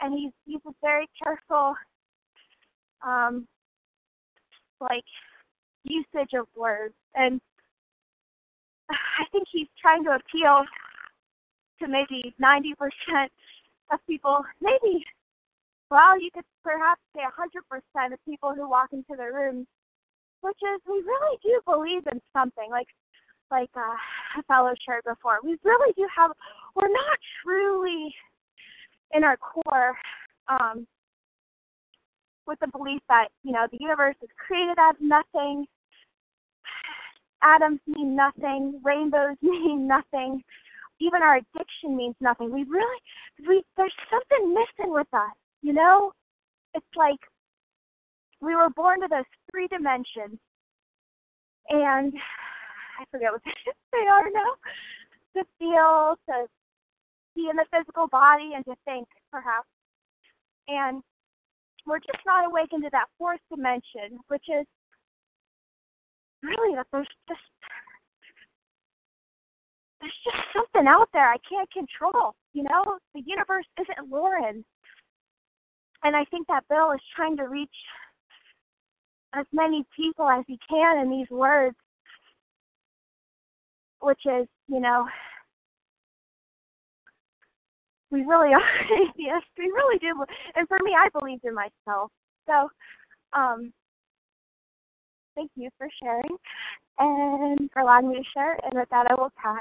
and 0.00 0.14
he 0.14 0.30
uses 0.46 0.74
very 0.82 1.08
careful 1.22 1.74
um 3.04 3.46
like 4.80 5.04
usage 5.84 6.32
of 6.38 6.46
words. 6.56 6.94
And 7.14 7.40
I 8.90 9.24
think 9.32 9.46
he's 9.52 9.68
trying 9.80 10.04
to 10.04 10.10
appeal 10.10 10.64
to 11.80 11.88
maybe 11.88 12.34
90% 12.42 12.74
of 13.92 13.98
people, 14.06 14.42
maybe, 14.60 15.04
well, 15.90 16.20
you 16.20 16.30
could 16.32 16.44
perhaps 16.62 17.00
say 17.14 17.22
a 17.22 18.00
100% 18.00 18.12
of 18.12 18.18
people 18.24 18.52
who 18.54 18.68
walk 18.68 18.88
into 18.92 19.16
the 19.16 19.32
room 19.32 19.66
which 20.40 20.58
is 20.74 20.80
we 20.86 21.02
really 21.02 21.38
do 21.42 21.60
believe 21.66 22.06
in 22.10 22.20
something 22.32 22.70
like 22.70 22.88
like 23.50 23.70
uh, 23.76 24.38
a 24.38 24.42
fellow 24.44 24.72
shared 24.86 25.04
before. 25.04 25.38
We 25.42 25.56
really 25.64 25.92
do 25.96 26.06
have. 26.16 26.30
We're 26.74 26.88
not 26.88 27.18
truly 27.42 28.14
in 29.12 29.24
our 29.24 29.36
core 29.36 29.96
um, 30.48 30.86
with 32.46 32.58
the 32.60 32.68
belief 32.68 33.00
that 33.08 33.28
you 33.42 33.52
know 33.52 33.66
the 33.70 33.78
universe 33.80 34.16
is 34.22 34.28
created 34.36 34.78
out 34.78 34.94
of 34.96 35.00
nothing. 35.00 35.66
Atoms 37.42 37.80
mean 37.86 38.14
nothing. 38.14 38.80
Rainbows 38.84 39.36
mean 39.42 39.86
nothing. 39.86 40.42
Even 41.00 41.22
our 41.22 41.36
addiction 41.36 41.96
means 41.96 42.14
nothing. 42.20 42.52
We 42.52 42.64
really, 42.64 43.00
we 43.48 43.62
there's 43.76 43.94
something 44.10 44.54
missing 44.54 44.92
with 44.92 45.08
us. 45.12 45.34
You 45.62 45.72
know, 45.72 46.12
it's 46.74 46.86
like 46.96 47.18
we 48.40 48.54
were 48.54 48.70
born 48.70 49.00
to 49.00 49.08
those 49.08 49.28
three 49.50 49.66
dimensions, 49.68 50.38
and 51.68 52.12
I 52.98 53.04
forget 53.10 53.32
what 53.32 53.42
they 53.92 54.06
are 54.06 54.30
now. 54.32 54.52
To 55.36 55.44
feel, 55.60 56.16
to 56.28 56.46
be 57.36 57.48
in 57.48 57.56
the 57.56 57.66
physical 57.70 58.08
body, 58.08 58.52
and 58.56 58.64
to 58.64 58.74
think, 58.84 59.06
perhaps. 59.30 59.68
And 60.66 61.02
we're 61.86 62.00
just 62.00 62.24
not 62.26 62.46
awakened 62.46 62.82
to 62.84 62.90
that 62.92 63.06
fourth 63.18 63.40
dimension, 63.50 64.18
which 64.28 64.44
is 64.48 64.66
really 66.42 66.74
that 66.74 66.86
there's 66.92 67.08
just 67.28 67.40
there's 70.00 70.20
just 70.24 70.42
something 70.54 70.88
out 70.88 71.08
there 71.12 71.28
I 71.28 71.36
can't 71.48 71.70
control. 71.70 72.34
You 72.54 72.64
know, 72.64 72.98
the 73.14 73.22
universe 73.24 73.66
isn't 73.78 74.10
Lauren. 74.10 74.64
And 76.02 76.16
I 76.16 76.24
think 76.24 76.46
that 76.48 76.64
Bill 76.68 76.92
is 76.92 77.00
trying 77.14 77.36
to 77.36 77.44
reach 77.44 77.68
as 79.34 79.46
many 79.52 79.84
people 79.96 80.28
as 80.28 80.44
he 80.46 80.58
can 80.68 80.98
in 80.98 81.10
these 81.10 81.30
words, 81.30 81.76
which 84.00 84.20
is, 84.26 84.46
you 84.68 84.80
know, 84.80 85.06
we 88.10 88.22
really 88.22 88.52
are 88.54 88.82
atheists. 88.84 89.50
We 89.58 89.66
really 89.66 89.98
do. 89.98 90.24
And 90.54 90.66
for 90.68 90.78
me, 90.82 90.92
I 90.98 91.08
believed 91.18 91.44
in 91.44 91.54
myself. 91.54 92.10
So, 92.46 92.68
um, 93.32 93.72
thank 95.36 95.50
you 95.54 95.70
for 95.78 95.88
sharing 96.02 96.36
and 96.98 97.70
for 97.72 97.80
allowing 97.80 98.08
me 98.08 98.16
to 98.16 98.24
share. 98.34 98.58
And 98.64 98.74
with 98.74 98.88
that, 98.90 99.06
I 99.10 99.14
will 99.14 99.32
pass. 99.40 99.58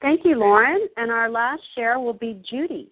Thank 0.00 0.24
you, 0.24 0.34
Lauren. 0.34 0.88
And 0.96 1.10
our 1.10 1.30
last 1.30 1.62
share 1.74 1.98
will 1.98 2.12
be 2.12 2.42
Judy. 2.48 2.90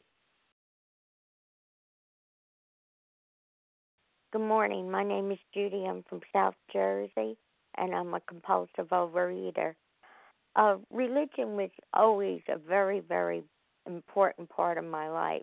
Good 4.32 4.42
morning. 4.42 4.88
My 4.88 5.02
name 5.02 5.32
is 5.32 5.40
Judy. 5.52 5.86
I'm 5.88 6.04
from 6.08 6.20
South 6.32 6.54
Jersey, 6.72 7.36
and 7.76 7.92
I'm 7.92 8.14
a 8.14 8.20
compulsive 8.20 8.86
overeater. 8.92 9.74
Uh, 10.54 10.76
religion 10.92 11.56
was 11.56 11.70
always 11.92 12.40
a 12.48 12.56
very, 12.56 13.00
very 13.00 13.42
important 13.88 14.48
part 14.48 14.78
of 14.78 14.84
my 14.84 15.08
life, 15.08 15.42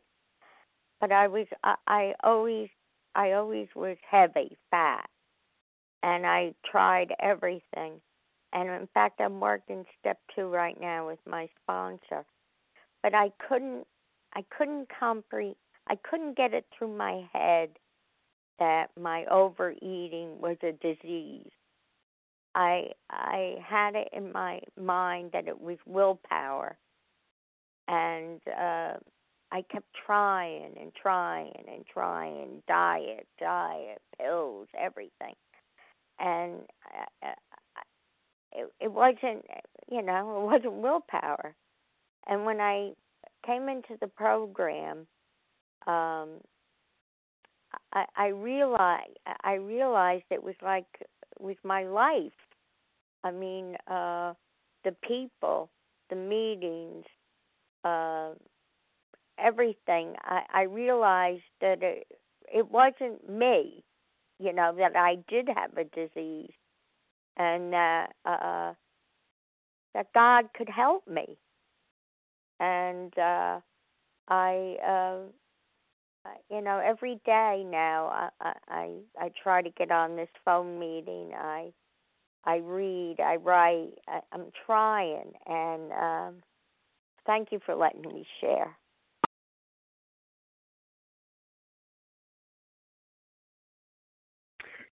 but 1.01 1.11
I 1.11 1.27
was 1.27 1.47
I, 1.65 1.75
I 1.85 2.13
always 2.23 2.69
I 3.13 3.33
always 3.33 3.67
was 3.75 3.97
heavy, 4.09 4.55
fat, 4.71 5.09
and 6.01 6.25
I 6.25 6.53
tried 6.63 7.13
everything. 7.19 7.99
And 8.53 8.69
in 8.69 8.87
fact, 8.93 9.19
I'm 9.19 9.41
working 9.41 9.83
step 9.99 10.17
two 10.33 10.47
right 10.47 10.79
now 10.79 11.07
with 11.07 11.19
my 11.27 11.49
sponsor, 11.61 12.23
but 13.03 13.13
I 13.13 13.33
couldn't 13.49 13.85
I 14.33 14.45
couldn't 14.57 14.87
comprehend 14.97 15.57
I 15.89 15.97
couldn't 16.09 16.37
get 16.37 16.53
it 16.53 16.65
through 16.77 16.95
my 16.95 17.27
head 17.33 17.71
that 18.59 18.87
my 18.99 19.25
overeating 19.25 20.39
was 20.39 20.57
a 20.63 20.71
disease. 20.73 21.51
I 22.55 22.91
I 23.09 23.55
had 23.63 23.95
it 23.95 24.09
in 24.13 24.31
my 24.31 24.61
mind 24.79 25.31
that 25.33 25.47
it 25.47 25.59
was 25.59 25.77
willpower, 25.85 26.77
and 27.87 28.41
uh, 28.47 28.93
I 29.51 29.61
kept 29.71 29.87
trying 30.05 30.73
and 30.79 30.91
trying 30.93 31.53
and 31.71 31.85
trying 31.85 32.63
diet, 32.67 33.27
diet, 33.39 34.01
pills, 34.19 34.67
everything, 34.77 35.35
and 36.19 36.61
uh, 37.23 37.27
uh 37.27 37.33
it 38.53 38.73
it 38.79 38.91
wasn't 38.91 39.45
you 39.91 40.01
know 40.01 40.41
it 40.41 40.45
wasn't 40.45 40.81
willpower. 40.81 41.53
And 42.27 42.45
when 42.45 42.59
I 42.59 42.93
came 43.45 43.69
into 43.69 43.97
the 44.01 44.07
program, 44.07 45.07
um, 45.85 46.41
I, 47.93 48.05
I 48.15 48.27
realized 48.27 49.17
I 49.43 49.53
realized 49.53 50.25
it 50.29 50.43
was 50.43 50.55
like 50.61 50.85
with 51.39 51.57
my 51.63 51.83
life. 51.83 52.31
I 53.23 53.31
mean, 53.31 53.75
uh, 53.87 54.33
the 54.83 54.95
people, 55.07 55.69
the 56.09 56.15
meetings, 56.15 57.05
uh, 57.83 58.31
everything. 59.37 60.15
I, 60.21 60.41
I 60.53 60.61
realized 60.63 61.43
that 61.61 61.81
it, 61.81 62.07
it 62.53 62.69
wasn't 62.71 63.29
me, 63.29 63.83
you 64.39 64.53
know, 64.53 64.73
that 64.77 64.95
I 64.95 65.17
did 65.27 65.49
have 65.55 65.77
a 65.77 65.83
disease, 65.83 66.53
and 67.37 67.73
that 67.73 68.07
uh, 68.25 68.73
that 69.93 70.07
God 70.13 70.45
could 70.55 70.69
help 70.69 71.07
me. 71.07 71.37
And 72.59 73.17
uh, 73.17 73.59
I 74.27 74.75
uh, 74.85 75.31
you 76.49 76.61
know, 76.61 76.79
every 76.83 77.19
day 77.25 77.65
now 77.69 78.29
I, 78.41 78.53
I 78.67 78.91
I 79.19 79.31
try 79.41 79.61
to 79.61 79.69
get 79.71 79.91
on 79.91 80.15
this 80.15 80.29
phone 80.45 80.79
meeting. 80.79 81.31
I 81.37 81.71
I 82.45 82.57
read, 82.57 83.19
I 83.19 83.35
write. 83.35 83.93
I, 84.07 84.19
I'm 84.31 84.45
trying, 84.65 85.33
and 85.45 85.91
um, 85.91 86.35
thank 87.25 87.51
you 87.51 87.59
for 87.65 87.75
letting 87.75 88.01
me 88.01 88.25
share. 88.41 88.75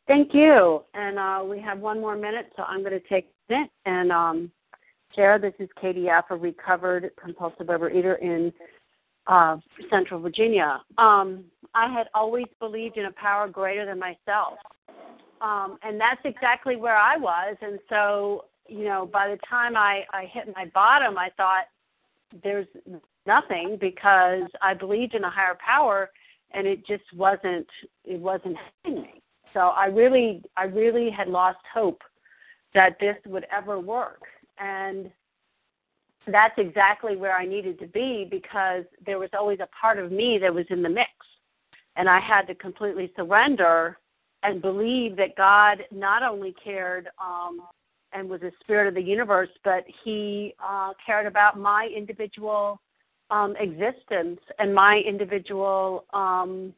Thank 0.06 0.34
you. 0.34 0.82
And 0.92 1.18
uh, 1.18 1.42
we 1.48 1.60
have 1.60 1.78
one 1.78 2.00
more 2.00 2.16
minute, 2.16 2.52
so 2.56 2.62
I'm 2.64 2.80
going 2.80 2.92
to 2.92 3.08
take 3.08 3.30
it 3.48 3.70
and 3.86 4.12
um, 4.12 4.50
share. 5.14 5.38
This 5.38 5.54
is 5.58 5.68
Katie 5.80 6.08
F., 6.08 6.26
a 6.30 6.36
recovered 6.36 7.10
compulsive 7.22 7.68
overeater 7.68 8.20
in 8.20 8.52
uh, 9.26 9.56
Central 9.90 10.20
Virginia. 10.20 10.80
Um, 10.98 11.44
I 11.74 11.92
had 11.92 12.08
always 12.14 12.46
believed 12.60 12.96
in 12.96 13.06
a 13.06 13.12
power 13.12 13.48
greater 13.48 13.84
than 13.86 13.98
myself. 13.98 14.58
Um, 15.40 15.78
and 15.82 16.00
that's 16.00 16.20
exactly 16.24 16.76
where 16.76 16.96
I 16.96 17.16
was. 17.16 17.56
And 17.60 17.78
so, 17.88 18.46
you 18.68 18.84
know, 18.84 19.06
by 19.12 19.28
the 19.28 19.38
time 19.48 19.76
I, 19.76 20.04
I 20.12 20.26
hit 20.32 20.44
my 20.54 20.66
bottom, 20.72 21.18
I 21.18 21.30
thought 21.36 21.64
there's 22.42 22.66
nothing 23.26 23.76
because 23.80 24.44
I 24.62 24.74
believed 24.74 25.14
in 25.14 25.24
a 25.24 25.30
higher 25.30 25.56
power 25.64 26.10
and 26.52 26.66
it 26.66 26.86
just 26.86 27.04
wasn't 27.14 27.66
it 28.04 28.18
wasn't 28.18 28.56
me. 28.84 29.22
So 29.52 29.60
I 29.60 29.86
really 29.86 30.42
I 30.56 30.64
really 30.64 31.10
had 31.10 31.28
lost 31.28 31.58
hope 31.72 32.02
that 32.74 32.98
this 33.00 33.16
would 33.26 33.46
ever 33.52 33.78
work. 33.80 34.22
And 34.58 35.10
that's 36.26 36.58
exactly 36.58 37.16
where 37.16 37.36
I 37.36 37.44
needed 37.44 37.78
to 37.80 37.86
be 37.86 38.26
because 38.30 38.84
there 39.04 39.18
was 39.18 39.30
always 39.32 39.60
a 39.60 39.68
part 39.78 39.98
of 39.98 40.10
me 40.10 40.38
that 40.38 40.52
was 40.52 40.66
in 40.70 40.82
the 40.82 40.88
mix. 40.88 41.10
And 41.96 42.08
I 42.08 42.20
had 42.20 42.46
to 42.48 42.54
completely 42.54 43.12
surrender 43.16 43.98
and 44.42 44.60
believe 44.60 45.16
that 45.16 45.36
God 45.36 45.84
not 45.90 46.22
only 46.22 46.54
cared 46.62 47.08
um, 47.22 47.62
and 48.12 48.28
was 48.28 48.40
the 48.40 48.52
spirit 48.60 48.88
of 48.88 48.94
the 48.94 49.02
universe, 49.02 49.48
but 49.64 49.84
He 50.04 50.54
uh, 50.64 50.92
cared 51.04 51.26
about 51.26 51.58
my 51.58 51.88
individual 51.94 52.80
um, 53.30 53.54
existence 53.58 54.40
and 54.58 54.74
my 54.74 54.98
individual 55.06 56.04
um, 56.12 56.74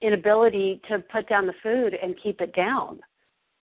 inability 0.00 0.80
to 0.88 1.00
put 1.12 1.28
down 1.28 1.46
the 1.46 1.54
food 1.62 1.94
and 2.00 2.14
keep 2.22 2.40
it 2.40 2.54
down. 2.54 3.00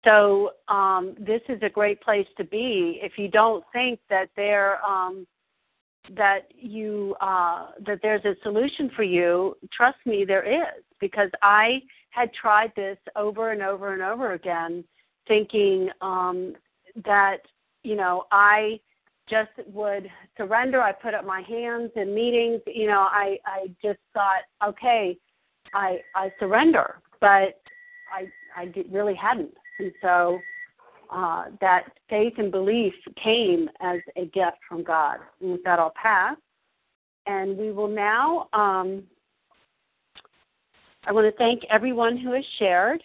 So 0.06 0.52
um, 0.70 1.16
this 1.20 1.42
is 1.50 1.62
a 1.62 1.70
great 1.70 2.02
place 2.02 2.28
to 2.38 2.44
be 2.44 3.00
if 3.02 3.14
you 3.18 3.28
don't 3.28 3.64
think 3.74 4.00
that 4.10 4.30
there 4.36 4.84
um, 4.86 5.28
that 6.16 6.48
you 6.56 7.16
uh, 7.22 7.68
that 7.86 8.00
there's 8.02 8.24
a 8.26 8.36
solution 8.44 8.90
for 8.96 9.04
you. 9.04 9.58
Trust 9.74 9.98
me, 10.06 10.26
there 10.26 10.44
is 10.44 10.84
because 11.00 11.30
I 11.42 11.82
had 12.12 12.34
tried 12.34 12.72
this 12.76 12.98
over 13.16 13.52
and 13.52 13.62
over 13.62 13.94
and 13.94 14.02
over 14.02 14.34
again, 14.34 14.84
thinking 15.28 15.90
um, 16.02 16.56
that 17.06 17.40
you 17.84 17.96
know 17.96 18.26
I 18.32 18.80
just 19.30 19.52
would 19.68 20.10
surrender. 20.38 20.82
I 20.82 20.92
put 20.92 21.14
up 21.14 21.26
my 21.26 21.42
hands 21.42 21.92
in 21.96 22.16
meetings. 22.16 22.62
You 22.68 22.88
know, 22.88 23.08
I 23.12 23.38
I 23.46 23.68
just 23.84 24.00
thought, 24.14 24.44
okay, 24.66 25.18
I 25.74 26.00
I 26.16 26.32
surrender, 26.40 27.02
but 27.20 27.62
I 28.14 28.28
I 28.56 28.74
really 28.90 29.16
hadn't. 29.16 29.54
And 29.80 29.92
so 30.02 30.40
uh, 31.10 31.46
that 31.62 31.86
faith 32.10 32.34
and 32.38 32.52
belief 32.52 32.94
came 33.22 33.70
as 33.82 34.00
a 34.16 34.26
gift 34.26 34.58
from 34.68 34.84
God. 34.84 35.18
And 35.42 35.54
with 35.54 35.64
that, 35.64 35.80
I'll 35.80 35.94
pass. 36.02 36.38
And 37.26 37.58
we 37.58 37.72
will 37.72 37.88
now, 37.88 38.48
um, 38.54 39.04
I 41.06 41.12
want 41.12 41.26
to 41.26 41.38
thank 41.38 41.64
everyone 41.70 42.18
who 42.18 42.34
has 42.34 42.46
shared. 42.58 43.02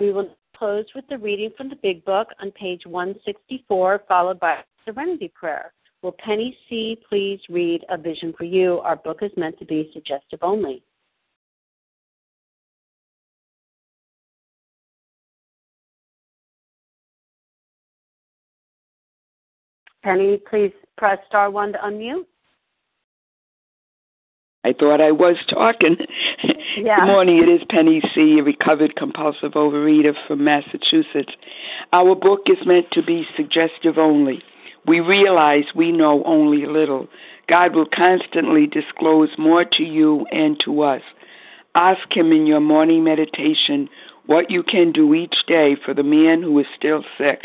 We 0.00 0.12
will 0.12 0.34
close 0.56 0.84
with 0.94 1.04
the 1.08 1.18
reading 1.18 1.50
from 1.56 1.68
the 1.68 1.76
Big 1.76 2.04
Book 2.04 2.28
on 2.40 2.50
page 2.52 2.82
164, 2.86 4.02
followed 4.08 4.40
by 4.40 4.58
Serenity 4.84 5.32
Prayer. 5.34 5.72
Will 6.02 6.14
Penny 6.18 6.56
C. 6.68 6.98
please 7.08 7.40
read 7.48 7.84
A 7.88 7.96
Vision 7.96 8.34
for 8.36 8.44
You? 8.44 8.80
Our 8.80 8.96
book 8.96 9.18
is 9.22 9.30
meant 9.36 9.58
to 9.58 9.64
be 9.64 9.90
suggestive 9.94 10.40
only. 10.42 10.82
Penny, 20.04 20.38
please 20.50 20.70
press 20.98 21.18
star 21.26 21.50
one 21.50 21.72
to 21.72 21.78
unmute. 21.78 22.26
I 24.62 24.74
thought 24.78 25.00
I 25.00 25.10
was 25.10 25.36
talking. 25.48 25.96
Yeah. 26.76 26.96
Good 26.98 27.06
morning. 27.06 27.38
It 27.38 27.48
is 27.48 27.60
Penny 27.70 28.02
C., 28.12 28.38
a 28.40 28.42
recovered 28.42 28.96
compulsive 28.96 29.52
overeater 29.52 30.12
from 30.26 30.42
Massachusetts. 30.42 31.30
Our 31.92 32.16
book 32.16 32.40
is 32.46 32.66
meant 32.66 32.90
to 32.94 33.00
be 33.00 33.24
suggestive 33.36 33.96
only. 33.96 34.42
We 34.84 34.98
realize 34.98 35.66
we 35.76 35.92
know 35.92 36.24
only 36.24 36.66
little. 36.66 37.06
God 37.48 37.76
will 37.76 37.86
constantly 37.86 38.66
disclose 38.66 39.28
more 39.38 39.64
to 39.64 39.84
you 39.84 40.26
and 40.32 40.60
to 40.64 40.82
us. 40.82 41.02
Ask 41.76 42.10
Him 42.10 42.32
in 42.32 42.44
your 42.44 42.58
morning 42.58 43.04
meditation 43.04 43.88
what 44.26 44.50
you 44.50 44.64
can 44.64 44.90
do 44.90 45.14
each 45.14 45.36
day 45.46 45.76
for 45.84 45.94
the 45.94 46.02
man 46.02 46.42
who 46.42 46.58
is 46.58 46.66
still 46.76 47.04
sick. 47.16 47.44